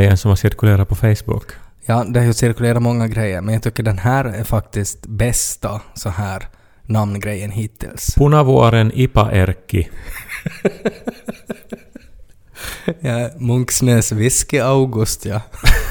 grejen 0.00 0.16
som 0.16 0.28
har 0.28 0.36
cirkulerat 0.36 0.88
på 0.88 0.94
Facebook? 0.94 1.52
Ja, 1.86 2.04
det 2.04 2.20
har 2.20 2.26
ju 2.26 2.32
cirkulerat 2.32 2.82
många 2.82 3.08
grejer, 3.08 3.40
men 3.40 3.54
jag 3.54 3.62
tycker 3.62 3.82
den 3.82 3.98
här 3.98 4.24
är 4.24 4.44
faktiskt 4.44 5.06
bästa 5.06 5.80
så 5.94 6.08
här 6.08 6.48
namngrejen 6.86 7.50
hittills. 7.50 8.14
Punavuoren 8.14 8.92
Ipa 8.94 9.32
Erkki. 9.32 9.88
Ja, 13.00 13.30
Munksnäs 13.38 14.12
Whisky 14.12 14.58
August, 14.58 15.24
ja. 15.24 15.40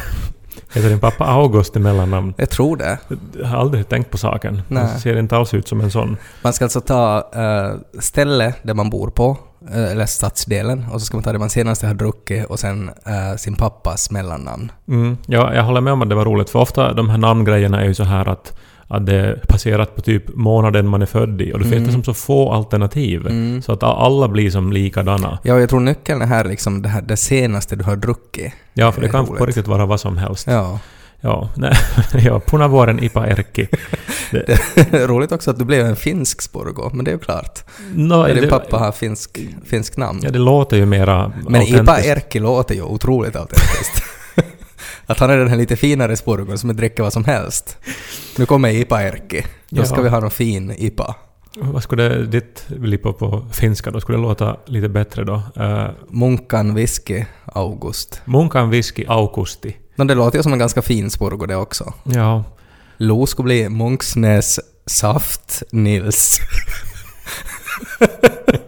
Heter 0.73 0.89
din 0.89 0.99
pappa 0.99 1.25
August 1.25 1.75
i 1.75 1.79
mellannamn? 1.79 2.33
Jag 2.37 2.49
tror 2.49 2.77
det. 2.77 2.97
Jag 3.39 3.47
har 3.47 3.57
aldrig 3.57 3.89
tänkt 3.89 4.11
på 4.11 4.17
saken. 4.17 4.61
Nej. 4.67 4.83
Han 4.83 4.99
ser 4.99 5.19
inte 5.19 5.37
alls 5.37 5.53
ut 5.53 5.67
som 5.67 5.81
en 5.81 5.91
sån. 5.91 6.17
Man 6.41 6.53
ska 6.53 6.65
alltså 6.65 6.81
ta 6.81 7.17
uh, 7.35 7.99
ställe 7.99 8.53
där 8.63 8.73
man 8.73 8.89
bor 8.89 9.09
på, 9.09 9.37
eh, 9.73 9.91
eller 9.91 10.05
stadsdelen, 10.05 10.85
och 10.91 11.01
så 11.01 11.05
ska 11.05 11.17
man 11.17 11.23
ta 11.23 11.33
det 11.33 11.39
man 11.39 11.49
senast 11.49 11.81
har 11.81 11.93
druckit 11.93 12.45
och 12.45 12.59
sen 12.59 12.89
eh, 13.05 13.37
sin 13.37 13.55
pappas 13.55 14.11
mellannamn. 14.11 14.71
Mm. 14.87 15.17
Ja, 15.25 15.53
jag 15.53 15.63
håller 15.63 15.81
med 15.81 15.93
om 15.93 16.01
att 16.01 16.09
det 16.09 16.15
var 16.15 16.25
roligt, 16.25 16.49
för 16.49 16.59
ofta 16.59 16.93
de 16.93 17.09
här 17.09 17.17
namngrejerna 17.17 17.81
är 17.81 17.85
ju 17.85 17.93
så 17.93 18.03
här 18.03 18.29
att, 18.29 18.59
att 18.91 19.05
det 19.05 19.15
är 19.15 19.43
baserat 19.49 19.95
på 19.95 20.01
typ 20.01 20.23
månaden 20.35 20.87
man 20.87 21.01
är 21.01 21.05
född 21.05 21.41
i 21.41 21.53
och 21.53 21.59
det 21.59 21.65
finns 21.65 21.79
Mm. 21.89 21.91
som 21.91 22.03
så 22.03 22.13
få 22.13 22.51
alternativ. 22.51 23.27
Mm. 23.27 23.61
Så 23.61 23.71
att 23.71 23.83
alla 23.83 24.27
blir 24.27 24.49
som 24.51 24.73
likadana. 24.73 25.39
Ja, 25.43 25.59
jag 25.59 25.69
tror 25.69 25.79
nyckeln 25.79 26.21
är 26.21 26.25
här 26.25 26.45
liksom 26.45 26.81
det, 26.81 26.89
här, 26.89 27.01
det 27.01 27.17
senaste 27.17 27.75
du 27.75 27.83
har 27.83 27.95
druckit. 27.95 28.53
Ja, 28.73 28.91
för 28.91 29.01
det 29.01 29.07
är 29.07 29.11
kan 29.11 29.25
på 29.25 29.33
roligt. 29.33 29.45
riktigt 29.45 29.67
vara 29.67 29.85
vad 29.85 29.99
som 29.99 30.17
helst. 30.17 30.47
Ja. 30.47 30.79
Ja, 31.21 31.49
nej. 31.55 31.73
ja 32.25 32.39
Punavuoren 32.39 33.03
Ipa 33.03 33.27
Erkki. 33.27 33.67
Det 34.31 34.93
är 34.93 35.07
roligt 35.07 35.31
också 35.31 35.51
att 35.51 35.59
du 35.59 35.65
blev 35.65 35.85
en 35.85 35.95
finsk 35.95 36.41
Sporgo, 36.41 36.89
men 36.93 37.05
det 37.05 37.11
är 37.11 37.13
ju 37.13 37.19
klart. 37.19 37.63
No, 37.95 38.27
din 38.27 38.35
det, 38.35 38.47
pappa 38.47 38.77
har 38.77 38.91
finsk, 38.91 39.39
finsk 39.65 39.97
namn. 39.97 40.19
Ja, 40.23 40.29
det 40.29 40.39
låter 40.39 40.77
ju 40.77 40.85
mera 40.85 41.31
Men 41.47 41.61
Ipa. 41.61 42.01
Erkki 42.01 42.39
låter 42.39 42.75
ju 42.75 42.81
otroligt 42.81 43.35
autentiskt. 43.35 44.03
att 45.09 45.19
han 45.19 45.29
är 45.29 45.37
den 45.37 45.47
här 45.47 45.57
lite 45.57 45.75
finare 45.75 46.17
Sporgon 46.17 46.57
som 46.57 46.75
dricker 46.75 47.03
vad 47.03 47.13
som 47.13 47.25
helst. 47.25 47.77
Nu 48.37 48.45
kommer 48.45 48.69
Ipa 48.69 49.03
Erkki. 49.03 49.45
Då 49.69 49.83
ska 49.85 49.95
Ja. 49.95 50.01
vi 50.01 50.09
ha 50.09 50.19
någon 50.19 50.31
fin 50.31 50.71
Ipa. 50.77 51.15
Vad 51.55 51.83
skulle 51.83 52.09
ditt 52.23 52.65
lippa 52.67 53.13
på 53.13 53.47
finska 53.53 53.91
då? 53.91 53.99
Skulle 54.01 54.17
det 54.17 54.21
låta 54.21 54.57
lite 54.65 54.89
bättre 54.89 55.23
då? 55.23 55.41
Uh, 55.59 55.89
Munkan 56.09 56.75
Whisky 56.75 57.25
August. 57.45 58.21
Munkan 58.25 58.69
Whisky 58.69 59.05
Augusti. 59.07 59.77
Men 59.95 60.07
det 60.07 60.15
låter 60.15 60.37
ju 60.39 60.43
som 60.43 60.53
en 60.53 60.59
ganska 60.59 60.81
fin 60.81 61.09
Sporgo 61.09 61.45
det 61.45 61.55
också. 61.55 61.93
Ja. 62.03 62.43
Lo 62.97 63.25
skulle 63.25 63.43
bli 63.43 63.69
Munksnäs 63.69 64.59
Saft 64.85 65.63
Nils. 65.71 66.39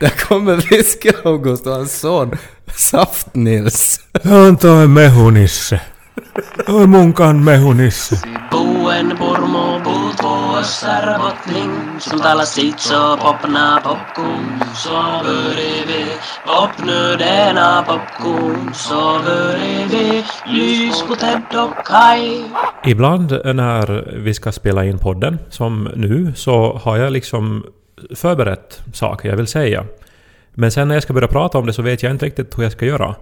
Där 0.00 0.26
kommer 0.28 0.56
Whisky 0.56 1.10
August 1.24 1.66
och 1.66 1.72
hans 1.72 2.00
son 2.00 2.30
Saft 2.76 3.34
Nils. 3.34 4.00
On 4.24 4.56
toi 4.56 4.86
mehunisse. 4.86 5.80
Oi 6.68 6.86
munkan 6.86 7.44
mehunisse. 7.44 8.16
Buen 8.50 9.16
purmu 9.16 9.84
puut 9.84 10.22
vuossar 10.22 11.18
botling 11.18 12.00
Sultala 12.00 12.44
sitso 12.46 13.16
popna 13.16 13.80
popkun 13.84 14.60
Soverivi 14.74 16.04
Popnödena 16.46 17.82
popkun 17.82 18.74
Soverivi 18.74 20.24
Lyskuted 20.46 21.42
och 21.54 21.86
kaj 21.86 22.44
Ibland 22.84 23.30
när 23.44 24.18
vi 24.18 24.34
ska 24.34 24.52
spela 24.52 24.84
in 24.84 24.98
podden, 24.98 25.38
som 25.50 25.88
nu, 25.96 26.32
så 26.36 26.80
har 26.84 26.96
jag 26.96 27.12
liksom 27.12 27.64
förberett 28.14 28.82
saker 28.92 29.28
jag 29.28 29.36
vill 29.36 29.46
säga. 29.46 29.84
Men 30.54 30.70
sen 30.70 30.88
när 30.88 30.94
jag 30.94 31.02
ska 31.02 31.12
börja 31.12 31.28
prata 31.28 31.58
om 31.58 31.66
det 31.66 31.72
så 31.72 31.82
vet 31.82 32.02
jag 32.02 32.12
inte 32.12 32.26
riktigt 32.26 32.58
hur 32.58 32.62
jag 32.62 32.72
ska 32.72 32.86
göra. 32.86 33.14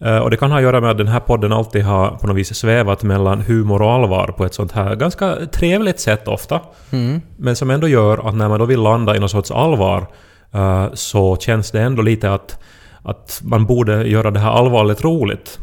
Eh, 0.00 0.18
Och 0.18 0.30
det 0.30 0.36
kan 0.36 0.50
ha 0.50 0.58
att 0.58 0.62
göra 0.62 0.80
med 0.80 0.90
att 0.90 0.98
den 0.98 1.08
här 1.08 1.20
podden 1.20 1.52
alltid 1.52 1.82
har 1.84 2.10
på 2.10 2.26
något 2.26 2.36
vis 2.36 2.54
svävat 2.54 3.02
mellan 3.02 3.40
humor 3.40 3.82
och 3.82 3.92
allvar 3.92 4.34
på 4.36 4.44
ett 4.44 4.54
sånt 4.54 4.72
här 4.72 4.94
ganska 4.96 5.36
trevligt 5.52 6.00
sätt 6.00 6.28
ofta. 6.28 6.60
Mm. 6.90 7.20
Men 7.36 7.56
som 7.56 7.70
ändå 7.70 7.88
gör 7.88 8.28
att 8.28 8.34
när 8.34 8.48
man 8.48 8.58
då 8.58 8.64
vill 8.64 8.80
landa 8.80 9.16
i 9.16 9.18
någon 9.18 9.28
sorts 9.28 9.50
allvar 9.50 10.06
eh, 10.52 10.86
så 10.94 11.36
känns 11.36 11.70
det 11.70 11.80
ändå 11.80 12.02
lite 12.02 12.32
att, 12.32 12.58
att 13.02 13.40
man 13.44 13.66
borde 13.66 14.08
göra 14.08 14.30
det 14.30 14.40
här 14.40 14.50
allvarligt 14.50 15.04
roligt. 15.04 15.58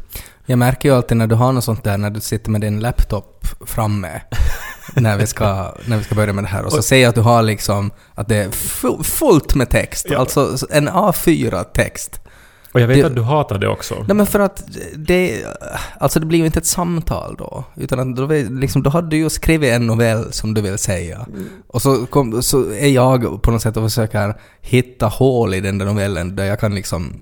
Jag 0.45 0.59
märker 0.59 0.89
ju 0.89 0.95
alltid 0.95 1.17
när 1.17 1.27
du 1.27 1.35
har 1.35 1.51
något 1.51 1.63
sånt 1.63 1.83
där, 1.83 1.97
när 1.97 2.09
du 2.09 2.19
sitter 2.19 2.51
med 2.51 2.61
din 2.61 2.79
laptop 2.79 3.45
framme, 3.65 4.21
när 4.93 5.17
vi 5.17 5.27
ska, 5.27 5.75
när 5.85 5.97
vi 5.97 6.03
ska 6.03 6.15
börja 6.15 6.33
med 6.33 6.43
det 6.43 6.47
här, 6.47 6.63
och 6.65 6.71
så 6.71 6.81
ser 6.81 6.97
jag 6.97 7.09
att 7.09 7.15
du 7.15 7.21
har 7.21 7.41
liksom, 7.43 7.91
att 8.15 8.27
det 8.27 8.35
är 8.35 8.49
fu- 8.49 9.03
fullt 9.03 9.55
med 9.55 9.69
text, 9.69 10.05
Ja. 10.09 10.17
alltså 10.17 10.57
en 10.69 10.89
A4-text. 10.89 12.19
Och 12.73 12.81
jag 12.81 12.87
vet 12.87 12.97
Det- 12.97 13.05
att 13.05 13.15
du 13.15 13.21
hatar 13.21 13.57
det 13.59 13.67
också. 13.67 13.95
Nej 14.07 14.15
men 14.15 14.25
för 14.25 14.39
att 14.39 14.63
det, 14.95 15.45
alltså 15.99 16.19
det 16.19 16.25
blir 16.25 16.39
ju 16.39 16.45
inte 16.45 16.59
ett 16.59 16.65
samtal 16.65 17.35
då, 17.37 17.63
utan 17.75 17.99
att 17.99 18.15
då, 18.17 18.27
liksom, 18.59 18.83
då 18.83 18.89
har 18.89 19.01
du 19.01 19.17
ju 19.17 19.29
skrivit 19.29 19.71
en 19.73 19.87
novell 19.87 20.33
som 20.33 20.53
du 20.53 20.61
vill 20.61 20.77
säga. 20.77 21.25
Och 21.67 21.81
så, 21.81 22.05
kom, 22.05 22.41
så 22.43 22.71
är 22.71 22.87
jag 22.87 23.41
på 23.41 23.51
något 23.51 23.61
sätt 23.61 23.77
och 23.77 23.83
försöker 23.83 24.33
hitta 24.61 25.07
hål 25.07 25.53
i 25.53 25.61
den 25.61 25.77
där 25.77 25.85
novellen 25.85 26.35
där 26.35 26.45
jag 26.45 26.59
kan 26.59 26.75
liksom 26.75 27.13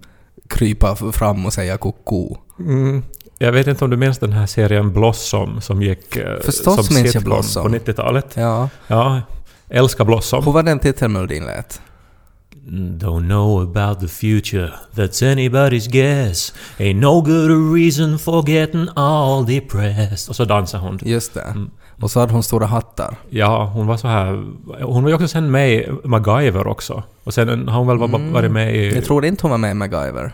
krypa 0.49 0.95
fram 0.95 1.45
och 1.45 1.53
säga 1.53 1.77
koko. 1.77 2.37
Mm. 2.59 3.03
Jag 3.37 3.51
vet 3.51 3.67
inte 3.67 3.83
om 3.83 3.89
du 3.89 3.97
minns 3.97 4.17
den 4.19 4.31
här 4.33 4.45
serien 4.45 4.93
Blossom 4.93 5.61
som 5.61 5.81
gick 5.81 6.15
eh, 6.17 6.39
Förstås 6.41 6.87
som 6.87 6.95
minns 6.95 7.13
jag 7.15 7.23
Blossom. 7.23 7.63
på 7.63 7.77
90-talet. 7.77 8.27
Ja. 8.33 8.69
Ja, 8.87 9.21
älskar 9.69 10.05
Blossom. 10.05 10.43
Hur 10.45 10.51
var 10.51 10.63
den 10.63 10.79
titelmelodin 10.79 11.45
lät? 11.45 11.81
Don't 12.71 13.27
know 13.27 13.61
about 13.61 13.99
the 13.99 14.07
future, 14.07 14.71
that's 14.95 15.23
anybody's 15.35 15.89
guess. 15.91 16.53
Ain't 16.77 16.99
no 16.99 17.21
good 17.21 17.75
reason 17.75 18.19
for 18.19 18.49
getting 18.49 18.87
all 18.95 19.45
depressed. 19.45 20.29
Och 20.29 20.35
så 20.35 20.45
dansar 20.45 20.79
hon. 20.79 20.99
Just 21.01 21.33
det. 21.33 21.41
Mm. 21.41 21.69
Och 22.01 22.11
så 22.11 22.19
hade 22.19 22.33
hon 22.33 22.43
stora 22.43 22.65
hattar. 22.65 23.15
Ja, 23.29 23.65
hon 23.73 23.87
var 23.87 23.97
så 23.97 24.07
här... 24.07 24.45
Hon 24.83 25.03
var 25.03 25.09
ju 25.09 25.15
också 25.15 25.27
sen 25.27 25.51
med 25.51 25.71
i 25.73 25.87
MacGyver 26.03 26.67
också. 26.67 27.03
Och 27.23 27.33
sen 27.33 27.67
har 27.67 27.77
hon 27.77 27.87
väl 27.87 27.97
va- 27.97 28.19
varit 28.33 28.51
med 28.51 28.75
i... 28.75 28.83
Mm. 28.83 28.95
Jag 28.95 29.05
tror 29.05 29.25
inte 29.25 29.41
hon 29.41 29.51
var 29.51 29.57
med 29.57 29.71
i 29.71 29.73
MacGyver. 29.73 30.31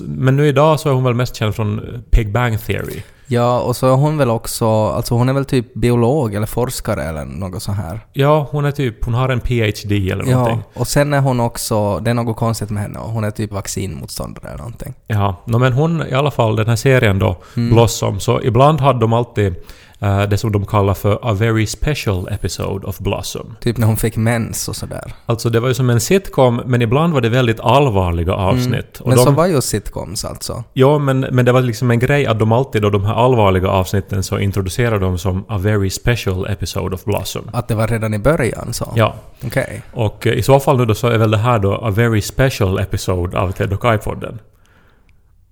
Men 0.00 0.36
nu 0.36 0.46
idag 0.48 0.80
så 0.80 0.88
är 0.88 0.92
hon 0.92 1.04
väl 1.04 1.14
mest 1.14 1.36
känd 1.36 1.54
från 1.54 1.80
Big 2.10 2.32
Bang 2.32 2.60
Theory. 2.60 3.02
Ja, 3.28 3.60
och 3.60 3.76
så 3.76 3.86
är 3.86 3.96
hon 3.96 4.18
väl 4.18 4.30
också, 4.30 4.66
alltså 4.86 5.14
hon 5.14 5.28
är 5.28 5.32
väl 5.32 5.44
typ 5.44 5.74
biolog 5.74 6.34
eller 6.34 6.46
forskare 6.46 7.02
eller 7.02 7.24
något 7.24 7.62
så 7.62 7.72
här. 7.72 8.00
Ja, 8.12 8.48
hon 8.50 8.64
är 8.64 8.70
typ... 8.70 9.04
Hon 9.04 9.14
har 9.14 9.28
en 9.28 9.40
PhD 9.40 10.10
eller 10.10 10.24
någonting. 10.24 10.62
Ja, 10.74 10.80
och 10.80 10.88
sen 10.88 11.12
är 11.14 11.20
hon 11.20 11.40
också, 11.40 11.98
det 11.98 12.10
är 12.10 12.14
något 12.14 12.36
konstigt 12.36 12.70
med 12.70 12.82
henne 12.82 12.98
hon 12.98 13.24
är 13.24 13.30
typ 13.30 13.52
vaccinmotståndare 13.52 14.48
eller 14.48 14.58
någonting. 14.58 14.94
Ja, 15.06 15.36
no, 15.44 15.58
men 15.58 15.72
hon 15.72 16.02
i 16.06 16.12
alla 16.12 16.30
fall, 16.30 16.56
den 16.56 16.68
här 16.68 16.76
serien 16.76 17.18
då, 17.18 17.36
Mm. 17.56 17.70
Blossom, 17.74 18.20
så 18.20 18.40
ibland 18.42 18.80
hade 18.80 18.98
de 18.98 19.12
alltid 19.12 19.54
eh, 20.00 20.22
det 20.22 20.38
som 20.38 20.52
de 20.52 20.66
kallar 20.66 20.94
för 20.94 21.18
a 21.22 21.32
very 21.32 21.66
special 21.66 22.28
episode 22.30 22.86
of 22.86 22.98
Blossom. 22.98 23.56
Typ 23.60 23.76
när 23.78 23.86
hon 23.86 23.96
fick 23.96 24.16
mens 24.16 24.68
och 24.68 24.76
sådär. 24.76 25.12
Alltså 25.26 25.50
det 25.50 25.60
var 25.60 25.68
ju 25.68 25.74
som 25.74 25.90
en 25.90 26.00
sitcom, 26.00 26.62
men 26.66 26.82
ibland 26.82 27.12
var 27.12 27.20
det 27.20 27.28
väldigt 27.28 27.60
allvarliga 27.60 28.32
avsnitt. 28.34 29.00
Och 29.00 29.06
Mm. 29.06 29.16
Men 29.16 29.16
de, 29.16 29.24
så 29.24 29.30
var 29.30 29.46
ju 29.46 29.60
sitcoms 29.60 30.24
alltså. 30.24 30.64
Ja, 30.72 30.98
men, 30.98 31.20
men 31.20 31.44
det 31.44 31.52
var 31.52 31.60
liksom 31.60 31.90
en 31.90 31.98
grej 31.98 32.26
att 32.26 32.38
de 32.38 32.52
alltid 32.52 32.82
då 32.82 32.90
de 32.90 33.04
här 33.04 33.14
allvarliga 33.14 33.68
avsnitten 33.68 34.22
så 34.22 34.38
introducerade 34.38 34.98
de 34.98 35.18
som 35.18 35.44
a 35.48 35.58
very 35.58 35.90
special 35.90 36.46
episode 36.50 36.94
of 36.94 37.04
Blossom. 37.04 37.50
Att 37.52 37.68
det 37.68 37.74
var 37.74 37.86
redan 37.88 38.14
i 38.14 38.18
början 38.18 38.72
så? 38.72 38.92
Ja, 38.96 39.14
Okej. 39.46 39.82
och 39.92 40.26
eh, 40.26 40.32
i 40.32 40.42
så 40.42 40.60
fall 40.60 40.76
nu 40.78 40.84
då 40.86 40.94
så 40.94 41.06
är 41.08 41.18
väl 41.18 41.30
det 41.30 41.38
här 41.38 41.58
då 41.58 41.74
a 41.74 41.90
very 41.90 42.20
special 42.22 42.78
episode 42.78 43.38
av 43.40 43.52
Ted 43.52 43.72
och 43.72 43.80
Kai-podden. 43.82 44.38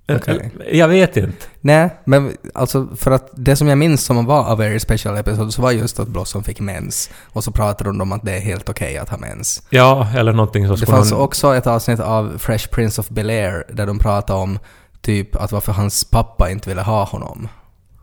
Eh, 0.07 0.17
Okej. 0.17 0.51
eh, 0.67 0.79
Jag 0.79 0.89
vet 0.89 1.17
inte. 1.17 1.47
Nej, 1.61 1.91
men 2.05 2.37
alltså 2.55 2.89
för 2.97 3.11
att 3.11 3.31
det 3.35 3.57
som 3.57 3.69
jag 3.69 3.79
minns 3.79 4.05
som 4.05 4.27
var 4.27 4.53
a 4.53 4.55
very 4.55 4.81
special 4.81 5.17
episode 5.17 5.53
så 5.53 5.63
var 5.63 5.71
just 5.71 6.01
att 6.01 6.09
Blossom 6.09 6.45
fick 6.45 6.61
mens. 6.61 7.11
Och 7.25 7.45
så 7.45 7.51
pratade 7.51 7.91
de 7.91 8.01
om 8.01 8.13
att 8.13 8.23
det 8.23 8.33
är 8.37 8.41
helt 8.41 8.69
okej 8.69 8.99
att 8.99 9.09
ha 9.09 9.19
mens. 9.19 9.63
Ja, 9.71 10.09
eller 10.17 10.33
någonting 10.33 10.67
som 10.67 10.77
Det 10.77 10.87
fanns 10.87 11.11
någon- 11.11 11.21
också 11.21 11.55
ett 11.55 11.67
avsnitt 11.67 12.01
av 12.01 12.39
Fresh 12.39 12.69
Prince 12.69 13.01
of 13.01 13.09
Bel-Air 13.09 13.65
där 13.73 13.87
de 13.87 13.99
pratade 13.99 14.39
om 14.41 14.59
typ 15.01 15.37
att 15.37 15.53
varför 15.53 15.73
hans 15.73 16.05
pappa 16.05 16.51
inte 16.51 16.69
ville 16.69 16.83
ha 16.83 17.05
honom. 17.05 17.49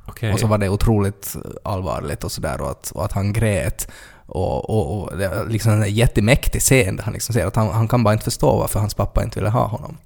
Okej. 0.06 0.34
Och 0.34 0.40
så 0.40 0.48
var 0.48 0.58
det 0.58 0.70
otroligt 0.70 1.36
allvarligt 1.64 2.24
och 2.24 2.32
sådär 2.32 2.62
och 2.62 2.72
att, 2.72 2.92
och 2.92 3.06
att 3.06 3.12
han 3.12 3.34
grät. 3.34 3.88
Och, 4.26 4.70
och, 4.70 5.02
och 5.12 5.18
det 5.18 5.28
var 5.28 5.46
liksom 5.46 5.72
en 5.72 5.94
jättemäktig 5.94 6.62
scen 6.62 6.96
där 6.96 7.04
han 7.04 7.14
liksom 7.14 7.34
säger 7.34 7.48
att 7.48 7.56
han, 7.56 7.68
han 7.70 7.88
kan 7.88 8.04
bara 8.04 8.14
inte 8.14 8.24
förstå 8.26 8.58
varför 8.58 8.80
hans 8.80 8.94
pappa 8.94 9.24
inte 9.24 9.40
ville 9.40 9.50
ha 9.50 9.66
honom. 9.66 9.98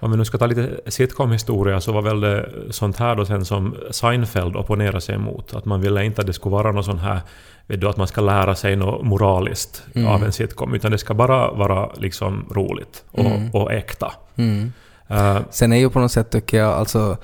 Om 0.00 0.10
vi 0.10 0.16
nu 0.16 0.24
ska 0.24 0.38
ta 0.38 0.46
lite 0.46 0.80
sitcom-historia 0.86 1.80
så 1.80 1.92
var 1.92 2.02
väl 2.02 2.20
det 2.20 2.48
sånt 2.70 2.96
här 2.98 3.16
då 3.16 3.24
sen 3.26 3.44
som 3.44 3.76
Seinfeld 3.90 4.56
opponerade 4.56 5.00
sig 5.00 5.14
emot. 5.14 5.54
Att 5.54 5.64
man 5.64 5.80
ville 5.80 6.04
inte 6.04 6.20
att 6.20 6.26
det 6.26 6.32
skulle 6.32 6.52
vara 6.52 6.72
någon 6.72 6.84
sån 6.84 6.98
här, 6.98 7.20
vet 7.66 7.80
du, 7.80 7.88
att 7.88 7.96
man 7.96 8.06
ska 8.06 8.20
lära 8.20 8.54
sig 8.54 8.76
något 8.76 9.06
moraliskt 9.06 9.82
Mm. 9.94 10.08
av 10.08 10.24
en 10.24 10.32
sitcom. 10.32 10.74
Utan 10.74 10.90
det 10.90 10.98
ska 10.98 11.14
bara 11.14 11.50
vara 11.52 11.90
liksom 11.96 12.46
roligt 12.50 13.04
och, 13.10 13.18
Mm. 13.24 13.50
och 13.50 13.72
äkta. 13.72 14.12
Mm. 14.36 14.72
Eh, 15.08 15.38
Sen 15.50 15.72
är 15.72 15.76
ju 15.76 15.90
på 15.90 16.00
något 16.00 16.12
sätt 16.12 16.30
tycker 16.30 16.56
jag 16.58 16.72
alltså 16.72 17.16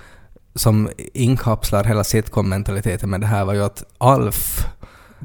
som 0.55 0.89
inkapslar 1.15 1.85
hela 1.85 2.05
sitcom-mentaliteten 2.05 3.11
med 3.11 3.21
det 3.21 3.27
här 3.27 3.45
var 3.45 3.55
ju 3.55 3.63
att 3.65 3.85
Alf, 3.99 4.67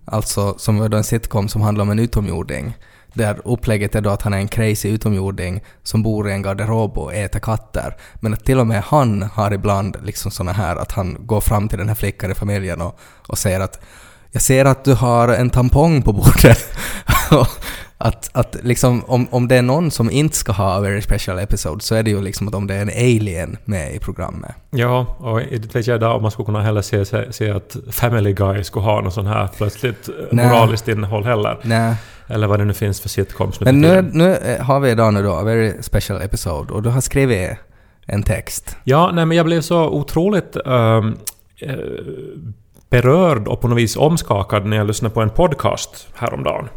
alltså 0.06 0.56
som 0.58 0.80
var 0.80 0.90
då 0.90 0.98
en 0.98 1.04
sitcom 1.04 1.48
som 1.48 1.62
handlar 1.62 1.82
om 1.82 1.90
en 1.92 2.00
utomjording, 2.00 2.74
Där 3.16 3.42
upplägget 3.46 3.96
är 3.96 4.02
då 4.02 4.10
att 4.10 4.22
han 4.22 4.34
är 4.34 4.38
en 4.38 4.48
crazy 4.48 4.90
utomjording 4.90 5.64
som 5.84 6.04
bor 6.04 6.30
i 6.30 6.32
en 6.32 6.42
garderob 6.42 6.98
och 6.98 7.14
äter 7.14 7.40
katter. 7.40 7.96
Men 8.16 8.34
att 8.34 8.46
till 8.46 8.60
och 8.60 8.68
med 8.68 8.84
han 8.84 9.22
har 9.22 9.54
ibland 9.54 9.98
liksom 10.04 10.32
såna 10.32 10.52
här 10.52 10.76
att 10.76 10.92
han 10.92 11.18
går 11.20 11.42
fram 11.42 11.70
till 11.70 11.78
den 11.78 11.88
här 11.88 11.96
flickan 11.96 12.32
i 12.32 12.36
familjen 12.36 12.82
och, 12.82 13.00
och 13.28 13.38
säger 13.38 13.60
att 13.60 13.80
jag 14.32 14.42
ser 14.42 14.66
att 14.66 14.84
du 14.84 14.94
har 14.94 15.28
en 15.28 15.50
tampong 15.50 16.02
på 16.02 16.14
bordet. 16.14 16.66
att, 17.98 18.30
att 18.34 18.58
liksom, 18.64 19.04
om, 19.08 19.28
om 19.32 19.48
det 19.48 19.56
är 19.56 19.62
någon 19.62 19.92
som 19.92 20.12
inte 20.12 20.38
ska 20.38 20.52
ha 20.52 20.74
a 20.74 20.80
very 20.80 21.02
special 21.02 21.40
episode 21.40 21.82
så 21.84 21.96
är 21.96 22.04
det 22.04 22.10
ju 22.10 22.22
liksom 22.22 22.48
att 22.48 22.56
om 22.56 22.68
det 22.68 22.76
är 22.76 22.82
en 22.82 22.90
alien 22.90 23.58
med 23.66 23.96
i 23.96 24.00
programmet. 24.00 24.52
Ja, 24.70 25.16
och 25.18 25.42
inte 25.42 25.78
vet 25.78 25.88
jag 25.88 25.96
idag 25.96 26.16
om 26.16 26.22
man 26.22 26.32
skulle 26.32 26.46
kunna 26.46 26.62
heller 26.62 26.82
se, 26.82 27.06
se, 27.06 27.34
se 27.34 27.52
att 27.52 27.76
Family 27.92 28.34
Guy 28.34 28.64
skulle 28.64 28.86
ha 28.86 29.02
något 29.02 29.14
sånt 29.14 29.28
här 29.28 29.50
plötsligt 29.58 30.10
moraliskt 30.32 30.88
innehåll 30.88 31.24
heller. 31.24 31.60
Nej. 31.62 31.96
Eller 32.28 32.48
vad 32.48 32.60
det 32.60 32.66
nu 32.66 32.74
finns 32.74 33.02
för 33.02 33.10
sitcoms 33.10 33.60
nu 33.60 33.66
Men 33.66 33.82
nu, 33.82 34.10
nu 34.14 34.36
eh, 34.36 34.62
har 34.62 34.80
vi 34.80 34.90
idag 34.90 35.14
nu 35.14 35.24
då 35.24 35.32
a 35.32 35.44
very 35.44 35.74
special 35.82 36.22
episode 36.22 36.74
och 36.74 36.84
du 36.84 36.90
har 36.90 37.02
skrivit 37.02 37.50
en 38.06 38.24
text. 38.24 38.78
Ja, 38.84 39.12
nej 39.14 39.26
men 39.26 39.38
jag 39.38 39.46
blev 39.46 39.62
så 39.62 39.90
otroligt 39.90 40.56
eh, 40.66 41.02
berörd 42.90 43.48
och 43.48 43.62
på 43.62 43.68
något 43.68 43.78
vis 43.78 43.98
omskakad 43.98 44.66
när 44.66 44.78
jag 44.78 44.88
lyssnade 44.88 45.14
på 45.16 45.22
en 45.22 45.30
podcast 45.30 46.08
häromdagen. 46.16 46.70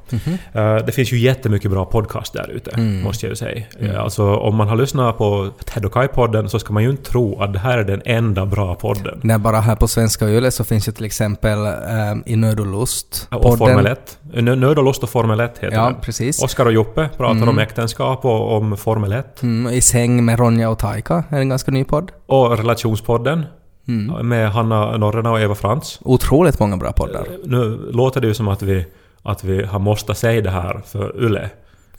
Eh, 0.53 0.77
det 0.77 0.93
finns 0.93 1.13
ju 1.13 1.19
jättemycket 1.19 1.71
bra 1.71 1.85
podcast 1.85 2.33
där 2.33 2.51
ute, 2.51 2.71
Mm. 2.71 3.03
måste 3.03 3.27
jag 3.27 3.31
ju 3.31 3.37
säga. 3.37 3.65
Eh, 3.81 4.01
Alltså 4.03 4.37
om 4.37 4.57
man 4.57 4.69
har 4.69 4.77
lyssnat 4.77 5.19
på 5.19 5.49
Ted 5.65 5.85
och 5.85 5.93
Kai-podden 5.93 6.47
så 6.49 6.59
ska 6.59 6.73
man 6.73 6.83
ju 6.83 6.91
inte 6.91 7.11
tro 7.11 7.43
att 7.43 7.53
det 7.53 7.59
här 7.59 7.79
är 7.79 7.85
den 7.85 8.03
enda 8.05 8.47
bra 8.47 8.75
podden. 8.75 9.21
När 9.23 9.39
bara 9.39 9.61
här 9.61 9.77
på 9.77 9.89
Svenska 9.89 10.29
Yle 10.29 10.51
så 10.51 10.65
finns 10.65 10.89
ju 10.89 10.93
till 10.93 11.05
exempel 11.05 11.59
um, 11.59 12.23
I 12.27 12.37
Nöd 12.37 12.61
och 12.61 12.67
Lust. 12.67 13.29
Och 13.31 13.59
Formel 13.59 13.87
1. 13.87 14.19
Nö- 14.33 14.55
Nöd 14.57 14.79
och 14.79 14.85
lust 14.85 15.03
och 15.03 15.11
Formel 15.11 15.41
1 15.41 15.59
heter 15.59 15.77
Ja, 15.77 15.85
den. 15.85 15.95
precis. 16.01 16.43
Oskar 16.43 16.67
och 16.67 16.73
Joppe 16.73 17.09
pratar 17.17 17.49
om 17.49 17.59
äktenskap 17.59 18.25
och 18.25 18.57
om 18.57 18.77
Formel 18.77 19.13
1. 19.13 19.43
Mm, 19.43 19.73
I 19.73 19.81
säng 19.81 20.25
med 20.25 20.39
Ronja 20.39 20.71
och 20.71 20.79
Taika 20.79 21.25
är 21.31 21.39
en 21.41 21.49
ganska 21.49 21.71
ny 21.71 21.85
podd. 21.85 22.11
Och 22.27 22.57
Relationspodden 22.59 23.47
Mm. 23.89 24.29
med 24.29 24.51
Hanna 24.53 24.97
Norrena 24.97 25.31
och 25.33 25.41
Eva 25.41 25.55
Frans. 25.55 26.01
Otroligt 26.05 26.61
många 26.61 26.77
bra 26.77 26.93
poddar. 26.93 27.27
Nu 27.45 27.91
låter 27.93 28.21
det 28.21 28.27
ju 28.27 28.35
som 28.35 28.49
att 28.49 28.63
vi, 28.63 28.87
att 29.23 29.45
vi 29.45 29.65
har 29.65 29.79
måste 29.79 30.15
säga 30.15 30.41
det 30.41 30.51
här 30.51 30.81
för 30.87 31.25
Yle. 31.25 31.51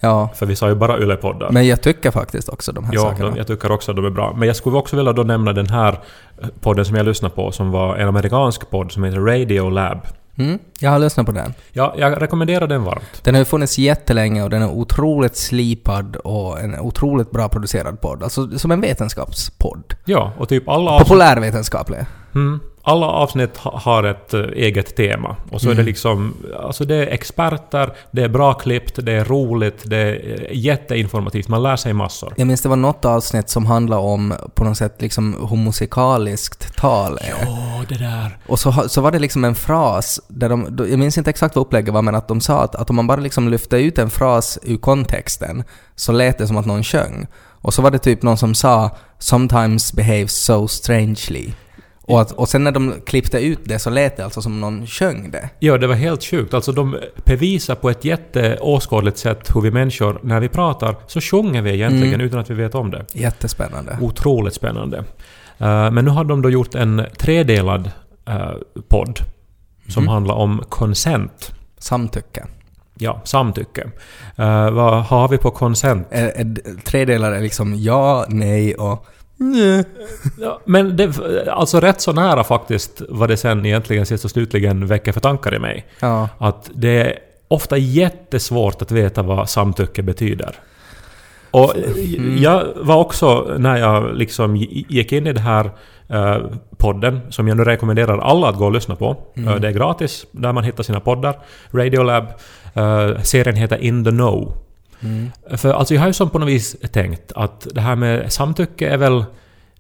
Ja, 0.02 0.30
För 0.36 0.46
vi 0.46 0.56
sa 0.56 0.70
ju 0.70 0.76
bara 0.76 0.98
Yle-poddar. 1.00 1.50
men 1.52 1.68
jag 1.68 1.82
tycker 1.82 2.12
faktiskt 2.12 2.50
också 2.50 2.72
de 2.72 2.84
här 2.86 2.94
Ja, 2.94 3.02
sakerna. 3.02 3.30
de, 3.30 3.38
jag 3.38 3.48
tycker 3.48 3.72
också 3.72 3.92
att 3.92 3.96
de 3.96 4.06
är 4.06 4.10
bra. 4.10 4.34
Men 4.38 4.48
jag 4.48 4.56
skulle 4.56 4.78
också 4.78 4.96
vilja 4.96 5.14
då 5.14 5.24
nämna 5.24 5.54
den 5.54 5.68
här 5.70 6.00
eh, 6.42 6.48
podden 6.62 6.86
som 6.86 6.96
jag 6.96 7.06
lyssnar 7.06 7.30
på, 7.30 7.52
som 7.52 7.72
var 7.72 7.96
en 7.96 8.08
amerikansk 8.08 8.70
podd 8.70 8.92
som 8.92 9.04
heter 9.04 9.20
Radio 9.20 9.70
Lab. 9.70 9.98
Mm, 10.40 10.60
jag 10.80 10.92
har 10.92 11.00
lyssnat 11.00 11.26
på 11.26 11.32
den. 11.32 11.54
Ja, 11.72 11.96
jag 11.98 12.22
rekommenderar 12.22 12.68
den 12.68 12.84
varmt. 12.84 13.24
Den 13.24 13.34
har 13.36 13.40
ju 13.40 13.46
funnits 13.46 13.78
jättelänge 13.78 14.44
och 14.44 14.50
den 14.50 14.62
är 14.62 14.70
otroligt 14.70 15.36
slipad 15.38 16.16
och 16.16 16.60
en 16.60 16.80
otroligt 16.80 17.32
bra 17.32 17.50
producerad 17.50 18.02
podd. 18.02 18.24
Alltså 18.24 18.60
som 18.60 18.72
en 18.72 18.82
vetenskapspodd. 18.82 19.94
Ja, 20.06 20.32
och 20.38 20.50
typ 20.50 20.70
alla 20.70 20.92
avsnitt, 20.92 21.08
Populärvetenskaplig. 21.08 22.00
mm, 22.36 22.60
alla 22.84 23.06
avsnitt 23.06 23.58
ha, 23.58 23.80
har 23.80 24.04
ett 24.04 24.34
eh, 24.34 24.42
eget 24.42 24.96
tema. 24.96 25.36
Och 25.52 25.62
så 25.62 25.70
är 25.70 25.76
det 25.76 25.84
liksom... 25.84 26.34
Alltså 26.60 26.86
det 26.86 26.96
är 26.96 27.08
experter, 27.08 27.94
det 28.12 28.24
är 28.24 28.30
bra 28.30 28.54
klippt, 28.54 29.06
det 29.06 29.12
är 29.12 29.26
roligt, 29.26 29.84
det 29.86 29.98
är 29.98 30.42
eh, 30.42 30.58
jätteinformativt. 30.58 31.48
Man 31.48 31.64
lär 31.64 31.76
sig 31.76 31.94
massor. 31.94 32.34
Jag 32.38 32.48
minns 32.48 32.62
det 32.62 32.70
var 32.70 32.76
något 32.76 33.06
avsnitt 33.06 33.50
som 33.50 33.66
handlade 33.66 34.02
om 34.02 34.34
på 34.54 34.64
något 34.64 34.78
sätt 34.78 35.02
liksom 35.02 35.48
hur 35.50 35.58
musikaliskt 35.58 36.76
tal 36.76 37.18
är. 37.22 37.34
Åh, 37.48 37.82
det 37.90 37.98
där. 37.98 38.38
Och 38.48 38.60
så, 38.60 38.90
så 38.90 39.02
var 39.02 39.12
det 39.12 39.20
liksom 39.20 39.46
en 39.46 39.56
fras 39.56 40.22
där 40.28 40.50
de, 40.50 40.88
jag 40.90 41.00
minns 41.00 41.18
inte 41.18 41.30
exakt 41.30 41.56
vad 41.56 41.66
upplägget 41.66 41.94
var, 41.94 42.02
men 42.02 42.16
att 42.16 42.28
de 42.28 42.42
sa 42.42 42.64
att, 42.64 42.76
att 42.76 42.90
om 42.90 42.96
man 42.96 43.08
bara 43.08 43.22
liksom 43.22 43.50
lyfte 43.50 43.78
ut 43.78 43.98
en 43.98 44.10
fras 44.10 44.60
ur 44.64 44.78
kontexten 44.78 45.64
så 45.96 46.12
lät 46.12 46.38
det 46.38 46.48
som 46.48 46.58
att 46.58 46.66
någon 46.66 46.84
sjöng. 46.84 47.28
Och 47.62 47.74
så 47.74 47.82
var 47.82 47.92
det 47.92 48.00
typ 48.00 48.22
någon 48.22 48.38
som 48.38 48.56
sa 48.56 48.98
“sometimes 49.20 49.94
behaves 49.94 50.46
so 50.46 50.68
strangely”. 50.68 51.52
Och, 52.10 52.22
att, 52.22 52.32
och 52.32 52.50
sen 52.50 52.64
när 52.64 52.72
de 52.72 52.94
klippte 53.06 53.40
ut 53.40 53.60
det 53.64 53.80
så 53.80 53.90
lät 53.90 54.18
det 54.18 54.24
alltså 54.24 54.42
som 54.42 54.62
någon 54.62 54.88
sjöng 54.88 55.32
det. 55.32 55.50
Ja, 55.60 55.78
det 55.78 55.88
var 55.88 55.96
helt 55.96 56.24
sjukt. 56.24 56.54
Alltså 56.54 56.72
de 56.72 56.98
bevisar 57.26 57.76
på 57.76 57.90
ett 57.90 58.06
jätteåskådligt 58.06 59.18
sätt 59.18 59.56
hur 59.56 59.62
vi 59.62 59.72
människor, 59.72 60.20
när 60.24 60.40
vi 60.40 60.50
pratar, 60.50 60.96
så 61.08 61.22
sjunger 61.22 61.62
vi 61.62 61.72
egentligen 61.74 62.14
Mm. 62.14 62.22
utan 62.28 62.40
att 62.40 62.50
vi 62.50 62.54
vet 62.54 62.76
om 62.76 62.92
det. 62.92 63.06
Jättespännande. 63.14 63.98
Otroligt 64.02 64.54
spännande. 64.54 64.98
Eh, 65.58 65.92
men 65.92 66.06
nu 66.06 66.12
har 66.12 66.24
de 66.24 66.42
då 66.42 66.50
gjort 66.50 66.76
en 66.76 67.06
tredelad 67.18 67.92
eh, 68.28 68.52
podd 68.88 69.20
som 69.90 70.04
Mhm. 70.04 70.14
handlar 70.14 70.36
om 70.36 70.64
consent. 70.70 71.52
Samtycke. 71.78 72.46
Ja, 73.02 73.22
samtycke. 73.24 73.82
Eh, 74.36 74.72
vad 74.72 75.04
har 75.04 75.28
vi 75.28 75.38
på 75.38 75.52
consent? 75.52 76.08
Tredelar 76.86 77.32
är 77.32 77.42
liksom 77.42 77.76
ja, 77.76 78.26
nej 78.30 78.76
och 78.76 79.06
nej. 79.40 79.84
Ja, 80.40 80.60
men 80.66 80.96
det, 80.98 81.18
alltså 81.48 81.80
rätt 81.80 82.02
så 82.02 82.14
nära 82.14 82.44
faktiskt 82.44 83.02
vad 83.10 83.30
det 83.30 83.38
sen 83.38 83.66
egentligen 83.66 84.06
sist 84.06 84.26
och 84.26 84.32
slutligen 84.32 84.88
väcker 84.88 85.12
för 85.12 85.20
tankar 85.20 85.56
i 85.56 85.60
mig. 85.60 85.86
Ja. 86.00 86.30
Att 86.38 86.70
det 86.74 86.90
är 87.02 87.20
ofta 87.48 87.78
jättesvårt 87.78 88.82
att 88.82 88.92
veta 88.92 89.22
vad 89.24 89.50
samtycke 89.50 90.02
betyder. 90.04 90.56
Och 91.52 91.74
jag 92.38 92.64
var 92.76 92.96
också, 92.96 93.56
när 93.58 93.78
jag 93.78 94.16
liksom 94.18 94.56
gi- 94.56 94.86
gick 94.90 95.12
in 95.12 95.28
i 95.28 95.34
det 95.34 95.40
här 95.40 95.72
eh, 96.10 96.38
podden, 96.78 97.20
som 97.30 97.48
jag 97.48 97.58
nu 97.58 97.64
rekommenderar 97.64 98.18
alla 98.20 98.50
att 98.50 98.56
gå 98.58 98.66
och 98.66 98.72
lyssna 98.72 98.96
på. 98.96 99.18
Eh, 99.36 99.56
det 99.56 99.68
är 99.68 99.72
gratis, 99.72 100.26
där 100.32 100.54
man 100.54 100.64
hittar 100.64 100.84
sina 100.84 101.00
poddar. 101.00 101.40
Radiolab. 101.72 102.26
Uh, 102.78 103.22
serien 103.22 103.56
heter 103.56 103.78
In 103.78 104.04
the 104.06 104.12
Know. 104.12 104.54
Mm. 105.02 105.32
För 105.58 105.74
alltså 105.74 105.94
jag 105.94 106.02
har 106.02 106.08
ju 106.08 106.14
som 106.14 106.30
på 106.30 106.40
något 106.40 106.50
vis 106.50 106.76
tänkt 106.94 107.32
att 107.36 107.68
det 107.74 107.82
här 107.82 107.96
med 107.96 108.34
samtycke 108.34 108.90
är 108.90 108.98
väl 108.98 109.26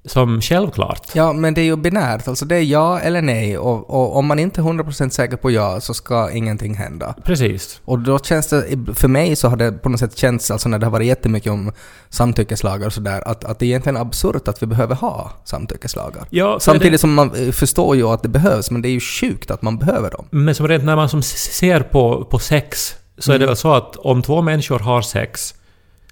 som 0.05 0.41
självklart. 0.41 1.07
Ja, 1.13 1.33
men 1.33 1.53
det 1.53 1.61
är 1.61 1.65
ju 1.65 1.75
binärt. 1.75 2.27
Alltså 2.27 2.45
det 2.45 2.55
är 2.55 2.61
ja 2.63 2.99
eller 2.99 3.21
nej 3.21 3.57
och, 3.57 3.89
och 3.89 4.17
om 4.17 4.25
man 4.25 4.39
inte 4.39 4.61
är 4.61 4.63
100% 4.63 5.09
säker 5.09 5.37
på 5.37 5.51
ja 5.51 5.81
så 5.81 5.93
ska 5.93 6.31
ingenting 6.31 6.73
hända. 6.75 7.15
Precis. 7.25 7.81
Och 7.85 7.99
då 7.99 8.19
känns 8.19 8.47
det, 8.47 8.65
för 8.95 9.07
mig 9.07 9.35
så 9.35 9.47
har 9.49 9.57
det 9.57 9.71
på 9.71 9.89
något 9.89 9.99
sätt 9.99 10.17
känts, 10.17 10.51
alltså 10.51 10.69
när 10.69 10.79
det 10.79 10.85
har 10.85 10.91
varit 10.91 11.07
jättemycket 11.07 11.51
om 11.51 11.71
samtyckeslagar 12.09 12.87
och 12.87 12.93
sådär, 12.93 13.27
att, 13.27 13.43
att 13.43 13.59
det 13.59 13.65
är 13.65 13.67
egentligen 13.67 13.97
absurt 13.97 14.47
att 14.47 14.61
vi 14.63 14.67
behöver 14.67 14.95
ha 14.95 15.31
samtyckeslagar. 15.45 16.23
Ja, 16.29 16.45
för 16.47 16.53
det- 16.55 16.59
Samtidigt 16.63 17.01
som 17.01 17.13
man 17.13 17.31
eh, 17.35 17.51
förstår 17.51 17.95
ju 17.95 18.03
att 18.07 18.23
det 18.23 18.29
behövs, 18.29 18.71
men 18.71 18.81
det 18.81 18.87
är 18.89 18.93
ju 18.93 18.99
sjukt 18.99 19.51
att 19.51 19.61
man 19.61 19.77
behöver 19.77 20.11
dem. 20.11 20.25
Men 20.29 20.55
som 20.55 20.67
rent 20.67 20.83
när 20.83 20.95
man 20.95 21.09
som 21.09 21.21
ser 21.23 21.79
på, 21.81 22.25
på 22.25 22.39
sex 22.39 22.95
så 23.19 23.31
är 23.31 23.39
det 23.39 23.45
väl 23.45 23.55
så 23.55 23.73
att 23.73 23.95
om 23.95 24.21
två 24.21 24.41
människor 24.41 24.79
har 24.79 25.01
sex 25.01 25.55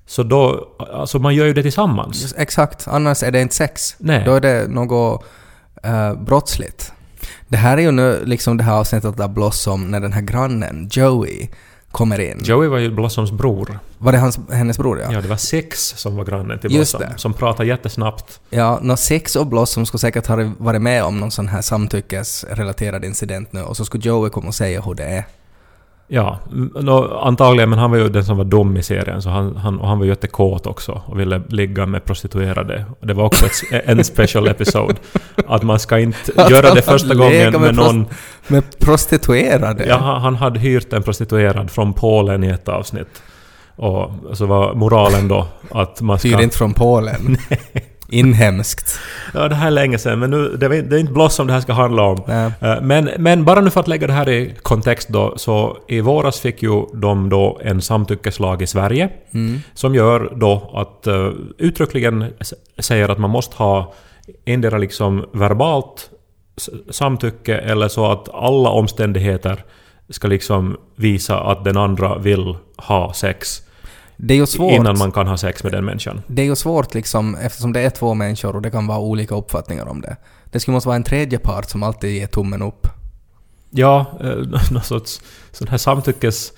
så 0.05 0.23
då... 0.23 0.67
Alltså 0.93 1.19
man 1.19 1.35
gör 1.35 1.45
ju 1.45 1.53
det 1.53 1.61
tillsammans. 1.61 2.21
Just, 2.21 2.37
exakt, 2.37 2.87
annars 2.87 3.23
är 3.23 3.31
det 3.31 3.41
inte 3.41 3.55
sex. 3.55 3.95
Nej. 3.97 4.23
Då 4.25 4.33
är 4.33 4.41
det 4.41 4.67
något 4.67 5.25
uh, 5.85 6.23
brottsligt. 6.23 6.91
Det 7.47 7.57
här 7.57 7.77
är 7.77 7.81
ju 7.81 7.91
nu 7.91 8.25
liksom 8.25 8.57
det 8.57 8.63
här 8.63 8.73
avsnittet 8.73 9.19
av 9.19 9.33
Blossom 9.33 9.91
när 9.91 9.99
den 9.99 10.13
här 10.13 10.21
grannen, 10.21 10.89
Joey, 10.91 11.47
kommer 11.91 12.19
in. 12.19 12.41
Joey 12.43 12.67
var 12.67 12.77
ju 12.77 12.91
Blossoms 12.91 13.31
bror. 13.31 13.79
Var 13.97 14.11
det 14.11 14.17
hans, 14.17 14.39
hennes 14.51 14.77
bror 14.77 14.99
ja? 14.99 15.07
Ja, 15.11 15.21
det 15.21 15.27
var 15.27 15.37
Six 15.37 15.87
som 15.97 16.15
var 16.15 16.25
grannen 16.25 16.59
till 16.59 16.75
Just 16.75 16.97
Blossom. 16.97 17.13
det. 17.13 17.19
Som 17.19 17.33
pratade 17.33 17.69
jättesnabbt. 17.69 18.39
Ja, 18.49 18.79
nå 18.81 18.97
Sex 18.97 19.35
och 19.35 19.47
Blossom 19.47 19.85
skulle 19.85 19.99
säkert 19.99 20.27
ha 20.27 20.51
varit 20.57 20.81
med 20.81 21.03
om 21.03 21.19
någon 21.19 21.31
sån 21.31 21.47
här 21.47 21.61
samtyckesrelaterad 21.61 23.05
incident 23.05 23.53
nu 23.53 23.61
och 23.61 23.77
så 23.77 23.85
skulle 23.85 24.03
Joey 24.03 24.29
komma 24.29 24.47
och 24.47 24.55
säga 24.55 24.81
hur 24.81 24.93
det 24.93 25.03
är. 25.03 25.23
Ja, 26.09 26.39
antagligen, 27.21 27.69
men 27.69 27.79
han 27.79 27.91
var 27.91 27.97
ju 27.97 28.09
den 28.09 28.25
som 28.25 28.37
var 28.37 28.45
dum 28.45 28.77
i 28.77 28.83
serien, 28.83 29.21
så 29.21 29.29
han, 29.29 29.55
han, 29.55 29.79
och 29.79 29.87
han 29.87 29.99
var 29.99 30.05
jättekåt 30.05 30.67
också 30.67 31.01
och 31.05 31.19
ville 31.19 31.41
ligga 31.49 31.85
med 31.85 32.05
prostituerade. 32.05 32.85
Det 33.01 33.13
var 33.13 33.23
också 33.23 33.45
ett, 33.45 33.81
en 33.85 34.03
special 34.03 34.47
episode. 34.47 34.95
Att 35.47 35.63
man 35.63 35.79
ska 35.79 35.99
inte 35.99 36.31
Att 36.41 36.49
göra 36.51 36.73
det 36.73 36.81
första 36.81 37.15
gången 37.15 37.51
med 37.51 37.61
med 37.61 37.75
någon... 37.75 38.05
Med 38.47 38.79
prostituerade? 38.79 39.85
Ja, 39.85 39.97
han 39.97 40.21
han 40.21 40.35
hade 40.35 40.59
hyrt 40.59 40.93
en 40.93 41.03
prostituerad 41.03 41.71
från 41.71 41.93
Polen 41.93 42.43
i 42.43 42.47
ett 42.47 42.67
avsnitt. 42.67 43.23
Och 43.75 44.11
så 44.33 44.45
var 44.45 44.73
moralen 44.73 45.27
då 45.27 45.47
att 45.71 46.01
man 46.01 46.19
ska... 46.19 46.29
Fyr 46.29 46.41
inte 46.41 46.57
från 46.57 46.73
Polen. 46.73 47.37
Inhemskt. 48.09 48.99
Ja, 49.33 49.47
det 49.47 49.55
här 49.55 49.67
är 49.67 49.71
länge 49.71 49.97
sedan, 49.97 50.19
men 50.19 50.31
nu, 50.31 50.57
det, 50.57 50.65
är, 50.65 50.97
inte 50.97 51.13
Blossom 51.13 51.47
det 51.47 51.53
här 51.53 51.61
ska 51.61 51.73
handla 51.73 52.03
om. 52.03 52.23
Nej. 52.27 52.51
Eh, 52.61 52.81
Men, 52.81 53.09
men 53.17 53.45
bara 53.45 53.61
nu 53.61 53.69
för 53.69 53.79
att 53.79 53.87
lägga 53.87 54.07
det 54.07 54.13
här 54.13 54.29
i 54.29 54.55
kontext 54.61 55.09
då, 55.09 55.33
så 55.37 55.77
i 55.87 56.01
våras 56.01 56.39
fick 56.39 56.63
ju 56.63 56.85
de 56.93 57.29
då 57.29 57.59
en 57.63 57.81
samtyckeslag 57.81 58.61
i 58.61 58.67
Sverige 58.67 59.09
Mm. 59.33 59.59
som 59.73 59.95
gör 59.95 60.33
då 60.35 60.71
att 60.73 61.07
uh, 61.07 61.31
uttryckligen 61.57 62.25
säger 62.79 63.09
att 63.09 63.17
man 63.17 63.29
måste 63.29 63.55
ha 63.55 63.93
endera 64.45 64.77
liksom 64.77 65.25
verbalt 65.33 66.09
samtycke 66.89 67.57
eller 67.57 67.87
så 67.87 68.11
att 68.11 68.29
alla 68.33 68.69
omständigheter 68.69 69.63
ska 70.09 70.27
liksom 70.27 70.77
visa 70.95 71.39
att 71.39 71.63
den 71.63 71.77
andra 71.77 72.17
vill 72.17 72.55
ha 72.77 73.13
sex 73.13 73.61
Det 74.17 74.33
är 74.33 74.37
ju 74.37 74.45
svårt. 74.45 74.71
innan 74.71 74.97
man 74.97 75.11
kan 75.11 75.27
ha 75.27 75.37
sex 75.37 75.63
med 75.63 75.71
den 75.71 75.85
människan. 75.85 76.21
Det 76.27 76.41
är 76.41 76.45
ju 76.45 76.55
svårt 76.55 76.93
liksom 76.93 77.35
eftersom 77.35 77.73
det 77.73 77.81
är 77.81 77.89
två 77.89 78.13
människor 78.13 78.55
och 78.55 78.61
det 78.61 78.71
kan 78.71 78.87
vara 78.87 78.99
olika 78.99 79.35
uppfattningar 79.35 79.85
om 79.85 80.01
det. 80.01 80.15
Det 80.51 80.59
skulle 80.59 80.73
måste 80.73 80.87
vara 80.87 80.95
en 80.95 81.03
tredje 81.03 81.39
part 81.39 81.69
som 81.69 81.83
alltid 81.83 82.15
ger 82.15 82.27
tummen 82.27 82.61
upp. 82.61 82.87
Ja, 83.69 84.05
eh, 84.21 84.27
någon 84.71 84.83
sorts 84.83 85.21
sån 85.51 85.67
här 85.67 85.77
samtyckes 85.77 86.53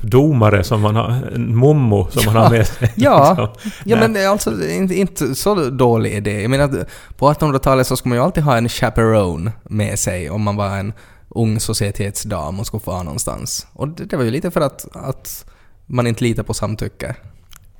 domare 0.00 0.64
som 0.64 0.80
man 0.80 0.96
har, 0.96 1.10
en 1.34 1.56
mommo 1.56 2.08
som 2.10 2.32
man 2.32 2.42
har 2.42 2.50
med 2.50 2.66
sig. 2.66 2.92
Ja, 2.96 3.28
liksom. 3.28 3.72
ja 3.84 3.96
Nej. 3.96 3.98
men 3.98 4.12
det 4.12 4.20
är 4.20 4.28
alltså 4.28 4.68
inte, 4.68 4.94
inte 4.94 5.34
så 5.34 5.54
dålig 5.54 6.12
idé. 6.12 6.42
Jag 6.42 6.50
menar, 6.50 6.86
på 7.16 7.32
1800-talet 7.32 7.86
så 7.86 7.96
skulle 7.96 8.10
man 8.10 8.18
ju 8.18 8.24
alltid 8.24 8.42
ha 8.42 8.56
en 8.56 8.68
chaperone 8.68 9.52
med 9.62 9.98
sig 9.98 10.30
om 10.30 10.42
man 10.42 10.56
var 10.56 10.76
en 10.76 10.92
ung 11.28 11.60
societetsdam 11.60 12.60
och 12.60 12.66
skulle 12.66 12.80
fara 12.80 13.02
någonstans. 13.02 13.66
Och 13.72 13.88
det, 13.88 14.04
det 14.04 14.16
var 14.16 14.24
ju 14.24 14.30
lite 14.30 14.50
för 14.50 14.60
att, 14.60 14.86
att 14.92 15.44
man 15.88 16.06
inte 16.06 16.24
litar 16.24 16.42
på 16.42 16.54
samtycke. 16.54 17.16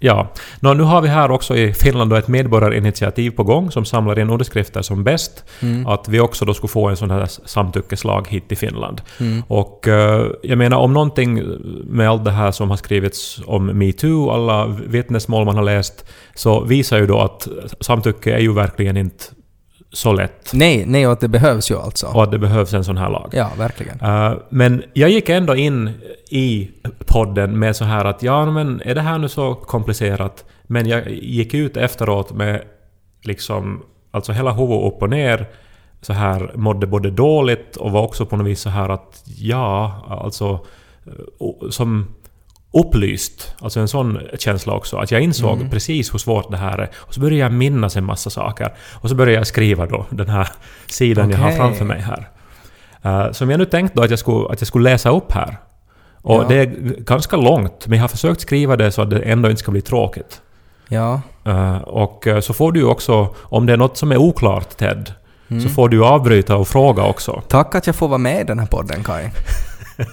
Ja. 0.00 0.28
Nå, 0.60 0.74
nu 0.74 0.82
har 0.82 1.00
vi 1.00 1.08
här 1.08 1.30
också 1.30 1.56
i 1.56 1.72
Finland 1.72 2.10
då 2.10 2.16
ett 2.16 2.28
medborgarinitiativ 2.28 3.30
på 3.30 3.44
gång 3.44 3.70
som 3.70 3.84
samlar 3.84 4.18
in 4.18 4.30
underskrifter 4.30 4.82
som 4.82 5.04
bäst. 5.04 5.44
Mm. 5.60 5.86
Att 5.86 6.08
vi 6.08 6.20
också 6.20 6.44
då 6.44 6.54
skulle 6.54 6.68
få 6.68 6.88
en 6.88 6.96
sån 6.96 7.10
här 7.10 7.26
samtyckeslag 7.44 8.26
hit 8.28 8.48
till 8.48 8.56
Finland. 8.56 9.00
Mm. 9.20 9.42
Och 9.48 9.88
eh, 9.88 10.26
jag 10.42 10.58
menar 10.58 10.76
om 10.76 10.92
någonting 10.92 11.42
med 11.84 12.08
allt 12.08 12.24
det 12.24 12.30
här 12.30 12.50
som 12.50 12.70
har 12.70 12.76
skrivits 12.76 13.40
om 13.46 13.66
metoo, 13.66 14.30
alla 14.30 14.66
vittnesmål 14.66 15.44
man 15.44 15.56
har 15.56 15.64
läst, 15.64 16.04
så 16.34 16.60
visar 16.60 16.98
ju 16.98 17.06
då 17.06 17.20
att 17.20 17.48
samtycke 17.80 18.34
är 18.34 18.40
ju 18.40 18.52
verkligen 18.52 18.96
inte 18.96 19.24
så 19.92 20.12
lätt. 20.12 20.52
Nej, 20.52 20.84
nej, 20.86 21.06
och 21.06 21.12
att 21.12 21.20
det 21.20 21.28
behövs 21.28 21.70
ju 21.70 21.78
alltså. 21.78 22.06
Och 22.06 22.22
att 22.22 22.30
det 22.30 22.38
behövs 22.38 22.74
en 22.74 22.84
sån 22.84 22.96
här 22.96 23.10
lag. 23.10 23.30
Ja, 23.32 23.50
verkligen. 23.58 24.00
Eh, 24.00 24.32
men 24.50 24.82
jag 24.92 25.10
gick 25.10 25.28
ändå 25.28 25.56
in 25.56 25.90
i 26.30 26.70
podden 27.06 27.58
med 27.58 27.76
så 27.76 27.84
här 27.84 28.04
att 28.04 28.22
ja, 28.22 28.50
men 28.50 28.82
är 28.84 28.94
det 28.94 29.00
här 29.00 29.18
nu 29.18 29.28
så 29.28 29.54
komplicerat? 29.54 30.44
Men 30.62 30.88
jag 30.88 31.10
gick 31.10 31.54
ut 31.54 31.76
efteråt 31.76 32.32
med 32.32 32.62
liksom, 33.22 33.82
alltså 34.10 34.32
hela 34.32 34.52
huvudet 34.52 34.92
upp 34.92 35.02
och 35.02 35.10
ner, 35.10 35.48
så 36.00 36.12
här 36.12 36.52
mådde 36.54 36.86
både 36.86 37.10
dåligt 37.10 37.76
och 37.76 37.90
var 37.90 38.02
också 38.02 38.26
på 38.26 38.36
något 38.36 38.46
vis 38.46 38.60
så 38.60 38.70
här 38.70 38.88
att 38.88 39.22
ja, 39.26 40.04
alltså 40.08 40.58
eh, 41.06 41.68
som 41.70 42.06
upplyst. 42.72 43.54
Alltså 43.60 43.80
en 43.80 43.88
sån 43.88 44.18
känsla 44.38 44.72
också. 44.72 44.96
Att 44.96 45.10
jag 45.10 45.20
insåg 45.20 45.56
Mm. 45.56 45.70
precis 45.70 46.14
hur 46.14 46.18
svårt 46.18 46.50
det 46.50 46.56
här 46.56 46.78
är. 46.78 46.90
Och 46.96 47.14
så 47.14 47.20
började 47.20 47.36
jag 47.42 47.52
minnas 47.52 47.96
en 47.96 48.04
massa 48.04 48.30
saker. 48.30 48.72
Och 48.94 49.08
så 49.08 49.14
började 49.14 49.38
jag 49.38 49.46
skriva 49.46 49.86
då 49.86 50.06
den 50.10 50.28
här 50.28 50.48
sidan 50.86 51.30
jag 51.30 51.38
har 51.38 51.50
framför 51.52 51.84
mig 51.84 52.00
här. 52.00 52.28
Uh, 53.06 53.32
som 53.32 53.50
jag 53.50 53.58
nu 53.58 53.64
tänkte 53.64 53.96
då 53.96 54.02
att 54.02 54.10
jag 54.10 54.18
skulle, 54.18 54.48
att 54.48 54.60
jag 54.60 54.68
skulle 54.68 54.90
läsa 54.90 55.10
upp 55.10 55.32
här. 55.32 55.56
Och 56.22 56.34
Ja. 56.42 56.46
det 56.48 56.54
är 56.56 56.66
ganska 56.98 57.36
långt, 57.36 57.86
men 57.86 57.96
jag 57.98 58.02
har 58.02 58.08
försökt 58.08 58.40
skriva 58.40 58.76
det 58.76 58.92
så 58.92 59.02
att 59.02 59.10
det 59.10 59.18
ändå 59.20 59.50
inte 59.50 59.60
ska 59.60 59.70
bli 59.70 59.80
tråkigt. 59.80 60.40
Ja. 60.88 61.20
Uh, 61.46 61.76
och 61.78 62.26
uh, 62.26 62.40
så 62.40 62.52
får 62.54 62.72
du 62.72 62.80
ju 62.80 62.86
också, 62.86 63.34
om 63.42 63.66
det 63.66 63.72
är 63.72 63.76
något 63.76 63.96
som 63.96 64.12
är 64.12 64.16
oklart 64.16 64.76
Ted, 64.76 65.12
Mm. 65.50 65.62
så 65.62 65.68
får 65.68 65.88
du 65.88 66.04
avbryta 66.04 66.56
och 66.56 66.68
fråga 66.68 67.02
också. 67.02 67.42
Tack 67.48 67.74
att 67.74 67.86
jag 67.86 67.96
får 67.96 68.08
vara 68.08 68.18
med 68.18 68.40
i 68.40 68.44
den 68.44 68.58
här 68.58 68.66
podden, 68.66 69.04
Kai. 69.04 69.24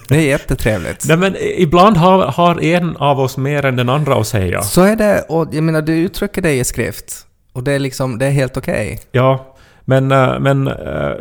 Det 0.08 0.16
är 0.16 0.20
jättetrevligt. 0.20 1.04
Nej 1.08 1.16
men 1.16 1.36
ibland 1.40 1.96
har, 1.96 2.26
har 2.26 2.60
en 2.64 2.96
av 2.96 3.20
oss 3.20 3.36
mer 3.36 3.64
än 3.64 3.76
den 3.76 3.88
andra 3.88 4.14
att 4.14 4.26
säga. 4.26 4.62
Så 4.62 4.82
är 4.82 4.96
det, 4.96 5.24
och 5.28 5.48
jag 5.52 5.64
menar, 5.64 5.82
du 5.82 5.96
uttrycker 5.96 6.42
dig 6.42 6.58
i 6.58 6.64
skrift. 6.64 7.26
Och 7.52 7.62
det 7.62 7.72
är 7.72 7.78
liksom, 7.78 8.18
det 8.18 8.26
är 8.26 8.30
helt 8.30 8.56
okej. 8.56 9.00
Ja, 9.12 9.56
men, 9.84 10.12
eh, 10.12 10.38
men 10.40 10.68
eh, 10.68 11.12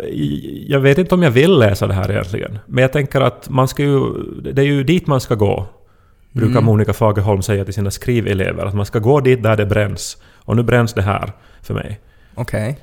jag 0.68 0.80
vet 0.80 0.98
inte 0.98 1.16
om 1.16 1.24
jag 1.24 1.32
vill 1.32 1.60
läsa 1.60 1.88
det 1.88 1.94
här 1.94 2.12
egentligen. 2.12 2.60
Men 2.66 2.82
jag 2.82 2.92
tänker 2.94 3.22
att 3.22 3.50
man 3.50 3.68
ska 3.68 3.84
ju... 3.84 4.00
Det 4.54 4.62
är 4.62 4.66
ju 4.66 4.84
dit 4.84 5.08
man 5.08 5.22
ska 5.22 5.36
gå. 5.36 5.68
Brukar 6.32 6.52
Mm. 6.52 6.66
Monica 6.66 6.94
Fagerholm 6.94 7.42
säga 7.42 7.66
till 7.66 7.74
sina 7.74 7.92
skrivelever. 7.92 8.66
Att 8.66 8.74
man 8.76 8.86
ska 8.86 9.00
gå 9.00 9.20
dit 9.20 9.44
där 9.44 9.58
det 9.58 9.66
bränns. 9.66 10.18
Och 10.36 10.56
nu 10.56 10.64
bränns 10.64 10.94
det 10.94 11.02
här 11.02 11.32
för 11.62 11.74
mig. 11.74 12.00
Okej. 12.36 12.80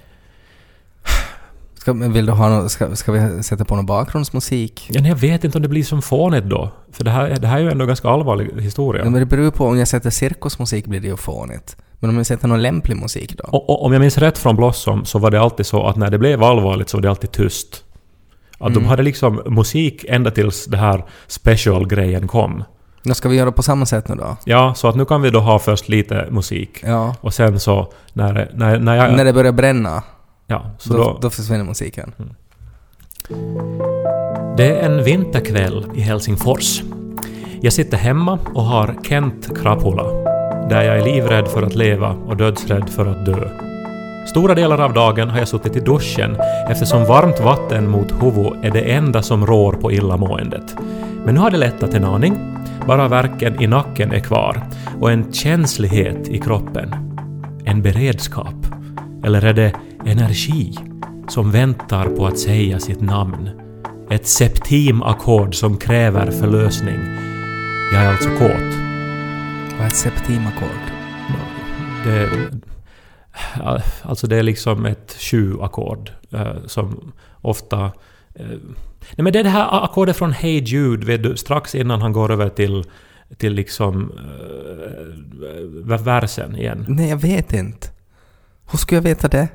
Ska, 1.82 1.92
vill 1.92 2.26
du 2.26 2.32
ha 2.32 2.48
något, 2.48 2.70
ska, 2.70 2.96
ska 2.96 3.12
vi 3.12 3.42
sätta 3.42 3.64
på 3.64 3.76
någon 3.76 3.86
bakgrundsmusik? 3.86 4.86
Ja, 4.90 5.00
men 5.00 5.08
jag 5.10 5.16
vet 5.16 5.44
inte 5.44 5.58
om 5.58 5.62
det 5.62 5.68
blir 5.68 5.84
som 5.84 6.02
fånigt 6.02 6.44
då. 6.44 6.70
För 6.92 7.04
det 7.04 7.10
här, 7.10 7.36
det 7.40 7.46
här 7.46 7.56
är 7.56 7.60
ju 7.60 7.70
ändå 7.70 7.82
en 7.82 7.88
ganska 7.88 8.08
allvarlig 8.08 8.62
historia. 8.62 9.04
Ja. 9.04 9.10
Men 9.10 9.20
det 9.20 9.26
beror 9.26 9.50
på, 9.50 9.66
om 9.66 9.78
jag 9.78 9.88
sätter 9.88 10.10
cirkusmusik 10.10 10.86
blir 10.86 11.00
det 11.00 11.06
ju 11.06 11.16
fånigt. 11.16 11.76
Men 11.98 12.10
om 12.10 12.16
jag 12.16 12.26
sätter 12.26 12.48
någon 12.48 12.62
lämplig 12.62 12.96
musik 12.96 13.38
då? 13.38 13.44
Och, 13.44 13.70
och, 13.70 13.84
om 13.84 13.92
jag 13.92 14.00
minns 14.00 14.18
rätt 14.18 14.38
från 14.38 14.56
Blossom 14.56 15.04
så 15.04 15.18
var 15.18 15.30
det 15.30 15.40
alltid 15.40 15.66
så 15.66 15.86
att 15.86 15.96
när 15.96 16.10
det 16.10 16.18
blev 16.18 16.42
allvarligt 16.42 16.88
så 16.88 16.96
var 16.96 17.02
det 17.02 17.10
alltid 17.10 17.32
tyst. 17.32 17.84
Att 18.58 18.74
de 18.74 18.78
Mm. 18.78 18.88
hade 18.88 19.02
liksom 19.02 19.42
musik 19.46 20.04
ända 20.08 20.30
tills 20.30 20.66
det 20.66 20.76
här 20.76 21.04
special-grejen 21.26 22.28
kom. 22.28 22.64
Då 23.02 23.14
ska 23.14 23.28
vi 23.28 23.36
göra 23.36 23.52
på 23.52 23.62
samma 23.62 23.86
sätt 23.86 24.08
nu 24.08 24.14
då? 24.14 24.36
Ja, 24.44 24.74
så 24.74 24.88
att 24.88 24.96
nu 24.96 25.04
kan 25.04 25.22
vi 25.22 25.30
då 25.30 25.40
ha 25.40 25.58
först 25.58 25.88
lite 25.88 26.26
musik. 26.30 26.80
Ja. 26.82 27.14
Och 27.20 27.34
sen 27.34 27.60
så 27.60 27.92
när, 28.12 28.50
när, 28.54 28.78
när 28.78 28.96
jag... 28.96 29.16
När 29.16 29.24
det 29.24 29.32
börjar 29.32 29.52
bränna, 29.52 30.02
ja, 30.52 30.70
så 30.78 30.92
då, 30.92 30.98
då, 30.98 31.18
då 31.22 31.30
försvinner 31.30 31.64
musiken. 31.64 32.12
Det 34.56 34.66
är 34.66 34.82
en 34.82 35.04
vinterkväll 35.04 35.86
i 35.94 36.00
Helsingfors. 36.00 36.82
Jag 37.60 37.72
sitter 37.72 37.96
hemma 37.96 38.38
och 38.54 38.62
har 38.62 38.94
Kent 39.02 39.58
Krapula, 39.62 40.04
där 40.68 40.82
jag 40.82 40.98
är 40.98 41.04
livrädd 41.04 41.48
för 41.48 41.62
att 41.62 41.74
leva 41.74 42.10
och 42.10 42.36
dödsrädd 42.36 42.90
för 42.90 43.06
att 43.06 43.26
dö. 43.26 43.48
Stora 44.26 44.54
delar 44.54 44.80
av 44.80 44.92
dagen 44.92 45.30
har 45.30 45.38
jag 45.38 45.48
suttit 45.48 45.76
i 45.76 45.80
duschen 45.80 46.36
eftersom 46.70 47.04
varmt 47.04 47.40
vatten 47.40 47.90
mot 47.90 48.12
huvudet 48.22 48.64
är 48.64 48.70
det 48.70 48.80
enda 48.80 49.22
som 49.22 49.46
rår 49.46 49.72
på 49.72 49.92
illamåendet. 49.92 50.76
Men 51.24 51.34
nu 51.34 51.40
har 51.40 51.50
det 51.50 51.56
lättat 51.56 51.94
en 51.94 52.04
aning. 52.04 52.36
Bara 52.86 53.08
värken 53.08 53.62
i 53.62 53.66
nacken 53.66 54.12
är 54.12 54.20
kvar 54.20 54.62
och 55.00 55.12
en 55.12 55.32
känslighet 55.32 56.28
i 56.28 56.38
kroppen. 56.38 56.94
En 57.64 57.82
beredskap. 57.82 58.66
Eller 59.24 59.44
är 59.44 59.52
det 59.52 59.72
energi 60.06 60.74
som 61.28 61.50
väntar 61.50 62.08
på 62.08 62.26
att 62.26 62.38
säga 62.38 62.78
sitt 62.78 63.00
namn? 63.00 63.50
Ett 64.10 64.26
septimackord 64.26 65.54
som 65.54 65.76
kräver 65.76 66.30
förlösning. 66.30 67.00
Jag 67.92 68.02
är 68.02 68.10
alltså 68.10 68.28
kåt. 68.28 68.74
Vad 69.72 69.80
är 69.80 69.86
ett 69.86 69.96
septimackord? 69.96 70.92
Det, 72.04 72.28
alltså 74.02 74.26
det 74.26 74.36
är 74.36 74.42
liksom 74.42 74.86
ett 74.86 75.16
sju-ackord 75.18 76.10
eh, 76.30 76.56
som 76.66 77.12
ofta... 77.40 77.84
eh, 78.34 78.46
nej 79.16 79.24
men 79.24 79.32
det 79.32 79.38
är 79.38 79.44
det 79.44 79.50
här 79.50 79.84
ackordet 79.84 80.16
från 80.16 80.32
Hey 80.32 80.60
Jude, 80.60 81.06
vet 81.06 81.22
du, 81.22 81.36
strax 81.36 81.74
innan 81.74 82.02
han 82.02 82.12
går 82.12 82.32
över 82.32 82.48
till, 82.48 82.84
till 83.36 83.52
liksom 83.52 84.12
uh, 85.86 85.96
versen 85.96 86.56
igen. 86.56 86.84
Nej, 86.88 87.10
jag 87.10 87.16
vet 87.16 87.52
inte. 87.52 87.88
Hur 88.70 88.78
skulle 88.78 88.96
jag 88.96 89.02
veta 89.02 89.28
det? 89.28 89.48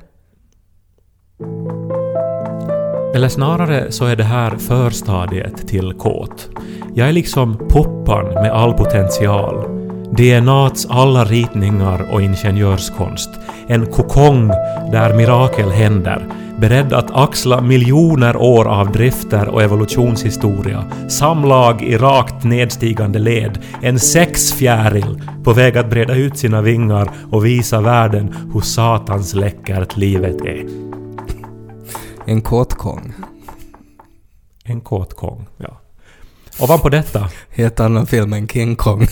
Eller 3.14 3.28
snarare 3.28 3.92
så 3.92 4.04
är 4.04 4.16
det 4.16 4.24
här 4.24 4.50
förstadiet 4.50 5.68
till 5.68 5.92
kåt. 5.92 6.48
Jag 6.94 7.08
är 7.08 7.12
liksom 7.12 7.58
poppan 7.68 8.24
med 8.24 8.52
all 8.52 8.72
potential. 8.72 9.78
DNAts 10.12 10.86
alla 10.90 11.24
ritningar 11.24 12.06
och 12.12 12.22
ingenjörskonst. 12.22 13.30
En 13.66 13.86
kokong 13.86 14.48
där 14.92 15.14
mirakel 15.14 15.70
händer. 15.70 16.26
Beredd 16.60 16.92
att 16.92 17.16
axla 17.16 17.60
miljoner 17.60 18.36
år 18.36 18.68
av 18.68 18.92
drifter 18.92 19.48
och 19.48 19.62
evolutionshistoria. 19.62 20.84
Samlag 21.08 21.82
i 21.82 21.96
rakt 21.96 22.44
nedstigande 22.44 23.18
led. 23.18 23.58
En 23.82 23.98
sexfjäril 23.98 25.22
på 25.44 25.52
väg 25.52 25.78
att 25.78 25.90
breda 25.90 26.14
ut 26.14 26.38
sina 26.38 26.62
vingar 26.62 27.10
och 27.30 27.46
visa 27.46 27.80
världen 27.80 28.34
hur 28.52 28.60
satans 28.60 29.34
läckert 29.34 29.96
livet 29.96 30.40
är. 30.40 30.87
En 32.28 32.40
kåtkong. 32.40 33.12
En 34.64 34.80
kåt 34.80 35.14
kong, 35.14 35.46
ja. 35.56 35.80
Ovanpå 36.60 36.88
detta 36.88 37.28
Helt 37.50 37.80
annan 37.80 38.06
film 38.06 38.32
än 38.32 38.48
King 38.48 38.76
Kong. 38.76 39.06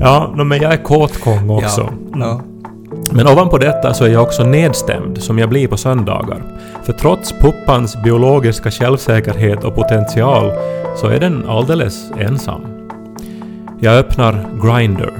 Ja, 0.00 0.34
men 0.36 0.60
jag 0.62 0.72
är 0.72 0.84
kåtkong 0.84 1.50
också. 1.50 1.94
Ja. 2.12 2.18
ja. 2.18 2.42
Men 3.12 3.28
ovanpå 3.28 3.58
detta 3.58 3.94
så 3.94 4.04
är 4.04 4.08
jag 4.08 4.22
också 4.22 4.44
nedstämd, 4.44 5.22
som 5.22 5.38
jag 5.38 5.48
blir 5.48 5.68
på 5.68 5.76
söndagar. 5.76 6.42
För 6.84 6.92
trots 6.92 7.32
puppans 7.32 8.02
biologiska 8.02 8.70
självsäkerhet 8.70 9.64
och 9.64 9.74
potential 9.74 10.52
så 10.96 11.06
är 11.06 11.20
den 11.20 11.48
alldeles 11.48 12.10
ensam. 12.10 12.79
Jag 13.82 13.98
öppnar 13.98 14.32
Grindr. 14.62 15.10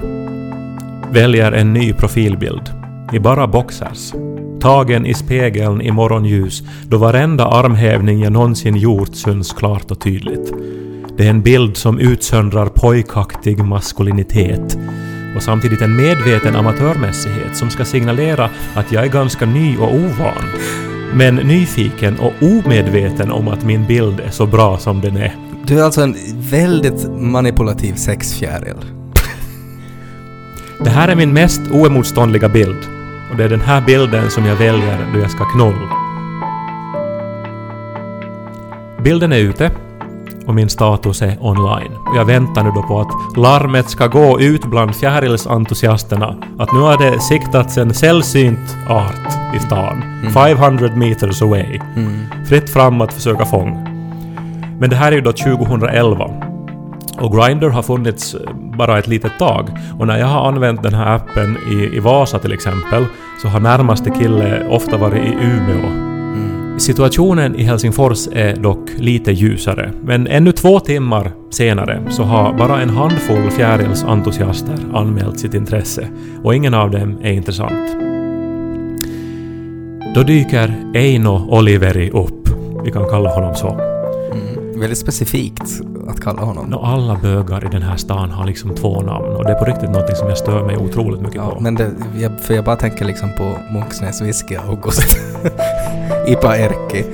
Väljer 1.12 1.52
en 1.52 1.72
ny 1.72 1.92
profilbild. 1.92 2.70
I 3.12 3.18
bara 3.18 3.46
boxers. 3.46 4.12
Tagen 4.60 5.06
i 5.06 5.14
spegeln 5.14 5.80
i 5.80 5.90
morgonljus 5.90 6.62
då 6.88 6.98
varenda 6.98 7.46
armhävning 7.46 8.22
jag 8.22 8.32
någonsin 8.32 8.76
gjort 8.76 9.14
syns 9.14 9.52
klart 9.52 9.90
och 9.90 10.00
tydligt. 10.00 10.52
Det 11.16 11.26
är 11.26 11.30
en 11.30 11.42
bild 11.42 11.76
som 11.76 11.98
utsöndrar 11.98 12.66
pojkaktig 12.66 13.64
maskulinitet 13.64 14.78
och 15.36 15.42
samtidigt 15.42 15.82
en 15.82 15.96
medveten 15.96 16.56
amatörmässighet 16.56 17.56
som 17.56 17.70
ska 17.70 17.84
signalera 17.84 18.50
att 18.74 18.92
jag 18.92 19.04
är 19.04 19.10
ganska 19.10 19.46
ny 19.46 19.76
och 19.76 19.94
ovan. 19.94 20.44
Men 21.14 21.34
nyfiken 21.36 22.18
och 22.18 22.32
omedveten 22.40 23.30
om 23.30 23.48
att 23.48 23.64
min 23.64 23.86
bild 23.86 24.20
är 24.20 24.30
så 24.30 24.46
bra 24.46 24.78
som 24.78 25.00
den 25.00 25.16
är. 25.16 25.49
Du 25.70 25.80
är 25.80 25.84
alltså 25.84 26.02
en 26.02 26.16
väldigt 26.50 27.10
manipulativ 27.10 27.94
sexfjäril. 27.94 28.76
Det 30.84 30.90
här 30.90 31.08
är 31.08 31.16
min 31.16 31.32
mest 31.32 31.60
oemotståndliga 31.72 32.48
bild. 32.48 32.78
Och 33.30 33.36
det 33.36 33.44
är 33.44 33.48
den 33.48 33.60
här 33.60 33.80
bilden 33.80 34.30
som 34.30 34.46
jag 34.46 34.56
väljer 34.56 35.10
då 35.14 35.20
jag 35.20 35.30
ska 35.30 35.44
knulla. 35.44 35.88
Bilden 39.04 39.32
är 39.32 39.38
ute 39.38 39.70
och 40.46 40.54
min 40.54 40.68
status 40.68 41.22
är 41.22 41.36
online. 41.40 41.92
Och 42.10 42.16
jag 42.16 42.24
väntar 42.24 42.64
nu 42.64 42.70
då 42.70 42.82
på 42.82 43.00
att 43.00 43.36
larmet 43.36 43.90
ska 43.90 44.06
gå 44.06 44.40
ut 44.40 44.64
bland 44.64 44.96
fjärilsentusiasterna. 44.96 46.36
Att 46.58 46.72
nu 46.72 46.78
har 46.78 46.98
det 46.98 47.20
siktats 47.20 47.78
en 47.78 47.94
sällsynt 47.94 48.76
art 48.88 49.54
i 49.56 49.58
stan. 49.58 50.02
500 50.34 50.96
meters 50.96 51.42
away. 51.42 51.80
Fritt 52.48 52.70
fram 52.70 53.00
att 53.00 53.12
försöka 53.12 53.44
fånga. 53.44 53.89
Men 54.80 54.90
det 54.90 54.96
här 54.96 55.12
är 55.12 55.16
ju 55.16 55.22
då 55.22 55.32
2011. 55.32 56.30
Och 57.18 57.32
Grindr 57.32 57.68
har 57.68 57.82
funnits 57.82 58.34
eh, 58.34 58.40
bara 58.54 58.98
ett 58.98 59.08
litet 59.08 59.38
tag. 59.38 59.70
Och 59.98 60.06
när 60.06 60.18
jag 60.18 60.26
har 60.26 60.48
använt 60.48 60.82
den 60.82 60.94
här 60.94 61.16
appen 61.16 61.56
i, 61.70 61.96
i 61.96 62.00
Vasa 62.00 62.38
till 62.38 62.52
exempel 62.52 63.04
så 63.42 63.48
har 63.48 63.60
närmaste 63.60 64.10
kille 64.10 64.66
ofta 64.68 64.96
varit 64.96 65.24
i 65.24 65.36
Umeå. 65.42 66.10
Situationen 66.78 67.56
i 67.56 67.62
Helsingfors 67.62 68.28
är 68.32 68.56
dock 68.56 68.90
lite 68.96 69.32
ljusare. 69.32 69.92
Men 70.04 70.26
ännu 70.26 70.52
två 70.52 70.80
timmar 70.80 71.32
senare 71.50 72.02
så 72.10 72.22
har 72.22 72.52
bara 72.58 72.80
en 72.80 72.90
handfull 72.90 73.50
fjärilsentusiaster 73.50 74.76
anmält 74.94 75.40
sitt 75.40 75.54
intresse. 75.54 76.08
Och 76.44 76.54
ingen 76.54 76.74
av 76.74 76.90
dem 76.90 77.18
är 77.22 77.32
intressant. 77.32 77.96
Då 80.14 80.22
dyker 80.22 80.74
Eino 80.94 81.46
Oliveri 81.50 82.10
upp. 82.10 82.48
Vi 82.84 82.90
kan 82.90 83.08
kalla 83.08 83.30
honom 83.30 83.54
så. 83.54 83.99
Väldigt 84.80 84.98
specifikt 84.98 85.80
att 86.08 86.20
kalla 86.20 86.42
honom. 86.42 86.66
Nå, 86.66 86.80
alla 86.80 87.16
bögar 87.22 87.64
i 87.64 87.68
den 87.68 87.82
här 87.82 87.96
stan 87.96 88.30
har 88.30 88.46
liksom 88.46 88.74
två 88.74 89.00
namn 89.00 89.26
och 89.26 89.44
det 89.44 89.50
är 89.50 89.54
på 89.54 89.64
riktigt 89.64 89.90
något 89.90 90.16
som 90.16 90.28
jag 90.28 90.38
stör 90.38 90.66
mig 90.66 90.76
otroligt 90.76 91.20
mycket 91.20 91.36
Ja, 91.36 91.50
på. 91.54 91.60
men 91.60 91.74
det, 91.74 91.90
jag, 92.18 92.40
för 92.40 92.54
jag 92.54 92.64
bara 92.64 92.76
tänker 92.76 93.04
liksom 93.04 93.30
på 93.36 93.52
Munksnäs 93.72 94.22
Whisky 94.22 94.56
August. 94.56 95.16
Ipa 96.28 96.56
Erkki. 96.58 97.04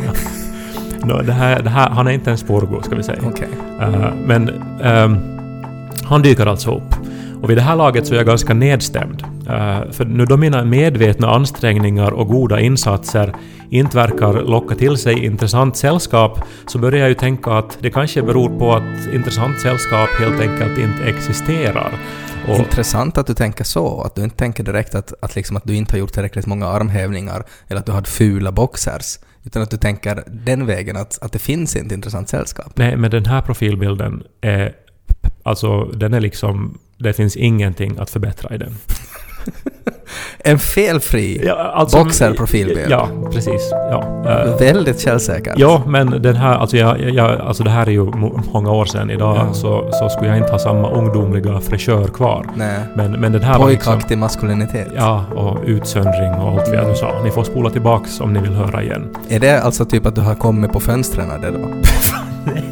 Nå, 1.04 1.22
det 1.22 1.32
här, 1.32 1.62
det 1.62 1.70
här, 1.70 1.90
han 1.90 2.06
är 2.06 2.10
inte 2.10 2.30
en 2.30 2.38
sporgo, 2.38 2.82
ska 2.82 2.96
vi 2.96 3.02
säga. 3.02 3.18
Okej. 3.26 3.48
Eh, 3.80 4.08
men 4.26 4.50
ehm, 4.82 5.18
han 6.04 6.22
dyker 6.22 6.46
alltså 6.46 6.76
upp. 6.76 6.94
Och 7.42 7.50
vid 7.50 7.56
det 7.56 7.62
här 7.62 7.76
laget 7.76 8.06
så 8.06 8.14
är 8.14 8.16
jag 8.18 8.26
ganska 8.26 8.54
nedstämd. 8.54 9.24
Eh, 9.48 9.90
för 9.92 10.04
nu 10.04 10.24
då 10.24 10.36
mina 10.36 10.64
medvetna 10.64 11.30
ansträngningar 11.30 12.10
och 12.10 12.28
goda 12.28 12.60
insatser 12.60 13.34
inte 13.70 13.96
verkar 13.96 14.32
locka 14.32 14.74
till 14.74 14.96
sig 14.96 15.24
intressant 15.24 15.76
sällskap 15.76 16.40
så 16.66 16.78
börjar 16.78 17.00
jag 17.00 17.08
ju 17.08 17.14
tänka 17.14 17.50
att 17.50 17.78
det 17.80 17.90
kanske 17.90 18.22
beror 18.22 18.58
på 18.58 18.72
att 18.72 19.14
intressant 19.14 19.60
sällskap 19.60 20.08
helt 20.20 20.40
enkelt 20.40 20.78
inte 20.78 21.04
existerar. 21.04 21.92
Och, 22.48 22.58
Intressant 22.58 23.18
att 23.18 23.26
du 23.26 23.34
tänker 23.34 23.64
så, 23.64 24.00
att 24.00 24.14
du 24.14 24.22
inte 24.22 24.36
tänker 24.36 24.64
direkt 24.64 24.94
att, 24.94 25.12
att, 25.22 25.36
liksom 25.36 25.56
att 25.56 25.64
du 25.64 25.74
inte 25.74 25.92
har 25.92 25.98
gjort 25.98 26.12
tillräckligt 26.12 26.46
många 26.46 26.66
armhävningar 26.66 27.44
eller 27.68 27.80
att 27.80 27.86
du 27.86 27.92
hade 27.92 28.08
fula 28.08 28.52
boxers. 28.52 29.18
Utan 29.44 29.62
att 29.62 29.70
du 29.70 29.76
tänker 29.76 30.24
den 30.26 30.66
vägen 30.66 30.96
att, 30.96 31.18
att 31.22 31.32
det 31.32 31.38
finns 31.38 31.76
inte 31.76 31.94
intressant 31.94 32.28
sällskap. 32.28 32.72
nej, 32.74 32.96
men 32.96 33.10
den 33.10 33.26
här 33.26 33.42
profilbilden 33.42 34.22
är... 34.40 34.74
Alltså, 35.42 35.84
den 35.84 36.14
är 36.14 36.20
liksom... 36.20 36.78
Det 36.98 37.12
finns 37.12 37.36
ingenting 37.36 37.98
att 37.98 38.10
förbättra 38.10 38.54
i 38.54 38.58
den. 38.58 38.74
En 40.38 40.58
felfri, 40.58 41.40
Ja, 41.46 41.54
alltså- 41.54 41.96
Boxer-profilbild. 41.98 42.90
Ja, 42.90 43.08
precis. 43.32 43.70
Ja. 43.72 44.04
Eh, 44.26 44.58
väldigt 44.58 45.00
källsäker. 45.00 45.54
Ja, 45.56 45.82
men 45.86 46.22
den 46.22 46.36
här, 46.36 46.54
alltså, 46.58 46.76
jag, 46.76 47.00
jag, 47.00 47.40
alltså 47.40 47.62
det 47.62 47.70
här 47.70 47.86
är 47.86 47.90
ju 47.90 48.04
många 48.52 48.70
år 48.72 48.84
sedan. 48.84 49.10
Idag 49.10 49.36
Ja. 49.36 49.52
så, 49.54 49.88
så 49.92 50.08
skulle 50.08 50.28
jag 50.28 50.36
inte 50.38 50.52
ha 50.52 50.58
samma 50.58 50.90
ungdomliga 50.90 51.60
fräschör 51.60 52.04
kvar. 52.08 52.46
Nej. 52.54 52.78
Men, 52.94 53.12
men 53.12 53.32
den 53.32 53.42
här 53.42 53.58
var 53.58 53.68
liksom... 53.70 53.92
Pojkaktig 53.92 54.18
maskulinitet. 54.18 54.88
Ja, 54.96 55.24
och 55.34 55.58
utsöndring 55.66 56.32
och 56.32 56.48
allt 56.52 56.68
vad 56.68 56.76
jag 56.78 56.86
nu 56.88 56.94
sa. 56.94 57.22
Ni 57.24 57.30
får 57.30 57.44
spola 57.44 57.70
tillbaks 57.70 58.20
om 58.20 58.32
ni 58.32 58.40
vill 58.40 58.54
höra 58.54 58.82
igen. 58.82 59.08
Är 59.28 59.40
det 59.40 59.60
alltså 59.62 59.84
typ 59.84 60.06
att 60.06 60.14
du 60.14 60.20
har 60.20 60.34
kommit 60.34 60.72
på 60.72 60.80
fönstren 60.80 61.28
det 61.40 61.50
då? 61.50 61.58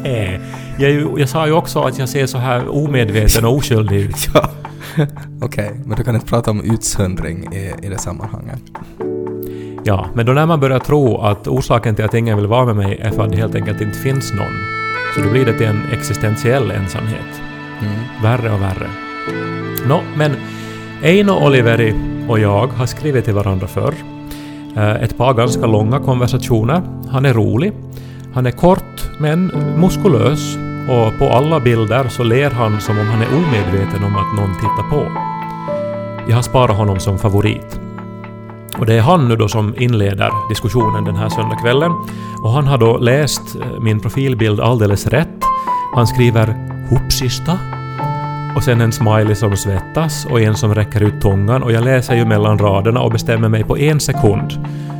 Nej. 0.03 0.39
Jag, 0.77 1.19
jag 1.19 1.29
sa 1.29 1.45
ju 1.47 1.53
också 1.53 1.81
att 1.81 1.99
jag 1.99 2.09
ser 2.09 2.25
så 2.25 2.37
här 2.37 2.75
omedveten 2.75 3.45
och 3.45 3.53
oskyldig 3.55 3.97
ut. 4.01 4.27
ja. 4.33 4.49
Okej, 5.41 5.71
men 5.85 5.97
du 5.97 6.03
kan 6.03 6.15
inte 6.15 6.27
prata 6.27 6.51
om 6.51 6.61
utsöndring 6.61 7.53
i, 7.53 7.73
i 7.85 7.89
det 7.89 7.97
sammanhanget. 7.97 8.61
Ja, 9.83 10.05
men 10.13 10.25
då 10.25 10.33
när 10.33 10.45
man 10.45 10.59
börjar 10.59 10.79
tro 10.79 11.17
att 11.17 11.47
orsaken 11.47 11.95
till 11.95 12.05
att 12.05 12.13
ingen 12.13 12.37
vill 12.37 12.47
vara 12.47 12.65
med 12.65 12.75
mig 12.75 12.97
är 13.01 13.11
för 13.11 13.23
att 13.23 13.31
det 13.31 13.37
helt 13.37 13.55
enkelt 13.55 13.81
inte 13.81 13.97
finns 13.97 14.33
någon. 14.33 14.53
Så 15.15 15.21
då 15.21 15.29
blir 15.29 15.45
det 15.45 15.53
till 15.53 15.67
en 15.67 15.81
existentiell 15.93 16.71
ensamhet. 16.71 17.41
Mm. 17.81 17.93
Värre 18.23 18.53
och 18.53 18.61
värre. 18.61 18.89
Nå, 19.87 20.01
men 20.17 20.31
Eino 21.03 21.45
Oliveri 21.45 21.93
och 22.27 22.39
jag 22.39 22.67
har 22.67 22.85
skrivit 22.85 23.25
till 23.25 23.33
varandra 23.33 23.67
förr. 23.67 23.93
Eh, 24.75 25.03
Ett 25.03 25.17
par 25.17 25.33
ganska 25.33 25.65
långa 25.65 25.99
konversationer. 25.99 26.81
Han 27.11 27.25
är 27.25 27.33
rolig. 27.33 27.73
Han 28.33 28.45
är 28.45 28.51
kort 28.51 29.09
men 29.19 29.51
muskulös 29.77 30.57
och 30.87 31.19
på 31.19 31.29
alla 31.29 31.59
bilder 31.59 32.07
så 32.07 32.23
ler 32.23 32.51
han 32.51 32.81
som 32.81 32.99
om 32.99 33.07
han 33.07 33.21
är 33.21 33.27
omedveten 33.27 34.03
om 34.03 34.15
att 34.15 34.35
någon 34.35 34.55
tittar 34.55 34.89
på. 34.89 35.11
Jag 36.27 36.35
har 36.35 36.41
sparat 36.41 36.77
honom 36.77 36.99
som 36.99 37.17
favorit. 37.19 37.79
Och 38.77 38.85
det 38.85 38.93
är 38.93 39.01
han 39.01 39.27
nu 39.27 39.35
då 39.35 39.47
som 39.47 39.75
inleder 39.77 40.49
diskussionen 40.49 41.03
den 41.03 41.15
här 41.15 41.29
söndagskvällen. 41.29 41.91
Och 42.43 42.51
han 42.51 42.67
har 42.67 42.77
då 42.77 42.97
läst 42.97 43.55
eh, 43.55 43.79
min 43.79 43.99
profilbild 43.99 44.59
alldeles 44.59 45.07
rätt. 45.07 45.43
Han 45.95 46.07
skriver 46.07 46.55
”Hoppsista” 46.89 47.59
och 48.55 48.63
sen 48.63 48.81
en 48.81 48.91
smiley 48.91 49.35
som 49.35 49.57
svettas 49.57 50.25
och 50.25 50.41
en 50.41 50.55
som 50.55 50.75
räcker 50.75 51.03
ut 51.03 51.21
tungan 51.21 51.63
och 51.63 51.71
jag 51.71 51.83
läser 51.83 52.15
ju 52.15 52.25
mellan 52.25 52.57
raderna 52.59 53.01
och 53.01 53.11
bestämmer 53.11 53.49
mig 53.49 53.63
på 53.63 53.77
en 53.77 53.99
sekund. 53.99 54.53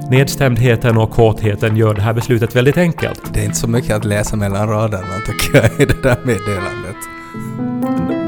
Nedstämdheten 0.09 0.97
och 0.97 1.11
kåtheten 1.11 1.77
gör 1.77 1.93
det 1.93 2.01
här 2.01 2.13
beslutet 2.13 2.55
väldigt 2.55 2.77
enkelt. 2.77 3.21
Det 3.33 3.39
är 3.39 3.43
inte 3.45 3.57
så 3.57 3.67
mycket 3.69 3.95
att 3.95 4.05
läsa 4.05 4.35
mellan 4.35 4.67
raderna 4.69 5.03
tycker 5.25 5.57
jag 5.57 5.65
i 5.81 5.85
det 5.85 6.03
där 6.03 6.17
meddelandet. 6.23 6.95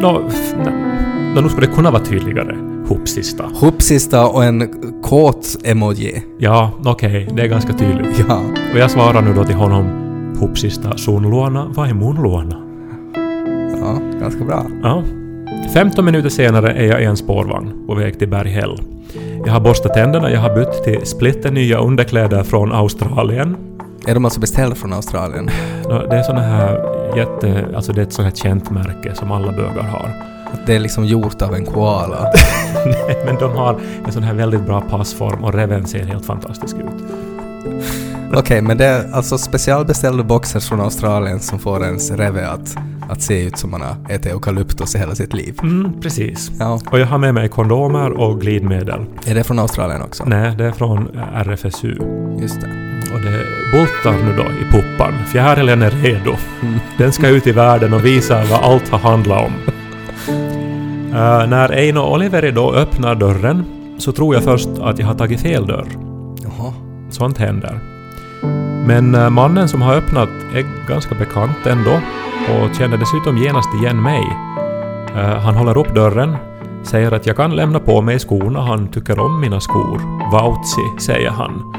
Nå, 0.01 0.21
f- 0.29 0.53
n- 0.67 1.33
nå, 1.35 1.41
nu 1.41 1.49
skulle 1.49 1.67
det 1.67 1.73
kunna 1.73 1.91
vara 1.91 2.03
tydligare. 2.03 2.55
Hoppsista. 2.87 3.43
Hoppsista 3.53 4.27
och 4.27 4.43
en 4.43 4.67
kåt 5.03 5.57
emoji. 5.63 6.23
Ja, 6.37 6.71
okej, 6.85 7.29
det 7.35 7.41
är 7.43 7.47
ganska 7.47 7.73
tydligt. 7.73 8.25
Ja. 8.29 8.41
Och 8.73 8.79
jag 8.79 8.91
svarar 8.91 9.21
nu 9.21 9.33
då 9.33 9.43
till 9.43 9.55
honom 9.55 9.85
Hoppsista 10.39 10.97
sun 10.97 11.23
luona 11.23 11.65
vai 11.75 11.93
mun 11.93 12.15
luona? 12.15 12.55
Ja, 13.81 13.99
ganska 14.19 14.43
bra. 14.43 14.65
Ja. 14.83 15.03
15 15.73 16.05
minuter 16.05 16.29
senare 16.29 16.71
är 16.73 16.85
jag 16.87 17.01
i 17.01 17.05
en 17.05 17.17
spårvagn 17.17 17.73
på 17.87 17.95
väg 17.95 18.19
till 18.19 18.27
Berghäll. 18.29 18.81
Jag 19.45 19.53
har 19.53 19.59
borstat 19.59 19.93
tänderna, 19.93 20.31
jag 20.31 20.39
har 20.39 20.55
bytt 20.55 20.83
till 20.83 21.05
splitternya 21.05 21.77
underkläder 21.77 22.43
från 22.43 22.71
Australien. 22.71 23.57
Är 24.07 24.13
de 24.13 24.25
alltså 24.25 24.39
beställda 24.39 24.75
från 24.75 24.93
Australien? 24.93 25.49
Det 26.09 26.15
är 26.15 26.23
såna 26.23 26.41
här 26.41 26.97
jätte... 27.17 27.65
Alltså 27.75 27.93
det 27.93 28.01
är 28.01 28.05
ett 28.05 28.13
sånt 28.13 28.27
här 28.27 28.35
känt 28.35 28.69
märke 28.69 29.15
som 29.15 29.31
alla 29.31 29.51
bögar 29.51 29.83
har. 29.83 30.09
Att 30.53 30.67
det 30.67 30.75
är 30.75 30.79
liksom 30.79 31.05
gjort 31.05 31.41
av 31.41 31.55
en 31.55 31.65
koala? 31.65 32.23
Nej, 32.85 33.17
men 33.25 33.35
de 33.35 33.51
har 33.51 33.79
en 34.05 34.11
sån 34.11 34.23
här 34.23 34.33
väldigt 34.33 34.61
bra 34.65 34.81
passform 34.81 35.43
och 35.43 35.53
reven 35.53 35.85
ser 35.85 36.05
helt 36.05 36.25
fantastisk 36.25 36.75
ut. 36.75 37.26
Okej, 38.33 38.61
men 38.61 38.77
det 38.77 38.85
är 38.85 39.11
alltså 39.13 39.37
specialbeställda 39.37 40.23
boxers 40.23 40.69
från 40.69 40.81
Australien 40.81 41.39
som 41.39 41.59
får 41.59 41.83
ens 41.85 42.11
reve 42.11 42.47
att, 42.47 42.77
att 43.09 43.21
se 43.21 43.43
ut 43.43 43.57
som 43.57 43.71
man 43.71 43.81
har 43.81 43.95
ätit 44.09 44.31
eukalyptus 44.31 44.95
i 44.95 44.97
hela 44.97 45.15
sitt 45.15 45.33
liv. 45.33 45.59
Mm, 45.63 46.01
precis. 46.01 46.51
Ja. 46.59 46.79
Och 46.91 46.99
jag 46.99 47.05
har 47.05 47.17
med 47.17 47.33
mig 47.33 47.49
kondomer 47.49 48.11
och 48.11 48.41
glidmedel. 48.41 49.05
Är 49.25 49.35
det 49.35 49.43
från 49.43 49.59
Australien 49.59 50.01
också? 50.01 50.23
Nej, 50.25 50.55
det 50.57 50.65
är 50.65 50.71
från 50.71 51.15
eh, 51.15 51.37
RFSU. 51.37 51.97
Just 52.41 52.61
det. 52.61 52.67
Och 53.13 53.21
det 53.21 53.45
bultar 53.71 54.11
nu 54.25 54.35
då 54.37 54.43
i 54.43 54.71
puppan. 54.71 55.13
Fjärilen 55.31 55.81
är 55.81 55.91
redo. 55.91 56.35
Mm. 56.61 56.79
Den 56.97 57.11
ska 57.11 57.27
ut 57.27 57.47
i 57.47 57.51
världen 57.51 57.93
och 57.93 58.05
visa 58.05 58.43
vad 58.51 58.63
allt 58.63 58.89
har 58.89 58.99
handlat 58.99 59.45
om. 59.45 59.53
Eh, 61.07 61.47
när 61.47 61.71
Eino 61.71 61.99
Oliveri 61.99 62.51
då 62.51 62.73
öppnar 62.73 63.15
dörren 63.15 63.65
så 63.97 64.11
tror 64.11 64.35
jag 64.35 64.43
först 64.43 64.69
att 64.81 64.99
jag 64.99 65.07
har 65.07 65.15
tagit 65.15 65.41
fel 65.41 65.67
dörr. 65.67 65.87
Jaha. 66.43 66.73
Sånt 67.09 67.37
händer. 67.37 67.96
Men 68.87 69.15
eh, 69.15 69.29
mannen 69.29 69.69
som 69.69 69.81
har 69.81 69.95
öppnat 69.95 70.29
är 70.53 70.87
ganska 70.87 71.15
bekant 71.15 71.65
ändå 71.65 71.99
och 72.49 72.75
känner 72.75 72.97
dessutom 72.97 73.37
genast 73.37 73.69
igen 73.81 74.01
mig. 74.01 74.21
Eh, 75.15 75.39
han 75.39 75.55
håller 75.55 75.77
upp 75.77 75.95
dörren, 75.95 76.35
säger 76.83 77.11
att 77.11 77.25
jag 77.25 77.35
kan 77.35 77.55
lämna 77.55 77.79
på 77.79 78.01
mig 78.01 78.19
skorna, 78.19 78.61
han 78.61 78.87
tycker 78.87 79.19
om 79.19 79.41
mina 79.41 79.59
skor. 79.59 80.29
Vautsi, 80.31 80.81
säger 81.05 81.29
han. 81.29 81.73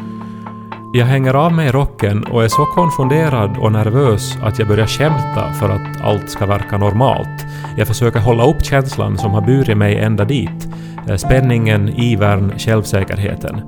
Jag 0.92 1.07
hänger 1.07 1.35
av 1.35 1.53
mig 1.53 1.71
rocken 1.71 2.25
och 2.25 2.44
är 2.44 2.49
så 2.49 2.64
konfunderad 2.64 3.59
och 3.59 3.73
nervös 3.73 4.38
att 4.42 4.59
jag 4.59 4.68
börjar 4.68 4.87
skämta 4.87 5.53
för 5.53 5.68
att 5.68 6.01
allt 6.05 6.31
ska 6.31 6.47
verka 6.47 6.79
normalt. 6.79 7.47
Jag 7.77 7.87
försöker 7.87 8.21
hålla 8.21 8.47
upp 8.47 8.64
känslan 8.64 9.18
som 9.18 9.31
har 9.31 9.40
burit 9.40 9.77
mig 9.77 9.99
ända 9.99 10.25
dit. 10.25 10.68
Eh, 11.09 11.16
spänningen, 11.16 11.88
ivern, 11.88 12.53
självsäkerheten. 12.59 13.61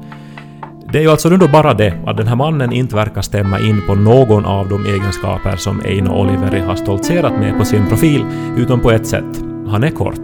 Det 0.92 0.98
är 0.98 1.02
ju 1.02 1.10
alltså 1.10 1.28
nu 1.28 1.36
då 1.36 1.48
bara 1.48 1.74
det 1.74 1.94
att 2.06 2.16
den 2.16 2.26
här 2.26 2.36
mannen 2.36 2.72
inte 2.72 2.96
verkar 2.96 3.22
stämma 3.22 3.60
in 3.60 3.82
på 3.86 3.94
någon 3.94 4.44
av 4.44 4.68
de 4.68 4.86
egenskaper 4.86 5.56
som 5.56 5.82
Eino 5.84 6.10
Oliveri 6.10 6.60
har 6.60 6.76
stoltserat 6.76 7.32
med 7.32 7.58
på 7.58 7.64
sin 7.64 7.86
profil, 7.86 8.24
utom 8.56 8.80
på 8.80 8.90
ett 8.90 9.06
sätt. 9.06 9.42
Han 9.68 9.84
är 9.84 9.90
kort. 9.90 10.20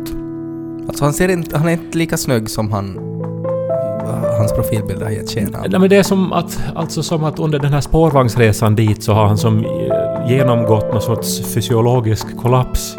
Alltså 0.88 1.04
han 1.04 1.12
ser 1.12 1.28
inte, 1.28 1.58
han 1.58 1.68
är 1.68 1.72
inte 1.72 1.98
lika 1.98 2.16
snygg 2.16 2.50
som 2.50 2.72
han, 2.72 2.98
han 4.06 4.24
hans 4.38 4.52
profilbild 4.52 5.02
har 5.02 5.10
gett 5.10 5.30
sken 5.30 5.54
av. 5.54 5.70
Nej, 5.70 5.80
men 5.80 5.90
det 5.90 5.96
är 5.96 6.02
som 6.02 6.32
att, 6.32 6.58
alltså 6.74 7.02
som 7.02 7.24
att 7.24 7.38
under 7.38 7.58
den 7.58 7.72
här 7.72 7.80
spårvagnsresan 7.80 8.74
dit 8.74 9.02
så 9.02 9.12
har 9.12 9.26
han 9.26 9.38
som 9.38 9.64
eh, 9.64 10.30
genomgått 10.30 10.92
någon 10.92 11.02
sorts 11.02 11.54
fysiologisk 11.54 12.36
kollaps. 12.36 12.96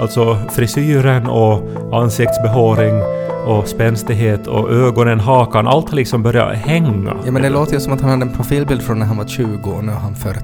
Alltså 0.00 0.38
frisyren 0.50 1.26
och 1.26 1.68
ansiktsbehåring 1.92 3.02
och 3.46 3.68
spänstighet 3.68 4.46
och 4.46 4.70
ögonen, 4.72 5.20
hakan, 5.20 5.66
allt 5.68 5.88
har 5.88 5.96
liksom 5.96 6.22
börjat 6.22 6.56
hänga. 6.56 7.12
Ja 7.24 7.30
men 7.32 7.42
det 7.42 7.50
låter 7.50 7.74
ju 7.74 7.80
som 7.80 7.92
att 7.92 8.00
han 8.00 8.10
hade 8.10 8.22
en 8.22 8.32
profilbild 8.32 8.82
från 8.82 8.98
när 8.98 9.06
han 9.06 9.16
var 9.16 9.26
20 9.26 9.70
och 9.70 9.84
nu 9.84 9.92
är 9.92 9.96
han 9.96 10.14
40. 10.16 10.40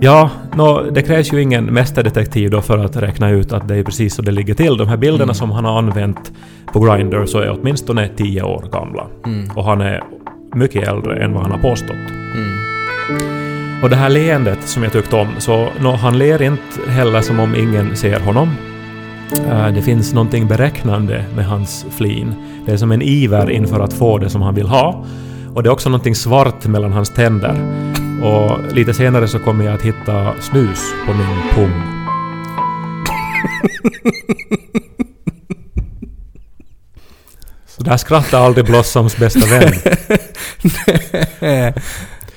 Ja, 0.00 0.30
nå, 0.54 0.82
det 0.82 1.02
krävs 1.02 1.32
ju 1.32 1.42
ingen 1.42 1.64
mästerdetektiv 1.64 2.50
då 2.50 2.60
för 2.60 2.78
att 2.78 2.96
räkna 2.96 3.30
ut 3.30 3.52
att 3.52 3.68
det 3.68 3.76
är 3.76 3.82
precis 3.84 4.14
så 4.14 4.22
det 4.22 4.30
ligger 4.32 4.54
till. 4.54 4.76
De 4.76 4.88
här 4.88 4.96
bilderna 4.96 5.22
Mm. 5.24 5.34
som 5.34 5.50
han 5.50 5.64
har 5.64 5.78
använt 5.78 6.32
på 6.72 6.80
Grindr 6.80 7.26
så 7.26 7.38
är 7.38 7.58
åtminstone 7.60 8.08
10 8.16 8.42
år 8.42 8.64
gamla. 8.72 9.06
Mm. 9.26 9.50
Och 9.56 9.64
han 9.64 9.80
är 9.80 10.02
mycket 10.54 10.88
äldre 10.88 11.24
än 11.24 11.32
vad 11.32 11.42
han 11.42 11.50
har 11.52 11.58
påstått. 11.58 11.96
Mm. 12.34 12.58
Och 13.82 13.90
det 13.90 13.96
här 13.96 14.08
leendet 14.08 14.58
som 14.62 14.82
jag 14.82 14.92
tyckte 14.92 15.16
om, 15.16 15.28
så 15.38 15.68
nå, 15.80 15.92
han 15.92 16.18
ler 16.18 16.42
inte 16.42 16.90
heller 16.90 17.20
som 17.20 17.40
om 17.40 17.54
ingen 17.54 17.96
ser 17.96 18.20
honom. 18.20 18.48
Eh, 19.38 19.68
Det 19.74 19.82
finns 19.82 20.12
någonting 20.12 20.48
beräknande 20.48 21.24
med 21.36 21.46
hans 21.46 21.86
flin. 21.96 22.34
Det 22.66 22.72
är 22.72 22.76
som 22.76 22.92
en 22.92 23.02
iver 23.02 23.50
inför 23.50 23.80
att 23.80 23.92
få 23.92 24.18
det 24.18 24.30
som 24.30 24.42
han 24.42 24.54
vill 24.54 24.66
ha. 24.66 25.04
Och 25.54 25.62
det 25.62 25.68
är 25.68 25.72
också 25.72 25.88
någonting 25.88 26.14
svart 26.14 26.66
mellan 26.66 26.92
hans 26.92 27.10
tänder. 27.10 27.84
Och 28.22 28.72
lite 28.74 28.94
senare 28.94 29.28
så 29.28 29.38
kommer 29.38 29.64
jag 29.64 29.74
att 29.74 29.82
hitta 29.82 30.32
snus 30.40 30.80
på 31.06 31.12
min 31.12 31.26
pung. 31.54 31.72
Så 37.66 37.82
där 37.82 37.96
skrattar 37.96 38.40
aldrig 38.40 38.66
Blossoms 38.66 39.16
bästa 39.16 39.46
vän. 39.46 39.72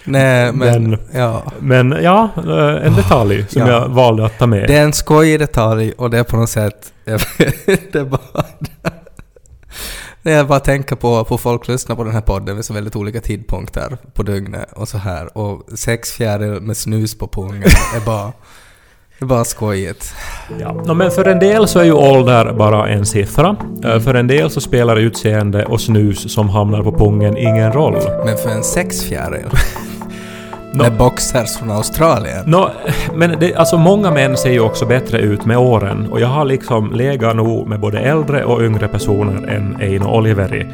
Nej, 0.05 0.51
men... 0.53 0.89
Men- 0.89 0.99
ja. 1.13 1.43
Men 1.59 1.97
ja, 2.01 2.29
eh, 2.37 2.85
en 2.87 2.95
detalj 2.95 3.45
som 3.49 3.61
Ja. 3.61 3.67
jag 3.67 3.87
valde 3.89 4.25
att 4.25 4.37
ta 4.39 4.47
med. 4.47 4.67
Det 4.67 4.75
är 4.77 4.83
en 4.83 4.93
skojig 4.93 5.39
detalj 5.39 5.91
och 5.97 6.09
det 6.09 6.17
är 6.19 6.23
på 6.23 6.37
något 6.37 6.49
sätt... 6.49 6.93
det 7.05 7.95
är 7.95 8.03
bara... 8.05 8.43
När 10.21 10.31
jag 10.31 10.47
bara 10.47 10.59
tänker 10.59 10.95
på, 10.95 11.23
på 11.23 11.37
folk 11.37 11.67
lyssnar 11.67 11.95
på 11.95 12.03
den 12.03 12.13
här 12.13 12.21
podden 12.21 12.55
vid 12.55 12.65
så 12.65 12.73
väldigt 12.73 12.95
olika 12.95 13.21
tidpunkter 13.21 13.97
på 14.13 14.23
dygnet 14.23 14.71
och 14.73 14.87
så 14.87 14.97
här. 14.97 15.37
Och 15.37 15.63
sex 15.79 16.11
fjäril 16.11 16.61
med 16.61 16.77
snus 16.77 17.17
på 17.17 17.27
pungen 17.27 17.63
är 17.95 18.05
bara... 18.05 18.31
Det 19.19 19.25
är 19.25 19.27
bara 19.27 19.45
skojigt. 19.45 20.13
Ja. 20.59 20.93
men 20.93 21.11
för 21.11 21.25
en 21.25 21.39
del 21.39 21.67
så 21.67 21.79
är 21.79 21.83
ju 21.83 21.91
ålder 21.93 22.53
bara 22.53 22.87
en 22.89 23.05
siffra. 23.05 23.55
Eh, 23.83 23.99
För 23.99 24.13
en 24.13 24.27
del 24.27 24.49
så 24.49 24.61
spelar 24.61 24.95
utseende 24.95 25.65
och 25.65 25.81
snus 25.81 26.33
som 26.33 26.49
hamnar 26.49 26.83
på 26.83 26.91
pungen 26.91 27.37
ingen 27.37 27.71
roll. 27.73 27.97
Men 28.25 28.37
för 28.37 28.49
en 28.49 28.63
sexfjäril 28.63 29.45
Nå- 30.73 30.83
med 30.83 30.97
boxers 30.97 31.57
från 31.57 31.71
Australien. 31.71 32.43
Nå, 32.45 32.69
men 33.15 33.35
det, 33.39 33.55
alltså 33.55 33.77
många 33.77 34.11
män 34.11 34.37
ser 34.37 34.51
ju 34.51 34.59
också 34.59 34.85
bättre 34.85 35.19
ut 35.19 35.45
med 35.45 35.57
åren 35.57 36.07
och 36.11 36.19
jag 36.19 36.27
har 36.27 36.45
liksom 36.45 36.93
legat 36.93 37.35
nog 37.35 37.67
med 37.67 37.79
både 37.79 37.99
äldre 37.99 38.43
och 38.45 38.61
yngre 38.61 38.87
personer 38.87 39.47
än 39.47 39.81
Eino 39.81 40.05
Oliveri. 40.17 40.65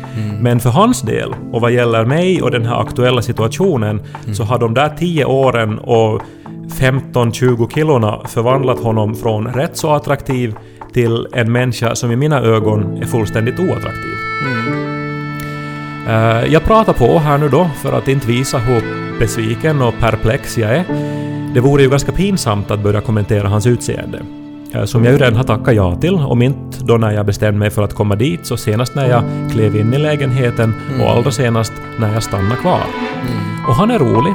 Men 0.41 0.59
för 0.59 0.69
hans 0.69 1.01
del, 1.01 1.35
och 1.51 1.61
vad 1.61 1.71
gäller 1.71 2.05
mig 2.05 2.41
och 2.41 2.51
den 2.51 2.65
här 2.65 2.81
aktuella 2.81 3.21
situationen, 3.21 4.01
så 4.33 4.43
har 4.43 4.59
de 4.59 4.73
där 4.73 4.89
10 4.89 5.25
åren 5.25 5.79
och 5.79 6.21
15-20 6.79 7.69
kilorna 7.73 8.19
förvandlat 8.27 8.79
honom 8.79 9.15
från 9.15 9.47
rätt 9.47 9.77
så 9.77 9.91
attraktiv 9.91 10.55
till 10.93 11.27
en 11.33 11.51
människa 11.51 11.95
som 11.95 12.11
i 12.11 12.15
mina 12.15 12.41
ögon 12.41 12.97
är 13.01 13.05
fullständigt 13.05 13.59
oattraktiv. 13.59 14.13
Eh, 14.45 14.88
jag 16.51 16.63
pratar 16.63 16.93
på 16.93 17.19
här 17.19 17.37
nu 17.37 17.49
då 17.49 17.69
för 17.75 17.93
att 17.93 18.07
inte 18.07 18.27
visa 18.27 18.57
hur 18.57 18.83
besviken 19.19 19.81
och 19.81 19.93
perplex 19.99 20.57
jag 20.57 20.75
är. 20.75 20.83
Det 21.53 21.59
vore 21.59 21.83
ju 21.83 21.89
ganska 21.89 22.11
pinsamt 22.11 22.71
att 22.71 22.79
börja 22.79 23.01
kommentera 23.01 23.47
hans 23.47 23.67
utseende. 23.67 24.21
eh, 24.75 24.83
Som 24.85 25.03
jag 25.03 25.13
ju 25.13 25.17
redan 25.19 25.35
har 25.35 25.43
tackat 25.43 25.75
ja 25.75 25.95
till, 25.95 26.15
om 26.15 26.41
inte 26.41 26.83
då 26.83 26.97
när 26.97 27.11
jag 27.11 27.25
bestämde 27.25 27.59
mig 27.59 27.69
för 27.69 27.83
att 27.83 27.93
komma 27.93 28.15
dit, 28.15 28.45
så 28.45 28.57
senast 28.57 28.95
när 28.95 29.09
jag 29.09 29.23
klev 29.51 29.75
in 29.75 29.93
i 29.93 29.97
lägenheten 29.97 30.73
och 31.01 31.09
allra 31.09 31.31
senast 31.31 31.73
när 31.99 32.13
jag 32.13 32.23
stannade 32.23 32.55
kvar. 32.55 32.81
Och 33.67 33.75
han 33.75 33.91
är 33.91 33.99
rolig. 33.99 34.33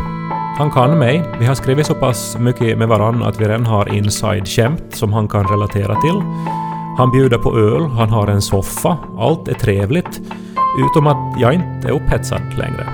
Han 0.59 0.71
kan 0.71 0.99
mig. 0.99 1.23
Vi 1.39 1.47
har 1.47 1.55
skrivit 1.55 1.87
så 1.87 1.95
pass 1.95 2.37
mycket 2.39 2.79
med 2.79 2.89
varann 2.89 3.23
att 3.23 3.41
vi 3.41 3.45
redan 3.45 3.67
har 3.67 3.95
inside-skämt 3.95 4.85
som 4.91 5.13
han 5.13 5.29
kan 5.29 5.45
relatera 5.45 6.01
till. 6.01 6.23
Han 6.99 7.11
bjuder 7.11 7.39
på 7.39 7.59
öl, 7.59 7.83
han 7.83 8.09
har 8.11 8.27
en 8.27 8.43
soffa, 8.43 8.97
allt 9.19 9.49
är 9.49 9.55
trevligt. 9.55 10.21
Utom 10.79 11.07
att 11.07 11.41
jag 11.41 11.55
inte 11.55 11.89
är 11.89 11.93
upphetsad 11.93 12.55
längre. 12.59 12.87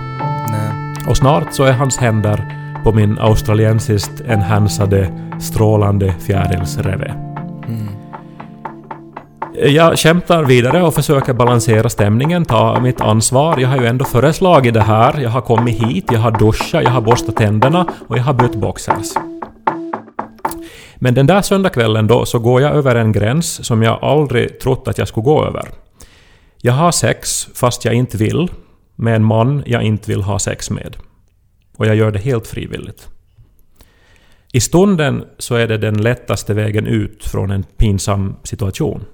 Nej. 0.50 0.94
Och 1.08 1.16
snart 1.16 1.54
så 1.54 1.64
är 1.64 1.72
hans 1.72 1.96
händer 1.96 2.56
på 2.84 2.92
min 2.92 3.18
australiensiskt 3.18 4.20
enhansade, 4.28 5.12
strålande 5.40 6.14
fjärilsreve. 6.20 7.14
Jag 9.54 9.98
kämpar 9.98 10.44
vidare 10.44 10.82
och 10.82 10.94
försöker 10.94 11.32
balansera 11.32 11.88
stämningen, 11.88 12.44
ta 12.44 12.80
mitt 12.80 13.00
ansvar. 13.00 13.58
Jag 13.58 13.68
har 13.68 13.76
ju 13.76 13.86
ändå 13.86 14.04
föreslagit 14.04 14.74
det 14.74 14.82
här. 14.82 15.20
Jag 15.20 15.30
har 15.30 15.40
kommit 15.40 15.82
hit, 15.82 16.04
jag 16.12 16.20
har 16.20 16.30
duschat, 16.30 16.82
jag 16.82 16.90
har 16.90 17.00
borstat 17.00 17.36
tänderna 17.36 17.86
och 18.08 18.18
jag 18.18 18.22
har 18.22 18.34
bytt 18.34 18.54
boxers. 18.54 19.14
Men 20.96 21.14
den 21.14 21.26
där 21.26 21.42
söndagskvällen 21.42 22.06
då 22.06 22.24
så 22.24 22.38
går 22.38 22.62
jag 22.62 22.72
över 22.72 22.94
en 22.94 23.12
gräns 23.12 23.66
som 23.66 23.82
jag 23.82 23.98
aldrig 24.04 24.60
trott 24.60 24.88
att 24.88 24.98
jag 24.98 25.08
skulle 25.08 25.24
gå 25.24 25.44
över. 25.44 25.62
Jag 26.62 26.72
har 26.72 26.92
sex 26.92 27.48
fast 27.54 27.84
jag 27.84 27.94
inte 27.94 28.16
vill 28.16 28.48
med 28.96 29.16
en 29.16 29.24
man 29.24 29.62
jag 29.66 29.82
inte 29.82 30.10
vill 30.10 30.22
ha 30.22 30.38
sex 30.38 30.70
med. 30.70 30.96
Och 31.76 31.86
jag 31.86 31.96
gör 31.96 32.10
det 32.10 32.18
helt 32.18 32.46
frivilligt. 32.46 33.08
I 34.52 34.60
stunden 34.60 35.24
så 35.38 35.54
är 35.54 35.68
det 35.68 35.78
den 35.78 36.02
lättaste 36.02 36.54
vägen 36.54 36.86
ut 36.86 37.24
från 37.24 37.50
en 37.50 37.62
pinsam 37.62 38.36
situation. 38.42 39.04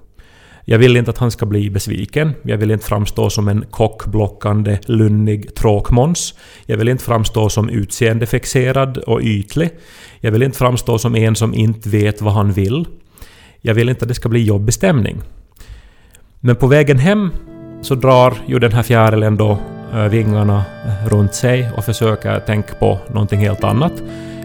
Jag 0.65 0.79
vill 0.79 0.97
inte 0.97 1.11
att 1.11 1.17
han 1.17 1.31
ska 1.31 1.45
bli 1.45 1.69
besviken. 1.69 2.33
Jag 2.43 2.57
vill 2.57 2.71
inte 2.71 2.85
framstå 2.85 3.29
som 3.29 3.47
en 3.47 3.65
kockblockande, 3.71 4.79
lunnig 4.85 5.55
tråkmåns. 5.55 6.33
Jag 6.65 6.77
vill 6.77 6.87
inte 6.87 7.03
framstå 7.03 7.49
som 7.49 7.69
utseendefixerad 7.69 8.97
och 8.97 9.21
ytlig. 9.21 9.69
Jag 10.19 10.31
vill 10.31 10.43
inte 10.43 10.57
framstå 10.57 10.99
som 10.99 11.15
en 11.15 11.35
som 11.35 11.53
inte 11.53 11.89
vet 11.89 12.21
vad 12.21 12.33
han 12.33 12.51
vill. 12.51 12.87
Jag 13.61 13.73
vill 13.73 13.89
inte 13.89 14.05
att 14.05 14.09
det 14.09 14.15
ska 14.15 14.29
bli 14.29 14.43
jobbig 14.43 14.73
stämning. 14.73 15.21
Men 16.39 16.55
på 16.55 16.67
vägen 16.67 16.97
hem 16.97 17.29
så 17.81 17.95
drar 17.95 18.33
ju 18.45 18.59
den 18.59 18.71
här 18.71 18.83
fjärilen 18.83 19.37
då 19.37 19.57
eh, 19.93 20.03
vingarna 20.03 20.63
eh, 20.85 21.09
runt 21.09 21.33
sig 21.33 21.69
och 21.77 21.83
försöker 21.83 22.39
tänka 22.39 22.73
på 22.73 22.99
någonting 23.07 23.39
helt 23.39 23.63
annat. 23.63 23.93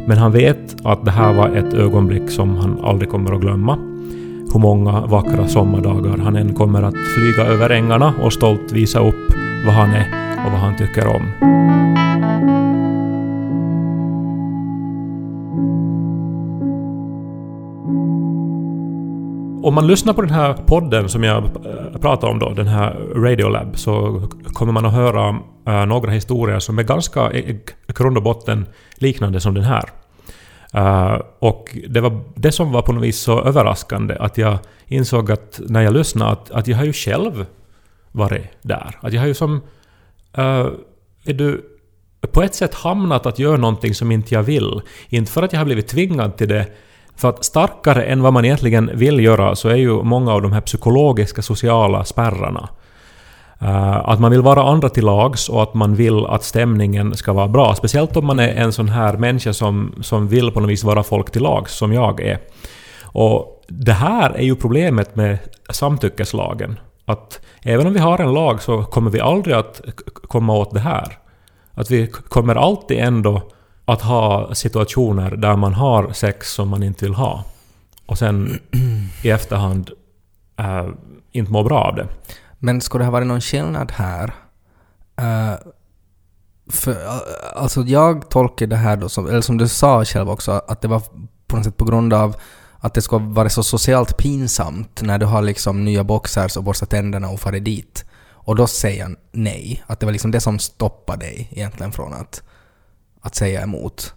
Men 0.07 0.19
han 0.19 0.33
vet 0.33 0.77
att 0.85 1.05
det 1.05 1.11
här 1.11 1.33
var 1.33 1.49
ett 1.49 1.75
ögonblick 1.75 2.31
som 2.31 2.57
han 2.57 2.85
aldrig 2.85 3.11
kommer 3.11 3.33
att 3.33 3.41
glömma. 3.41 3.79
Hur 4.53 4.59
många 4.61 5.01
vackra 5.01 5.49
sommardagar 5.49 6.19
han 6.19 6.37
än 6.37 6.55
kommer 6.55 6.83
att 6.83 6.95
flyga 7.15 7.47
över 7.47 7.71
ängarna 7.71 8.15
och 8.23 8.33
stolt 8.33 8.73
visa 8.73 9.01
upp 9.01 9.33
vad 9.67 9.75
han 9.75 9.91
är 9.91 10.07
och 10.47 10.53
vad 10.53 10.61
han 10.61 10.77
tycker 10.77 11.07
om. 11.07 11.23
Om 19.63 19.75
man 19.75 19.87
lyssnar 19.87 20.13
på 20.13 20.23
den 20.23 20.31
här 20.31 20.53
podden 20.53 21.09
som 21.09 21.25
jag 21.25 21.45
eh, 21.45 22.01
pratar 22.01 22.29
om 22.29 22.39
då, 22.39 22.51
den 22.51 22.67
här 22.67 22.95
Radiolab, 23.15 23.79
så 23.79 24.23
kommer 24.45 24.73
man 24.73 24.87
att 24.87 24.93
höra 24.93 25.29
eh, 25.67 25.87
några 25.87 26.11
historier 26.11 26.59
som 26.59 26.79
är 26.79 26.83
ganska 26.83 27.33
i 27.33 27.61
grund 27.87 28.17
och 28.17 28.23
botten 28.23 28.67
liknande 28.95 29.41
som 29.41 29.55
den 29.55 29.65
här. 29.65 29.85
Eh, 30.75 31.21
och 31.39 31.77
det 31.89 32.01
var 32.01 32.21
det 32.35 32.53
som 32.53 32.73
var 32.73 32.83
på 32.83 32.93
något 32.93 33.05
vis 33.05 33.21
så 33.21 33.43
överraskande 33.43 34.17
att 34.21 34.39
jag 34.39 34.59
insåg 34.87 35.31
att 35.31 35.61
när 35.69 35.83
jag 35.83 35.95
lyssnade 35.95 36.31
att, 36.31 36.51
att 36.51 36.69
jag 36.69 36.77
har 36.77 36.85
ju 36.85 36.93
själv 36.93 37.47
varit 38.13 38.47
där. 38.63 38.99
Att 39.01 39.13
jag 39.13 39.21
har 39.21 39.27
ju 39.27 39.35
som... 39.35 39.61
är 41.25 41.33
du 41.33 41.65
på 42.33 42.43
ett 42.43 42.55
sätt 42.55 42.75
hamnat 42.75 43.27
att 43.27 43.39
göra 43.39 43.57
någonting 43.57 43.95
som 43.95 44.13
inte 44.13 44.35
jag 44.35 44.43
vill. 44.43 44.81
Inte 45.09 45.33
för 45.33 45.43
att 45.43 45.53
jag 45.53 45.61
har 45.61 45.65
blivit 45.65 45.89
tvingad 45.89 46.37
till 46.37 46.49
det, 46.49 46.67
för 47.17 47.29
att 47.29 47.45
starkare 47.45 48.03
än 48.03 48.23
vad 48.23 48.33
man 48.33 48.45
egentligen 48.45 48.91
vill 48.95 49.25
göra 49.25 49.57
så 49.57 49.69
är 49.69 49.77
ju 49.77 50.03
många 50.03 50.33
av 50.33 50.43
de 50.43 50.53
här 50.53 50.61
psykologiska 50.61 51.43
sociala 51.43 52.05
spärrarna. 52.05 52.69
Eh, 53.61 54.09
att 54.09 54.21
man 54.21 54.31
vill 54.31 54.43
vara 54.43 54.63
andra 54.63 54.89
till 54.89 55.05
lags 55.05 55.49
och 55.49 55.63
att 55.63 55.75
man 55.75 55.95
vill 55.95 56.27
att 56.27 56.45
stämningen 56.45 57.17
ska 57.17 57.33
vara 57.33 57.49
bra. 57.49 57.75
Speciellt 57.75 58.17
om 58.17 58.27
man 58.27 58.39
är 58.39 58.49
en 58.49 58.73
sån 58.73 58.89
här 58.89 59.17
människa 59.17 59.53
som, 59.53 59.95
som 60.01 60.29
vill 60.29 60.51
på 60.51 60.61
något 60.61 60.71
vis 60.71 60.85
vara 60.85 61.03
folk 61.03 61.31
till 61.31 61.43
lags, 61.43 61.75
som 61.75 61.93
jag 61.93 62.21
är. 62.21 62.39
Och 63.03 63.65
det 63.69 63.93
här 63.93 64.31
är 64.31 64.43
ju 64.43 64.57
problemet 64.57 65.17
med 65.17 65.39
samtyckeslagen. 65.71 66.81
Att 67.05 67.41
även 67.63 67.87
om 67.87 67.93
vi 67.93 67.99
har 67.99 68.19
en 68.19 68.35
lag 68.35 68.63
så 68.63 68.83
kommer 68.83 69.11
vi 69.11 69.21
aldrig 69.21 69.57
att 69.57 69.81
komma 70.13 70.55
åt 70.55 70.75
det 70.75 70.81
här. 70.81 71.19
Att 71.75 71.91
vi 71.91 72.07
kommer 72.07 72.55
alltid 72.55 72.99
ändå 72.99 73.43
att 73.85 74.03
ha 74.03 74.55
situationer 74.55 75.31
där 75.31 75.57
man 75.57 75.75
har 75.75 76.13
sex 76.13 76.53
som 76.53 76.69
man 76.69 76.83
inte 76.83 77.05
vill 77.05 77.15
ha. 77.15 77.45
Och 78.07 78.19
sen 78.19 78.61
i 79.23 79.31
efterhand 79.31 79.91
äh, 80.59 80.89
inte 81.33 81.53
må 81.53 81.63
bra 81.63 81.79
av 81.79 81.95
det. 81.95 82.07
Men 82.59 82.81
skulle 82.81 83.03
det 83.03 83.07
ha 83.07 83.13
varit 83.13 83.27
någon 83.27 83.41
skillnad 83.41 83.93
här 83.93 84.35
Eh, 85.17 85.55
för, 86.71 86.91
eh, 86.91 87.21
alltså 87.55 87.83
jag 87.83 88.31
tolkar 88.31 88.67
det 88.67 88.77
här 88.77 88.97
då 88.97 89.09
som, 89.09 89.27
eller 89.27 89.41
som 89.41 89.59
du 89.59 89.69
sa 89.69 90.05
själv 90.05 90.31
också, 90.31 90.53
att 90.69 90.81
det 90.81 90.89
var 90.89 91.03
på 91.47 91.57
något 91.57 91.65
sätt 91.65 91.77
på 91.77 91.85
grund 91.85 92.13
av 92.13 92.37
att 92.79 92.95
det 92.95 93.03
ska 93.03 93.19
vara 93.19 93.49
så 93.49 93.63
socialt 93.63 94.17
pinsamt 94.17 95.03
när 95.03 95.19
du 95.19 95.27
har 95.27 95.43
liksom 95.43 95.85
nya 95.85 96.05
boxers 96.05 96.57
och 96.57 96.65
borstar 96.65 96.87
tänderna 96.87 97.29
och 97.29 97.41
farit 97.41 97.65
dit. 97.65 98.05
Och 98.45 98.57
då 98.57 98.67
säger 98.67 99.01
jag 99.01 99.17
nej. 99.33 99.83
Att 99.87 100.01
det 100.01 100.07
var 100.07 100.13
liksom 100.13 100.31
det 100.31 100.41
som 100.41 100.59
stoppade 100.59 101.25
dig 101.25 101.49
egentligen 101.53 101.93
från 101.93 102.13
att, 102.13 102.43
att 103.23 103.35
säga 103.35 103.63
emot. 103.63 104.15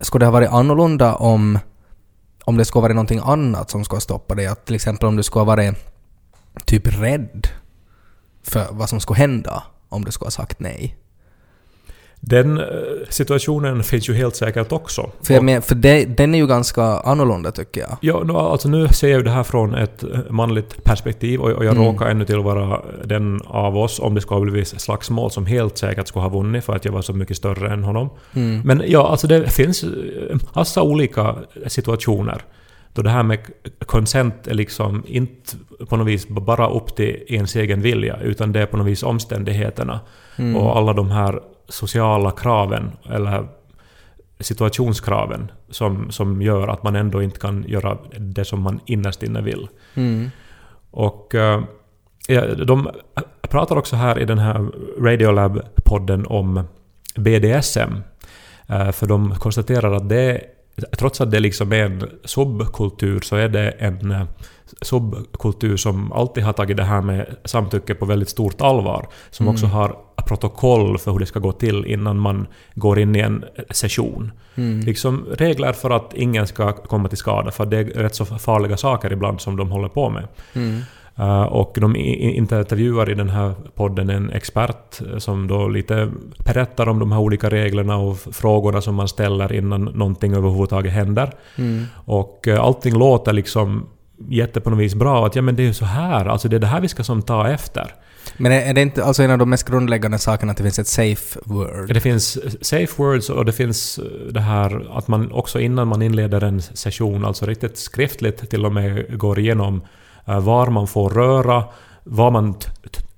Skulle 0.00 0.22
det 0.22 0.26
ha 0.26 0.32
varit 0.32 0.50
annorlunda 0.50 1.14
om, 1.14 1.58
om 2.44 2.56
det 2.56 2.64
skulle 2.64 2.80
ha 2.80 2.82
varit 2.82 2.96
någonting 2.96 3.20
annat 3.24 3.70
som 3.70 3.84
skulle 3.84 3.96
ha 3.96 4.00
stoppat 4.00 4.36
dig? 4.36 4.46
Att 4.46 4.66
till 4.66 4.74
exempel 4.74 5.08
om 5.08 5.16
du 5.16 5.22
skulle 5.22 5.40
ha 5.40 5.44
varit 5.44 5.74
typ 6.64 6.86
rädd 6.86 7.48
för 8.42 8.66
vad 8.70 8.88
som 8.88 9.00
skulle 9.00 9.18
hända 9.18 9.62
om 9.88 10.04
du 10.04 10.12
skulle 10.12 10.26
ha 10.26 10.30
sagt 10.30 10.60
nej? 10.60 10.96
Den 12.20 12.58
eh, 12.58 12.64
situationen 13.08 13.82
finns 13.82 14.08
ju 14.08 14.14
helt 14.14 14.36
säkert 14.36 14.72
också. 14.72 15.10
För, 15.22 15.34
jag 15.34 15.44
men, 15.44 15.62
för 15.62 15.74
det, 15.74 16.04
den 16.04 16.34
är 16.34 16.38
ju 16.38 16.46
ganska 16.46 16.82
annorlunda 16.82 17.52
tycker 17.52 17.80
jag. 17.80 17.96
Ja, 18.00 18.22
nu, 18.24 18.32
alltså 18.32 18.68
nu 18.68 18.88
ser 18.88 19.08
jag 19.08 19.18
ju 19.18 19.22
det 19.24 19.30
här 19.30 19.42
från 19.42 19.74
ett 19.74 20.02
eh, 20.02 20.08
manligt 20.30 20.84
perspektiv 20.84 21.40
och, 21.40 21.50
och 21.50 21.64
jag 21.64 21.72
Mm. 21.76 21.84
råkar 21.86 22.06
ännu 22.06 22.24
till 22.24 22.38
vara 22.38 22.80
den 23.04 23.40
av 23.46 23.76
oss, 23.78 24.00
om 24.00 24.14
det 24.14 24.20
skulle 24.20 24.38
ha 24.40 24.44
blivit 24.44 24.68
slagsmål, 24.68 25.30
som 25.30 25.46
helt 25.46 25.78
säkert 25.78 26.08
skulle 26.08 26.22
ha 26.22 26.28
vunnit 26.30 26.64
för 26.64 26.76
att 26.76 26.84
jag 26.84 26.92
var 26.92 27.02
så 27.02 27.12
mycket 27.12 27.36
större 27.36 27.72
än 27.72 27.84
honom. 27.84 28.10
Mm. 28.34 28.60
Men 28.64 28.82
ja, 28.86 29.08
alltså 29.08 29.26
det 29.26 29.50
finns 29.50 29.82
eh, 29.84 29.90
massa 30.54 30.82
olika 30.82 31.34
situationer 31.66 32.42
då 32.92 33.02
det 33.02 33.10
här 33.10 33.22
med 33.22 33.38
consent 33.86 34.46
är 34.46 34.54
liksom 34.54 35.04
inte 35.06 35.56
på 35.88 35.96
något 35.96 36.06
vis 36.06 36.28
bara 36.28 36.70
upp 36.70 36.96
till 36.96 37.22
ens 37.28 37.56
egen 37.56 37.82
vilja, 37.82 38.16
utan 38.22 38.52
det 38.52 38.60
är 38.60 38.66
på 38.66 38.76
något 38.76 38.86
vis 38.86 39.02
omständigheterna 39.02 40.00
Mm. 40.38 40.56
och 40.56 40.76
alla 40.76 40.92
de 40.92 41.10
här 41.10 41.40
sociala 41.68 42.30
kraven, 42.30 42.90
eller 43.10 43.48
situationskraven, 44.40 45.50
som, 45.70 46.10
som 46.10 46.42
gör 46.42 46.68
att 46.68 46.82
man 46.82 46.96
ändå 46.96 47.22
inte 47.22 47.40
kan 47.40 47.64
göra 47.68 47.98
det 48.18 48.44
som 48.44 48.60
man 48.60 48.80
innerst 48.86 49.22
inne 49.22 49.42
vill. 49.42 49.68
Mm. 49.94 50.30
Och 50.90 51.34
eh, 51.34 51.62
ja, 52.28 52.54
de 52.54 52.90
pratar 53.40 53.76
också 53.76 53.96
här 53.96 54.18
i 54.18 54.24
den 54.24 54.38
här 54.38 54.58
Radiolab-podden 54.98 56.26
om 56.26 56.64
BDSM. 57.16 57.94
Eh, 58.68 58.92
För 58.92 59.06
de 59.06 59.34
konstaterar 59.34 59.92
att 59.92 60.08
det, 60.08 60.40
trots 60.98 61.20
att 61.20 61.30
det 61.30 61.40
liksom 61.40 61.72
är 61.72 61.84
en 61.84 62.10
subkultur, 62.24 63.20
så 63.20 63.36
är 63.36 63.48
det 63.48 63.70
en 63.70 64.10
eh, 64.10 64.24
subkultur 64.82 65.76
som 65.76 66.12
alltid 66.12 66.44
har 66.44 66.52
tagit 66.52 66.76
det 66.76 66.84
här 66.84 67.02
med 67.02 67.36
samtycke 67.44 67.94
på 67.94 68.06
väldigt 68.06 68.28
stort 68.28 68.60
allvar. 68.60 69.06
Som 69.30 69.46
Mm. 69.46 69.54
också 69.54 69.66
har 69.66 69.96
protokoll 70.26 70.98
för 70.98 71.12
hur 71.12 71.18
det 71.18 71.26
ska 71.26 71.38
gå 71.38 71.52
till 71.52 71.84
innan 71.86 72.18
man 72.18 72.46
går 72.74 72.98
in 72.98 73.16
i 73.16 73.20
en 73.20 73.44
session. 73.70 74.32
Mm. 74.54 74.80
Liksom 74.80 75.26
regler 75.32 75.72
för 75.72 75.90
att 75.90 76.14
ingen 76.14 76.46
ska 76.46 76.72
komma 76.72 77.08
till 77.08 77.18
skada, 77.18 77.50
för 77.50 77.66
det 77.66 77.78
är 77.78 77.84
rätt 77.84 78.14
så 78.14 78.24
farliga 78.24 78.76
saker 78.76 79.12
ibland 79.12 79.40
som 79.40 79.56
de 79.56 79.70
håller 79.70 79.88
på 79.88 80.10
med. 80.10 80.28
Mm. 80.52 80.80
Uh, 81.20 81.42
och 81.42 81.76
de 81.80 81.96
intervjuar 81.96 83.10
i 83.10 83.14
den 83.14 83.28
här 83.28 83.54
podden 83.74 84.10
en 84.10 84.30
expert 84.30 85.00
eh, 85.00 85.18
som 85.18 85.46
då 85.46 85.68
lite 85.68 86.10
berättar 86.44 86.88
om 86.88 86.98
de 86.98 87.12
här 87.12 87.20
olika 87.20 87.50
reglerna 87.50 87.96
och 87.96 88.18
frågorna 88.18 88.80
som 88.80 88.94
man 88.94 89.08
ställer 89.08 89.52
innan 89.52 89.84
någonting 89.84 90.34
överhuvudtaget 90.34 90.92
händer. 90.92 91.32
Mm. 91.58 91.84
Och 91.94 92.44
uh, 92.48 92.60
allting 92.60 92.94
låter 92.98 93.32
liksom 93.32 93.86
jätte 94.28 94.60
på 94.60 94.70
något 94.70 94.78
vis 94.78 94.94
bra. 94.94 95.26
Att 95.26 95.36
ja 95.36 95.42
men 95.42 95.56
det 95.56 95.62
är 95.62 95.66
ju 95.66 95.74
så 95.74 95.84
här, 95.84 96.26
alltså 96.26 96.48
det 96.48 96.56
är 96.56 96.60
det 96.60 96.66
här 96.66 96.80
vi 96.80 96.88
ska 96.88 97.04
som 97.04 97.22
ta 97.22 97.48
efter. 97.48 97.94
Men 98.36 98.52
är 98.52 98.74
det 98.74 98.82
inte 98.82 99.04
alltså 99.04 99.22
en 99.22 99.30
av 99.30 99.38
de 99.38 99.50
mest 99.50 99.68
grundläggande 99.68 100.18
sakerna 100.18 100.52
att 100.52 100.56
det 100.58 100.62
finns 100.62 100.78
ett 100.78 100.88
safe 100.88 101.38
word? 101.44 101.94
Det 101.94 102.00
finns 102.00 102.38
safe 102.66 103.02
words 103.02 103.30
och 103.30 103.44
det 103.44 103.52
finns 103.52 103.98
eh, 103.98 104.04
det 104.32 104.40
här 104.40 104.98
att 104.98 105.08
man 105.08 105.32
också 105.32 105.60
innan 105.60 105.88
man 105.88 106.02
inleder 106.02 106.44
en 106.44 106.62
session, 106.62 107.24
alltså 107.24 107.46
riktigt 107.46 107.78
skriftligt 107.78 108.50
till 108.50 108.66
och 108.66 108.72
med 108.72 109.18
går 109.18 109.38
igenom 109.38 109.82
eh, 110.26 110.40
var 110.40 110.70
man 110.70 110.86
får 110.86 111.10
röra, 111.10 111.64
vad 112.04 112.32
man 112.32 112.54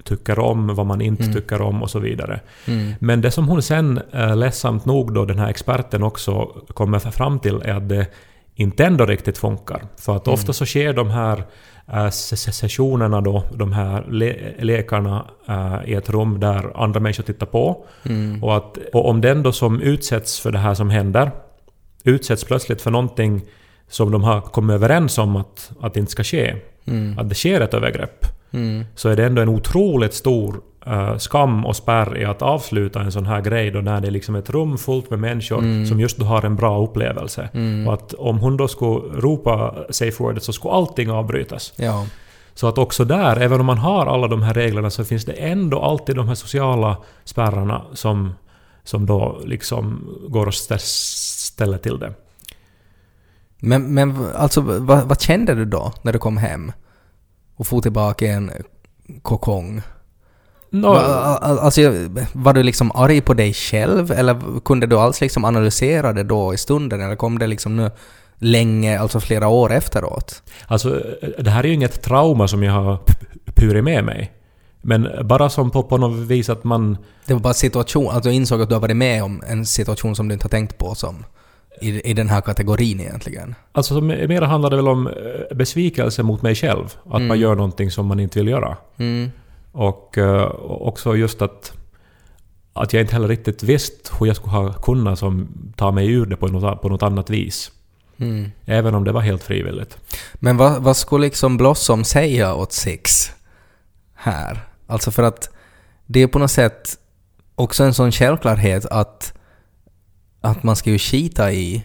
tycker 0.05 0.39
om, 0.39 0.75
vad 0.75 0.87
man 0.87 1.01
inte 1.01 1.23
Mm. 1.23 1.35
tycker 1.35 1.63
om 1.63 1.83
och 1.83 1.91
så 1.91 1.99
vidare. 1.99 2.41
Mm. 2.67 2.93
Men 2.99 3.21
det 3.21 3.31
som 3.31 3.49
hon 3.49 3.63
sen, 3.63 4.01
eh, 4.13 4.37
ledsamt 4.37 4.85
nog 4.85 5.15
då, 5.15 5.25
den 5.25 5.39
här 5.39 5.49
experten 5.49 6.03
också 6.03 6.45
kommer 6.75 6.99
fram 6.99 7.39
till 7.39 7.63
är 7.65 7.75
att 7.75 7.89
det 7.89 8.07
inte 8.59 8.85
ändå 8.85 9.07
riktigt 9.07 9.39
funkar. 9.39 9.83
För 9.97 10.17
att 10.17 10.27
Mm. 10.27 10.35
ofta 10.35 10.53
så 10.53 10.67
sker 10.67 10.93
de 10.93 11.11
här 11.11 11.45
eh, 11.93 12.11
se- 12.11 12.37
se- 12.37 12.53
sessionerna 12.53 13.21
då, 13.21 13.45
de 13.55 13.73
här 13.73 14.05
le 14.11 14.35
lekarna 14.59 15.25
eh, 15.49 15.77
i 15.91 15.95
ett 15.95 16.11
rum 16.11 16.41
där 16.41 16.83
andra 16.83 17.01
människor 17.01 17.23
tittar 17.25 17.47
på. 17.47 17.85
Mm. 18.03 18.45
Och, 18.45 18.57
att, 18.57 18.79
och 18.93 19.09
om 19.09 19.21
den 19.21 19.43
då 19.43 19.53
som 19.53 19.81
utsätts 19.81 20.41
för 20.41 20.51
det 20.53 20.59
här 20.59 20.75
som 20.75 20.91
händer 20.91 21.31
utsätts 22.05 22.45
plötsligt 22.45 22.83
för 22.83 22.91
någonting 22.91 23.43
som 23.89 24.11
de 24.13 24.25
har 24.25 24.41
kommit 24.41 24.75
överens 24.75 25.19
om 25.19 25.37
att, 25.37 25.71
att 25.81 25.95
det 25.95 26.01
inte 26.01 26.13
ska 26.13 26.25
ske, 26.25 26.57
Mm. 26.87 27.19
att 27.19 27.29
det 27.29 27.35
sker 27.35 27.61
ett 27.61 27.75
övergrepp, 27.75 28.27
Mm. 28.53 28.85
så 28.95 29.09
är 29.09 29.17
det 29.17 29.25
ändå 29.27 29.43
en 29.43 29.49
otroligt 29.49 30.15
stor 30.15 30.61
skam 31.19 31.67
och 31.67 31.77
spärr 31.77 32.19
i 32.19 32.25
att 32.25 32.43
avsluta 32.43 33.01
en 33.01 33.13
sån 33.13 33.27
här 33.27 33.41
grej 33.41 33.71
då 33.71 33.81
när 33.81 34.01
det 34.01 34.07
är 34.07 34.11
liksom 34.11 34.35
ett 34.35 34.51
rum 34.51 34.79
fullt 34.79 35.11
med 35.11 35.19
människor 35.19 35.59
Mm. 35.59 35.87
som 35.87 36.01
just 36.01 36.19
då 36.19 36.25
har 36.25 36.43
en 36.45 36.57
bra 36.57 36.83
upplevelse. 36.85 37.49
Mm. 37.55 37.87
Och 37.89 37.95
att 37.95 38.15
om 38.15 38.39
hon 38.39 38.57
då 38.57 38.69
skulle 38.69 39.21
ropa 39.21 39.75
safe 39.91 40.23
wordet 40.23 40.43
så 40.43 40.53
skulle 40.53 40.75
allting 40.75 41.11
avbrytas. 41.11 41.73
Ja. 41.77 42.07
Så 42.55 42.69
att 42.69 42.79
också 42.79 43.05
där, 43.05 43.37
även 43.37 43.61
om 43.61 43.67
man 43.67 43.79
har 43.79 44.07
alla 44.07 44.29
de 44.29 44.43
här 44.43 44.55
reglerna, 44.55 44.91
så 44.91 45.05
finns 45.05 45.25
det 45.25 45.33
ändå 45.33 45.81
alltid 45.83 46.17
de 46.17 46.29
här 46.29 46.35
sociala 46.35 46.97
spärrarna 47.25 47.85
som, 47.93 48.35
som 48.85 49.07
då 49.07 49.41
liksom 49.45 50.09
går 50.29 50.47
och 50.47 50.53
stä- 50.53 50.79
ställer 51.53 51.79
till 51.79 51.99
det. 51.99 52.13
Men, 53.61 53.95
men 53.95 54.17
alltså, 54.37 54.61
vad, 54.61 55.09
vad 55.09 55.21
kände 55.21 55.55
du 55.55 55.65
då 55.65 55.93
när 56.03 56.13
du 56.13 56.19
kom 56.19 56.37
hem? 56.37 56.73
Och 57.57 57.67
for 57.67 57.81
tillbaka 57.81 58.25
i 58.25 58.29
en 58.29 58.51
kokong? 59.23 59.83
Al- 60.85 61.59
alltså, 61.59 61.81
var 62.33 62.53
du 62.53 62.63
liksom 62.63 62.93
arg 62.95 63.21
på 63.21 63.35
dig 63.35 63.53
själv? 63.55 64.13
Eller 64.13 64.61
kunde 64.65 64.87
du 64.87 64.97
alls 64.97 65.21
liksom 65.21 65.45
analysera 65.45 66.13
det 66.13 66.23
då 66.25 66.55
i 66.55 66.57
stunden? 66.57 67.01
Eller 67.01 67.17
kom 67.17 67.39
det 67.39 67.47
liksom 67.47 67.77
nu 67.77 67.91
länge, 68.39 68.99
alltså 69.01 69.21
flera 69.21 69.49
år 69.49 69.73
efteråt? 69.73 70.43
Alltså, 70.67 71.03
det 71.39 71.51
här 71.51 71.65
är 71.65 71.69
ju 71.69 71.75
inget 71.75 72.03
trauma 72.03 72.49
som 72.49 72.63
jag 72.63 72.73
har 72.73 72.99
purit 73.55 73.85
med 73.85 74.05
mig. 74.05 74.33
Men 74.83 75.09
bara 75.25 75.49
som 75.51 75.71
på, 75.71 75.83
på 75.83 75.97
något 75.99 76.17
vis 76.29 76.49
att 76.49 76.65
man... 76.65 76.97
Det 77.27 77.33
var 77.35 77.41
bara 77.41 77.55
situation, 77.55 78.11
att 78.17 78.23
du 78.23 78.33
insåg 78.33 78.63
att 78.63 78.69
du 78.69 78.75
har 78.75 78.81
varit 78.81 78.97
med 78.97 79.23
om 79.25 79.43
en 79.49 79.67
situation 79.67 80.17
som 80.17 80.29
du 80.29 80.33
inte 80.33 80.45
har 80.45 80.51
tänkt 80.51 80.79
på 80.79 80.95
som 80.95 81.25
i, 81.81 82.11
i 82.11 82.15
den 82.15 82.29
här 82.29 82.41
kategorin 82.41 83.01
egentligen. 83.01 83.55
Alltså 83.73 84.01
mer 84.01 84.43
handlar 84.43 84.71
det 84.71 84.77
väl 84.77 84.89
om 84.89 85.07
eh, 85.07 85.57
besvikelse 85.57 86.23
mot 86.23 86.43
mig 86.43 86.55
själv. 86.55 86.85
Att 87.07 87.15
Mm. 87.17 87.29
man 87.29 87.39
gör 87.41 87.55
någonting 87.55 87.91
som 87.91 88.07
man 88.07 88.21
inte 88.21 88.39
vill 88.39 88.49
göra. 88.49 88.77
Mm. 88.99 89.31
Och 89.79 90.19
eh, 90.19 90.51
också 90.65 91.17
just 91.17 91.43
att, 91.43 91.73
att 92.73 92.93
jag 92.93 93.03
inte 93.03 93.13
heller 93.13 93.29
riktigt 93.29 93.63
visste 93.63 94.11
hur 94.19 94.27
jag 94.27 94.37
skulle 94.37 94.53
ha 94.53 94.73
kunnat 94.73 95.19
som, 95.19 95.49
ta 95.77 95.91
mig 95.91 96.13
ur 96.13 96.27
det 96.27 96.37
på 96.37 96.47
något, 96.47 96.83
på 96.83 96.89
något 96.89 97.03
annat 97.03 97.31
vis. 97.31 97.73
Mm. 98.17 98.51
Även 98.65 98.95
om 98.95 99.05
det 99.05 99.13
var 99.13 99.21
helt 99.21 99.43
frivilligt. 99.43 99.99
Men 100.35 100.57
vad, 100.57 100.83
vad 100.83 100.97
skulle 100.97 101.27
liksom 101.27 101.57
Blossom 101.57 102.05
säga 102.05 102.55
åt 102.55 102.73
Six 102.73 103.33
här? 104.15 104.61
Alltså 104.87 105.11
för 105.11 105.23
att 105.23 105.51
det 106.07 106.21
är 106.21 106.27
på 106.27 106.39
något 106.39 106.51
sätt 106.51 106.99
också 107.55 107.85
en 107.85 107.95
sån 107.95 108.13
självklarhet 108.13 108.87
att, 108.87 109.35
att 110.41 110.63
man 110.63 110.77
ska 110.77 110.91
ju 110.91 110.99
skita 110.99 111.53
i 111.53 111.85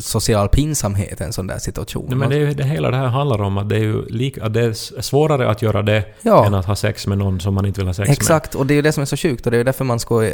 social 0.00 0.48
pinsamhet 0.48 1.20
i 1.20 1.24
en 1.24 1.32
sån 1.32 1.46
där 1.46 1.58
situation. 1.58 2.06
Nej, 2.08 2.16
men 2.18 2.30
det, 2.30 2.36
är 2.36 2.40
ju- 2.40 2.54
det 2.54 2.64
hela 2.64 2.90
det 2.90 2.96
här 2.96 3.06
handlar 3.06 3.42
om 3.42 3.58
att 3.58 3.68
det 3.68 3.76
är 3.76 3.80
ju 3.80 4.06
lika, 4.06 4.44
att 4.44 4.54
det 4.54 4.60
är 4.60 5.00
svårare 5.02 5.50
att 5.50 5.62
göra 5.62 5.82
det 5.82 6.04
ja, 6.22 6.46
än 6.46 6.54
att 6.54 6.66
ha 6.66 6.76
sex 6.76 7.06
med 7.06 7.18
någon 7.18 7.40
som 7.40 7.54
man 7.54 7.66
inte 7.66 7.80
vill 7.80 7.86
ha 7.88 7.94
sex 7.94 8.08
med. 8.08 8.12
exakt. 8.12 8.54
Och 8.54 8.66
det 8.66 8.74
är 8.74 8.76
ju 8.76 8.82
det 8.82 8.92
som 8.92 9.00
är 9.02 9.06
så 9.06 9.16
sjukt 9.16 9.46
och 9.46 9.50
det 9.50 9.56
är 9.56 9.58
ju 9.58 9.64
därför 9.64 9.84
man 9.84 10.00
ska... 10.00 10.30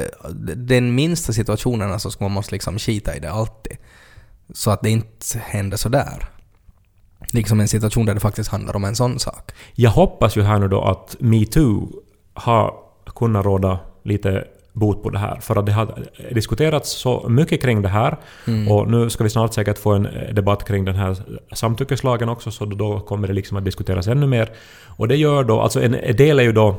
Den 0.57 0.95
minsta 0.95 1.33
situationen 1.33 2.01
så 2.01 2.11
ska 2.11 2.25
man 2.25 2.33
måste 2.33 2.53
liksom 2.53 2.79
skita 2.79 3.17
i 3.17 3.21
det 3.21 3.31
alltid. 3.31 3.77
Så 4.55 4.71
att 4.71 4.81
det 4.83 4.91
inte 4.91 5.39
händer 5.39 5.77
sådär. 5.77 6.29
Liksom 7.33 7.61
en 7.61 7.69
situation 7.69 8.07
där 8.07 8.15
det 8.15 8.21
faktiskt 8.21 8.51
handlar 8.51 8.77
om 8.77 8.85
en 8.85 8.97
sån 8.97 9.19
sak. 9.19 9.53
Jag 9.75 9.91
hoppas 9.91 10.37
ju 10.37 10.43
här 10.43 10.59
nu 10.59 10.69
då 10.69 10.83
att 10.83 11.17
metoo 11.19 11.93
har 12.35 12.75
kunnat 13.15 13.45
råda 13.45 13.79
lite 14.05 14.45
bot 14.77 15.03
på 15.03 15.11
det 15.11 15.19
här. 15.19 15.41
För 15.41 15.57
att 15.57 15.67
det 15.67 15.73
har 15.73 16.05
diskuterats 16.33 16.91
så 16.91 17.29
mycket 17.29 17.63
kring 17.63 17.83
det 17.83 17.89
här. 17.89 18.17
Mm. 18.47 18.69
Och 18.73 18.91
nu 18.91 19.11
ska 19.11 19.25
vi 19.25 19.31
snart 19.31 19.55
säkert 19.55 19.79
få 19.79 19.93
en 19.93 20.09
debatt 20.33 20.65
kring 20.65 20.85
den 20.85 20.95
här 20.95 21.17
samtyckeslagen 21.53 22.29
också, 22.29 22.51
så 22.51 22.65
då 22.65 23.01
kommer 23.01 23.29
det 23.29 23.35
liksom 23.35 23.57
att 23.57 23.65
diskuteras 23.65 24.07
ännu 24.07 24.27
mer. 24.27 24.51
Och 24.87 25.09
det 25.09 25.17
gör 25.17 25.45
då, 25.45 25.61
alltså 25.61 25.83
en 25.83 26.17
del 26.17 26.39
är 26.39 26.43
ju 26.43 26.53
då 26.53 26.77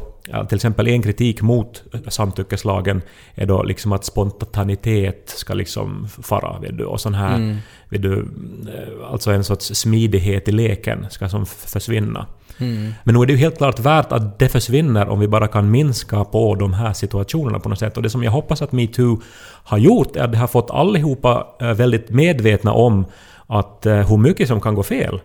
till 0.47 0.55
exempel 0.55 0.87
en 0.87 1.01
kritik 1.01 1.41
mot 1.41 1.83
samtyckeslagen 2.07 3.01
är 3.35 3.45
då 3.45 3.63
liksom 3.63 3.91
att 3.91 4.05
spontanitet 4.05 5.29
ska 5.29 5.53
liksom 5.53 6.07
fara, 6.23 6.59
vet 6.59 6.77
du, 6.77 6.85
och 6.85 7.01
sån 7.01 7.13
här, 7.13 7.35
Mm. 7.35 7.57
Vet 7.89 8.01
du, 8.01 8.19
eh, 8.19 9.11
alltså 9.11 9.31
en 9.31 9.43
sorts 9.43 9.65
smidighet 9.65 10.47
i 10.47 10.51
leken 10.51 11.05
ska 11.09 11.29
som 11.29 11.45
försvinna. 11.45 12.25
Mm. 12.57 12.93
Men 13.03 13.15
nu 13.15 13.21
är 13.21 13.25
det 13.25 13.33
ju 13.33 13.39
helt 13.39 13.57
klart 13.57 13.79
värt 13.79 14.11
att 14.11 14.39
det 14.39 14.49
försvinner 14.49 15.09
om 15.09 15.19
vi 15.19 15.27
bara 15.27 15.47
kan 15.47 15.71
minska 15.71 16.23
på 16.23 16.55
de 16.55 16.73
här 16.73 16.93
situationerna 16.93 17.59
på 17.59 17.69
något 17.69 17.79
sätt. 17.79 17.97
Och 17.97 18.03
det 18.03 18.09
som 18.09 18.23
jag 18.23 18.31
hoppas 18.31 18.61
att 18.61 18.71
metoo 18.71 19.21
har 19.63 19.77
gjort 19.77 20.15
är 20.15 20.23
att 20.23 20.31
det 20.31 20.37
har 20.37 20.47
fått 20.47 20.71
allihopa 20.71 21.47
eh, 21.61 21.73
väldigt 21.73 22.09
medvetna 22.09 22.71
om 22.71 23.05
att 23.47 23.85
eh, 23.85 24.09
hur 24.09 24.17
mycket 24.17 24.47
som 24.47 24.61
kan 24.61 24.75
gå 24.75 24.83
fel. 24.83 25.19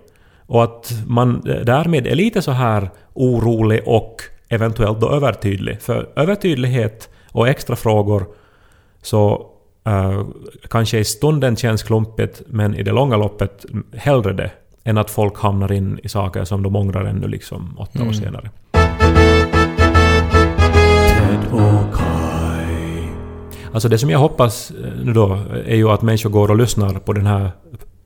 Och 0.46 0.64
att 0.64 0.92
man 1.06 1.40
därmed 1.44 2.06
är 2.06 2.14
lite 2.14 2.42
så 2.42 2.50
här 2.50 2.90
orolig 3.14 3.82
och 3.86 4.22
eventuellt 4.48 5.00
då 5.00 5.10
övertydlig. 5.10 5.82
För 5.82 6.08
övertydlighet 6.16 7.08
och 7.32 7.48
extra 7.48 7.76
frågor 7.76 8.26
så 9.02 9.46
eh, 9.84 10.24
kanske 10.70 10.98
i 10.98 11.04
stunden 11.04 11.56
känns 11.56 11.82
klumpigt 11.82 12.42
men 12.46 12.74
i 12.74 12.82
det 12.82 12.92
långa 12.92 13.16
loppet 13.16 13.64
hellre 13.96 14.32
det 14.32 14.50
än 14.84 14.98
att 14.98 15.10
folk 15.10 15.38
hamnar 15.38 15.72
in 15.72 15.98
i 16.02 16.08
saker 16.08 16.44
som 16.44 16.62
de 16.62 16.76
ångrar 16.76 17.04
ännu 17.04 17.28
liksom 17.28 17.74
åtta 17.78 17.98
år 17.98 18.02
Mm. 18.02 18.14
senare. 18.14 18.50
Alltså 23.72 23.88
det 23.88 23.98
som 23.98 24.10
jag 24.10 24.18
hoppas 24.18 24.70
eh, 24.70 25.04
nu 25.04 25.12
då 25.12 25.38
är 25.66 25.76
ju 25.76 25.88
att 25.90 26.02
människor 26.02 26.30
går 26.30 26.50
och 26.50 26.56
lyssnar 26.56 26.94
på 26.94 27.12
den 27.12 27.26
här 27.26 27.50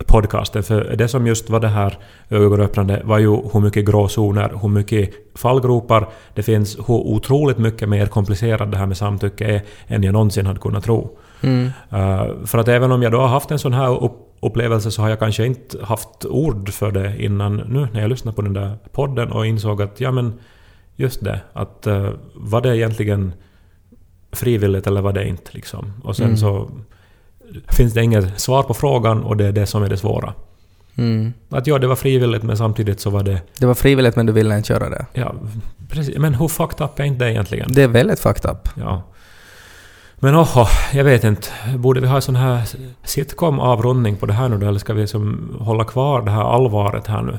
podcasten. 0.06 0.62
För 0.62 0.96
det 0.96 1.08
som 1.08 1.26
just 1.26 1.50
var 1.50 1.60
det 1.60 1.68
här 1.68 1.98
ögonöppnande 2.30 3.02
var 3.04 3.18
ju 3.18 3.30
hur 3.52 3.60
mycket 3.60 3.84
gråzoner, 3.84 4.52
hur 4.62 4.68
mycket 4.68 5.10
fallgropar 5.34 6.08
det 6.34 6.42
finns, 6.42 6.78
hur 6.78 6.94
otroligt 6.94 7.58
mycket 7.58 7.88
mer 7.88 8.06
komplicerat 8.06 8.70
det 8.72 8.78
här 8.78 8.86
med 8.86 8.96
samtycke 8.96 9.44
är 9.46 9.62
än 9.86 10.02
jag 10.02 10.12
någonsin 10.12 10.46
hade 10.46 10.60
kunnat 10.60 10.84
tro. 10.84 11.18
Mm. 11.40 11.64
Uh, 11.92 12.44
för 12.46 12.58
att 12.58 12.68
även 12.68 12.92
om 12.92 13.02
jag 13.02 13.12
då 13.12 13.20
har 13.20 13.28
haft 13.28 13.50
en 13.50 13.58
sån 13.58 13.72
här 13.72 14.04
upp 14.04 14.22
upplevelse 14.40 14.90
så 14.90 15.02
har 15.02 15.08
jag 15.08 15.18
kanske 15.18 15.46
inte 15.46 15.84
haft 15.84 16.24
ord 16.24 16.70
för 16.70 16.90
det 16.92 17.22
innan 17.22 17.56
nu 17.56 17.88
när 17.92 18.00
jag 18.00 18.10
lyssnade 18.10 18.36
på 18.36 18.42
den 18.42 18.52
där 18.52 18.78
podden 18.92 19.32
och 19.32 19.46
insåg 19.46 19.82
att 19.82 20.00
ja 20.00 20.10
men 20.10 20.38
just 20.96 21.24
det, 21.24 21.40
att 21.52 21.86
uh, 21.86 22.10
var 22.34 22.60
det 22.60 22.76
egentligen 22.76 23.32
frivilligt 24.32 24.86
eller 24.86 25.00
var 25.00 25.12
det 25.12 25.28
inte 25.28 25.50
liksom? 25.52 25.92
Och 26.04 26.16
sen 26.16 26.26
Mm. 26.26 26.36
så 26.36 26.70
finns 27.68 27.92
det 27.92 28.02
inget 28.02 28.40
svar 28.40 28.62
på 28.62 28.74
frågan 28.74 29.22
och 29.22 29.36
det 29.36 29.46
är 29.46 29.52
det 29.52 29.66
som 29.66 29.82
är 29.82 29.88
det 29.88 29.96
svåra. 29.96 30.34
Mm. 30.94 31.32
Att 31.48 31.66
ja, 31.66 31.78
det 31.78 31.86
var 31.86 31.96
frivilligt 31.96 32.42
men 32.42 32.56
samtidigt 32.56 33.00
så 33.00 33.10
var 33.10 33.22
det... 33.22 33.42
Det 33.58 33.66
var 33.66 33.74
frivilligt 33.74 34.16
men 34.16 34.26
du 34.26 34.32
ville 34.32 34.56
inte 34.56 34.72
göra 34.72 34.88
det. 34.88 35.06
Ja, 35.12 35.34
precis. 35.88 36.18
Men 36.18 36.34
hur 36.34 36.48
fucked 36.48 36.86
up 36.86 36.98
är 37.00 37.04
inte 37.04 37.24
det 37.24 37.32
egentligen? 37.32 37.72
Det 37.72 37.82
är 37.82 37.88
väldigt 37.88 38.20
fucked 38.20 38.50
up. 38.50 38.68
Ja. 38.74 39.02
Men 40.18 40.34
åh, 40.34 40.68
jag 40.92 41.04
vet 41.04 41.24
inte. 41.24 41.48
Borde 41.76 42.00
vi 42.00 42.06
ha 42.06 42.16
en 42.16 42.22
sån 42.22 42.36
här 42.36 42.62
sitcom-avrundning 43.04 44.16
på 44.16 44.26
det 44.26 44.32
här 44.32 44.48
nu 44.48 44.58
då? 44.58 44.66
Eller 44.66 44.78
ska 44.78 44.92
vi 44.92 45.06
som 45.06 45.56
hålla 45.60 45.84
kvar 45.84 46.22
det 46.22 46.30
här 46.30 46.54
allvaret 46.54 47.06
här 47.06 47.22
nu? 47.22 47.38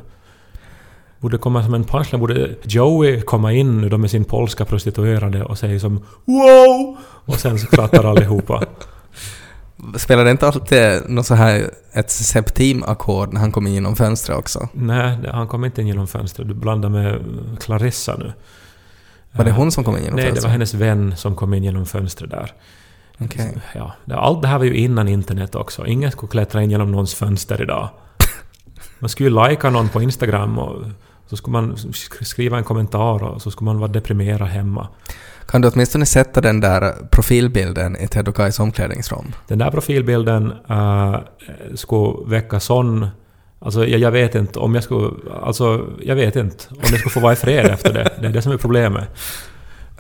Borde 1.20 1.38
komma 1.38 1.64
som 1.64 1.74
en 1.74 1.84
punchline. 1.84 2.20
Borde 2.20 2.56
Joey 2.64 3.22
komma 3.22 3.54
in 3.54 3.82
nu 3.82 3.90
då 3.90 3.98
med 3.98 4.12
sin 4.12 4.24
polska 4.24 4.66
prostituerade 4.66 5.44
och 5.44 5.58
säga 5.58 5.80
som 5.80 6.04
”Wow!” 6.26 6.98
och 7.26 7.36
sen 7.36 7.60
skrattar 7.60 8.04
allihopa. 8.04 8.64
Spelar 9.96 10.26
det 10.26 10.32
inte 10.32 10.48
alltid 10.48 11.10
något 11.10 11.26
så 11.26 11.36
här 11.36 11.70
ett 11.94 12.12
septimackord 12.12 13.34
när 13.34 13.42
han 13.42 13.52
kommer 13.52 13.70
in 13.70 13.74
genom 13.74 13.96
fönstret 13.96 14.38
också? 14.38 14.70
Nej, 14.74 15.18
han 15.32 15.48
kom 15.48 15.66
inte 15.66 15.82
in 15.82 15.88
genom 15.88 16.08
fönstret. 16.08 16.48
Du 16.48 16.54
blandar 16.54 16.90
med 16.90 17.22
Clarissa 17.60 18.16
nu. 18.18 18.34
Var 19.38 19.46
det 19.46 19.52
hon 19.52 19.72
som 19.72 19.84
kom 19.84 19.98
in 19.98 20.04
genom 20.04 20.16
Nej, 20.16 20.24
det 20.26 20.30
var 20.30 20.34
fönstret? 20.36 20.52
hennes 20.52 20.74
vän 20.74 21.14
som 21.18 21.36
kom 21.36 21.54
in 21.54 21.64
genom 21.64 21.86
fönstret 21.86 22.32
där. 22.32 22.52
Okej. 23.20 23.58
Ja, 23.76 23.94
allt 24.12 24.42
det 24.42 24.48
här 24.48 24.58
var 24.58 24.66
ju 24.66 24.76
innan 24.78 25.08
internet 25.08 25.56
också. 25.56 25.86
Ingen 25.86 26.12
skulle 26.12 26.30
klättra 26.30 26.64
in 26.64 26.72
genom 26.72 26.92
någons 26.92 27.14
fönster 27.16 27.62
idag. 27.62 27.90
Man 29.00 29.10
skulle 29.10 29.30
ju 29.30 29.50
likea 29.50 29.70
någon 29.70 29.90
på 29.90 30.02
Instagram 30.02 30.60
och 30.60 30.84
så 31.30 31.38
skulle 31.38 31.52
man 31.52 31.76
sk- 31.76 32.24
skriva 32.24 32.58
en 32.58 32.64
kommentar 32.64 33.24
och 33.24 33.42
så 33.42 33.52
skulle 33.52 33.66
man 33.66 33.80
vara 33.80 33.92
deprimerad 33.92 34.48
hemma. 34.48 34.88
Kan 35.48 35.62
du 35.62 35.68
åtminstone 35.68 36.06
sätta 36.06 36.42
den 36.42 36.60
där 36.60 36.94
profilbilden 37.12 37.98
i 37.98 38.08
Ted 38.08 38.28
och 38.28 38.36
Kais 38.36 38.60
omklädningsrum? 38.60 39.34
Den 39.48 39.58
där 39.58 39.72
profilbilden 39.72 40.54
uh, 40.72 41.18
skulle 41.76 42.30
väcka 42.30 42.60
sån... 42.60 43.08
Alltså 43.60 43.88
jag, 43.88 44.00
jag 44.00 44.12
vet 44.12 44.36
inte 44.36 44.60
om 44.60 44.76
jag 44.76 44.84
skulle... 44.84 45.10
Alltså 45.44 45.86
jag 46.02 46.16
vet 46.16 46.36
inte 46.36 46.64
om 46.70 46.78
jag 46.82 47.00
skulle 47.00 47.12
få 47.14 47.20
vara 47.20 47.34
i 47.34 47.36
fred 47.36 47.66
efter 47.66 47.94
det. 47.94 48.10
Det 48.22 48.28
är 48.28 48.32
det 48.32 48.42
som 48.42 48.52
är 48.52 48.58
problemet. 48.58 49.10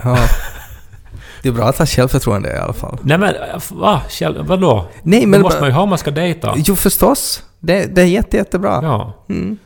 Ja. 0.04 0.17
Det 1.41 1.50
är 1.50 1.54
bra 1.54 1.65
att 1.65 1.78
ha 1.78 1.86
självförtroende 1.86 2.50
i 2.50 2.58
alla 2.58 2.74
fall. 2.74 2.98
Nej 3.02 3.17
men 3.17 3.34
va? 3.72 4.02
Kjell, 4.10 4.43
vadå? 4.46 4.86
Nej, 5.04 5.22
det 5.22 5.28
men... 5.28 5.41
måste 5.41 5.60
man 5.60 5.70
ju 5.70 5.74
ha 5.76 5.82
om 5.82 5.89
man 5.89 5.98
ska 5.98 6.12
dejta. 6.12 6.54
Jo, 6.58 6.76
förstås. 6.76 7.43
Det, 7.60 7.96
det 7.96 8.02
är 8.02 8.06
jätte, 8.06 8.38
jättebra. 8.38 8.80
Ja. 8.84 9.26
Mm. 9.30 9.58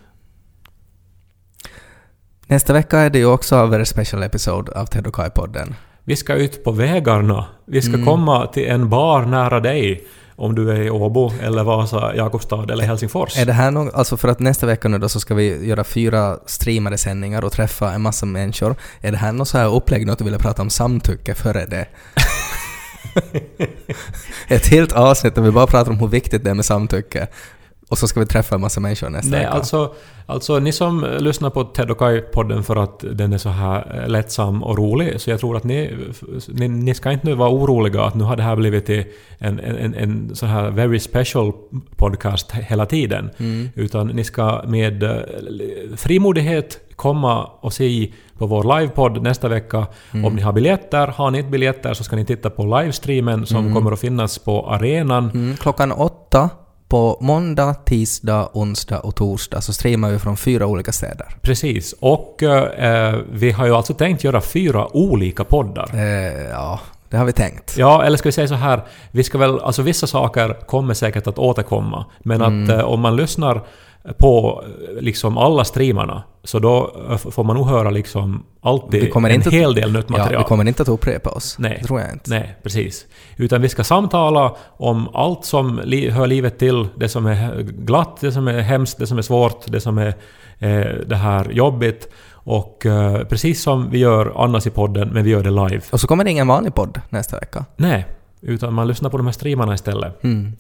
Nästa 2.47 2.73
vecka 2.73 2.99
är 2.99 3.09
det 3.09 3.19
ju 3.19 3.25
också 3.25 3.55
en 3.55 3.69
very 3.69 3.85
special 3.85 4.23
episode 4.23 4.71
av 4.71 4.85
Ted 4.85 5.07
och 5.07 5.15
Kai-podden. 5.15 5.73
Vi 6.03 6.15
ska 6.15 6.33
ut 6.33 6.63
på 6.63 6.71
vägarna. 6.71 7.45
Vi 7.65 7.81
ska 7.81 7.93
Mm. 7.93 8.05
komma 8.05 8.47
till 8.47 8.67
en 8.67 8.89
bar 8.89 9.21
nära 9.25 9.59
dig. 9.59 10.07
Om 10.41 10.55
du 10.55 10.71
är 10.71 10.81
i 10.81 10.89
Åbo, 10.89 11.31
eller 11.41 11.63
Vasa, 11.63 12.15
Jakobstad 12.15 12.71
eller 12.71 12.83
Helsingfors. 12.83 13.37
Är 13.37 13.45
det 13.45 13.53
här 13.53 13.71
något, 13.71 13.93
alltså 13.93 14.17
för 14.17 14.27
att 14.27 14.39
nästa 14.39 14.65
vecka 14.65 14.87
nu 14.87 14.97
då 14.97 15.09
så 15.09 15.19
ska 15.19 15.35
vi 15.35 15.67
göra 15.67 15.83
fyra 15.83 16.37
streamade 16.45 16.97
sändningar 16.97 17.45
och 17.45 17.51
träffa 17.51 17.91
en 17.91 18.01
massa 18.01 18.25
människor. 18.25 18.75
Är 19.01 19.11
det 19.11 19.17
här 19.17 19.31
något 19.31 19.47
så 19.47 19.57
här 19.57 19.75
upplägg, 19.75 20.07
något 20.07 20.17
du 20.17 20.23
ville 20.23 20.37
prata 20.37 20.61
om 20.61 20.69
samtycke 20.69 21.35
före 21.35 21.65
det? 21.65 21.87
Ett 24.47 24.67
helt 24.67 24.91
avsnitt 24.91 25.35
där 25.35 25.41
vi 25.41 25.51
bara 25.51 25.67
pratar 25.67 25.91
om 25.91 25.99
hur 25.99 26.07
viktigt 26.07 26.43
det 26.43 26.49
är 26.49 26.53
med 26.53 26.65
samtycke. 26.65 27.27
Och 27.91 27.97
så 27.97 28.07
ska 28.07 28.19
vi 28.19 28.25
träffa 28.25 28.55
en 28.55 28.61
massa 28.61 28.79
människor 28.79 29.09
nästa 29.09 29.31
Nej, 29.31 29.39
vecka. 29.39 29.51
alltså, 29.51 29.93
alltså 30.25 30.59
ni 30.59 30.71
som 30.71 31.05
lyssnar 31.19 31.49
på 31.49 31.63
Ted 31.63 31.91
och 31.91 31.97
Kai-podden 31.97 32.61
för 32.63 32.75
att 32.75 33.05
den 33.11 33.33
är 33.33 33.37
så 33.37 33.49
här 33.49 34.01
eh, 34.03 34.09
lättsam 34.09 34.63
och 34.63 34.77
rolig, 34.77 35.21
så 35.21 35.29
jag 35.29 35.39
tror 35.39 35.57
att 35.57 35.63
ni, 35.63 35.97
ni, 36.47 36.67
ni 36.67 36.93
ska 36.93 37.11
inte 37.11 37.27
nu 37.27 37.35
vara 37.35 37.49
oroliga 37.49 38.01
att 38.03 38.15
nu 38.15 38.23
har 38.23 38.35
det 38.35 38.43
här 38.43 38.55
blivit 38.55 38.89
en, 38.89 39.59
en, 39.59 39.59
en, 39.59 39.93
en 39.93 40.35
så 40.35 40.45
här 40.45 40.71
very 40.71 40.99
special 40.99 41.51
podcast 41.95 42.51
hela 42.51 42.85
tiden. 42.85 43.29
Mm. 43.37 43.69
Utan 43.75 44.07
ni 44.07 44.23
ska 44.23 44.61
med 44.67 45.03
eh, 45.03 45.17
frimodighet 45.97 46.79
komma 46.95 47.43
och 47.45 47.73
se 47.73 48.11
på 48.37 48.45
vår 48.47 48.79
livepodd 48.79 49.21
nästa 49.23 49.47
vecka. 49.47 49.87
Mm. 50.13 50.25
Om 50.25 50.35
ni 50.35 50.41
har 50.41 50.53
biljetter, 50.53 51.07
har 51.07 51.31
ni 51.31 51.37
inte 51.37 51.49
biljetter 51.51 51.93
så 51.93 52.03
ska 52.03 52.15
ni 52.15 52.25
titta 52.25 52.49
på 52.49 52.63
livestreamen 52.79 53.45
som 53.45 53.57
Mm. 53.57 53.73
kommer 53.73 53.91
att 53.91 53.99
finnas 53.99 54.39
på 54.39 54.69
arenan. 54.69 55.29
Mm, 55.33 55.55
klockan 55.57 55.91
åtta 55.91 56.49
på 56.91 57.17
måndag, 57.21 57.73
tisdag, 57.73 58.49
onsdag 58.53 58.99
och 58.99 59.15
torsdag 59.15 59.61
så 59.61 59.73
streamar 59.73 60.09
vi 60.11 60.19
från 60.19 60.37
fyra 60.37 60.65
olika 60.67 60.91
städer. 60.91 61.27
Precis. 61.41 61.93
Och 61.99 62.43
eh, 62.43 63.19
vi 63.31 63.51
har 63.51 63.65
ju 63.65 63.75
alltså 63.75 63.93
tänkt 63.93 64.23
göra 64.23 64.41
fyra 64.41 64.95
olika 64.95 65.43
poddar. 65.43 65.89
Eh, 65.93 66.49
ja, 66.51 66.79
det 67.09 67.17
har 67.17 67.25
vi 67.25 67.31
tänkt. 67.33 67.77
Ja, 67.77 68.03
eller 68.03 68.17
ska 68.17 68.27
vi 68.29 68.33
säga 68.33 68.47
så 68.47 68.55
här, 68.55 68.81
vi 69.11 69.23
ska 69.23 69.37
väl, 69.37 69.59
alltså 69.59 69.81
vissa 69.81 70.07
saker 70.07 70.53
kommer 70.65 70.93
säkert 70.93 71.27
att 71.27 71.37
återkomma, 71.39 72.05
men 72.19 72.41
Mm. 72.41 72.63
att 72.63 72.69
eh, 72.69 72.85
om 72.85 72.99
man 72.99 73.15
lyssnar 73.15 73.61
på 74.17 74.63
eh, 74.65 75.01
liksom 75.01 75.37
alla 75.37 75.63
streamarna, 75.65 76.23
så 76.43 76.59
då 76.59 76.95
eh, 77.09 77.17
får 77.17 77.43
man 77.43 77.55
nog 77.55 77.67
höra 77.67 77.89
liksom 77.89 78.43
alltid 78.61 79.01
Vi 79.01 79.09
kommer 79.09 79.29
en 79.29 79.35
inte 79.35 79.49
hel 79.49 79.75
del 79.75 79.93
nytt 79.93 80.05
Ja, 80.09 80.17
material. 80.17 80.43
vi 80.43 80.47
kommer 80.47 80.67
inte 80.67 80.81
att 80.81 80.89
upprepa 80.89 81.29
oss. 81.29 81.55
Nej. 81.59 81.77
Det 81.81 81.87
tror 81.87 81.99
jag 82.01 82.11
inte. 82.11 82.29
Nej, 82.29 82.55
precis. 82.63 83.05
Utan 83.37 83.61
vi 83.61 83.69
ska 83.69 83.83
samtala 83.83 84.55
om 84.77 85.07
allt 85.13 85.45
som 85.45 85.81
li 85.83 86.09
hör 86.09 86.27
livet 86.27 86.59
till. 86.59 86.87
Det 86.95 87.09
som 87.09 87.25
är 87.25 87.61
glatt, 87.61 88.17
det 88.21 88.31
som 88.31 88.47
är 88.47 88.61
hemskt, 88.61 88.97
det 88.97 89.07
som 89.07 89.17
är 89.17 89.21
svårt, 89.21 89.65
det 89.67 89.81
som 89.81 89.97
är 89.97 90.13
eh, 90.59 90.95
det 91.07 91.15
här 91.15 91.51
jobbigt. 91.51 92.07
Och 92.43 92.85
eh, 92.85 93.23
precis 93.23 93.63
som 93.63 93.89
vi 93.89 93.97
gör 93.97 94.33
annars 94.43 94.67
i 94.67 94.69
podden, 94.69 95.09
men 95.09 95.23
vi 95.23 95.29
gör 95.29 95.43
det 95.43 95.49
live. 95.49 95.81
Och 95.91 95.99
så 95.99 96.07
kommer 96.07 96.23
det 96.23 96.31
ingen 96.31 96.47
vanlig 96.47 96.75
podd 96.75 97.01
nästa 97.09 97.39
vecka. 97.39 97.65
Nej, 97.75 98.05
utan 98.41 98.73
man 98.73 98.87
lyssnar 98.87 99.09
på 99.09 99.17
de 99.17 99.25
här 99.25 99.33
streamarna 99.33 99.73
istället. 99.73 100.23
Mm. 100.23 100.53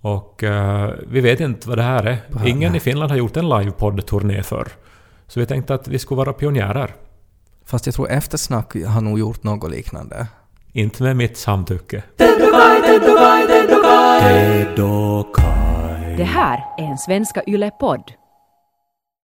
Och 0.00 0.44
eh, 0.44 0.90
vi 1.08 1.20
vet 1.20 1.40
inte 1.40 1.68
vad 1.68 1.78
det 1.78 1.82
här 1.82 2.04
är. 2.04 2.18
Ingen 2.46 2.74
i 2.74 2.80
Finland 2.80 3.10
har 3.10 3.18
gjort 3.18 3.36
en 3.36 3.48
livepodd-turné 3.48 4.42
förr. 4.42 4.68
Så 5.28 5.40
vi 5.40 5.46
tänkte 5.46 5.74
att 5.74 5.88
vi 5.88 5.98
skulle 5.98 6.18
vara 6.18 6.32
pionjärer. 6.32 6.94
Fast 7.64 7.86
jag 7.86 7.94
tror 7.94 8.10
Eftersnack 8.10 8.74
har 8.86 9.00
nog 9.00 9.18
gjort 9.18 9.42
något 9.42 9.70
liknande. 9.70 10.26
Inte 10.72 11.02
med 11.02 11.16
mitt 11.16 11.36
samtycke. 11.36 12.02
Det 16.16 16.24
här 16.24 16.64
är 16.78 16.84
en 16.84 16.98
Svenska 16.98 17.42
Yle-podd. 17.46 18.12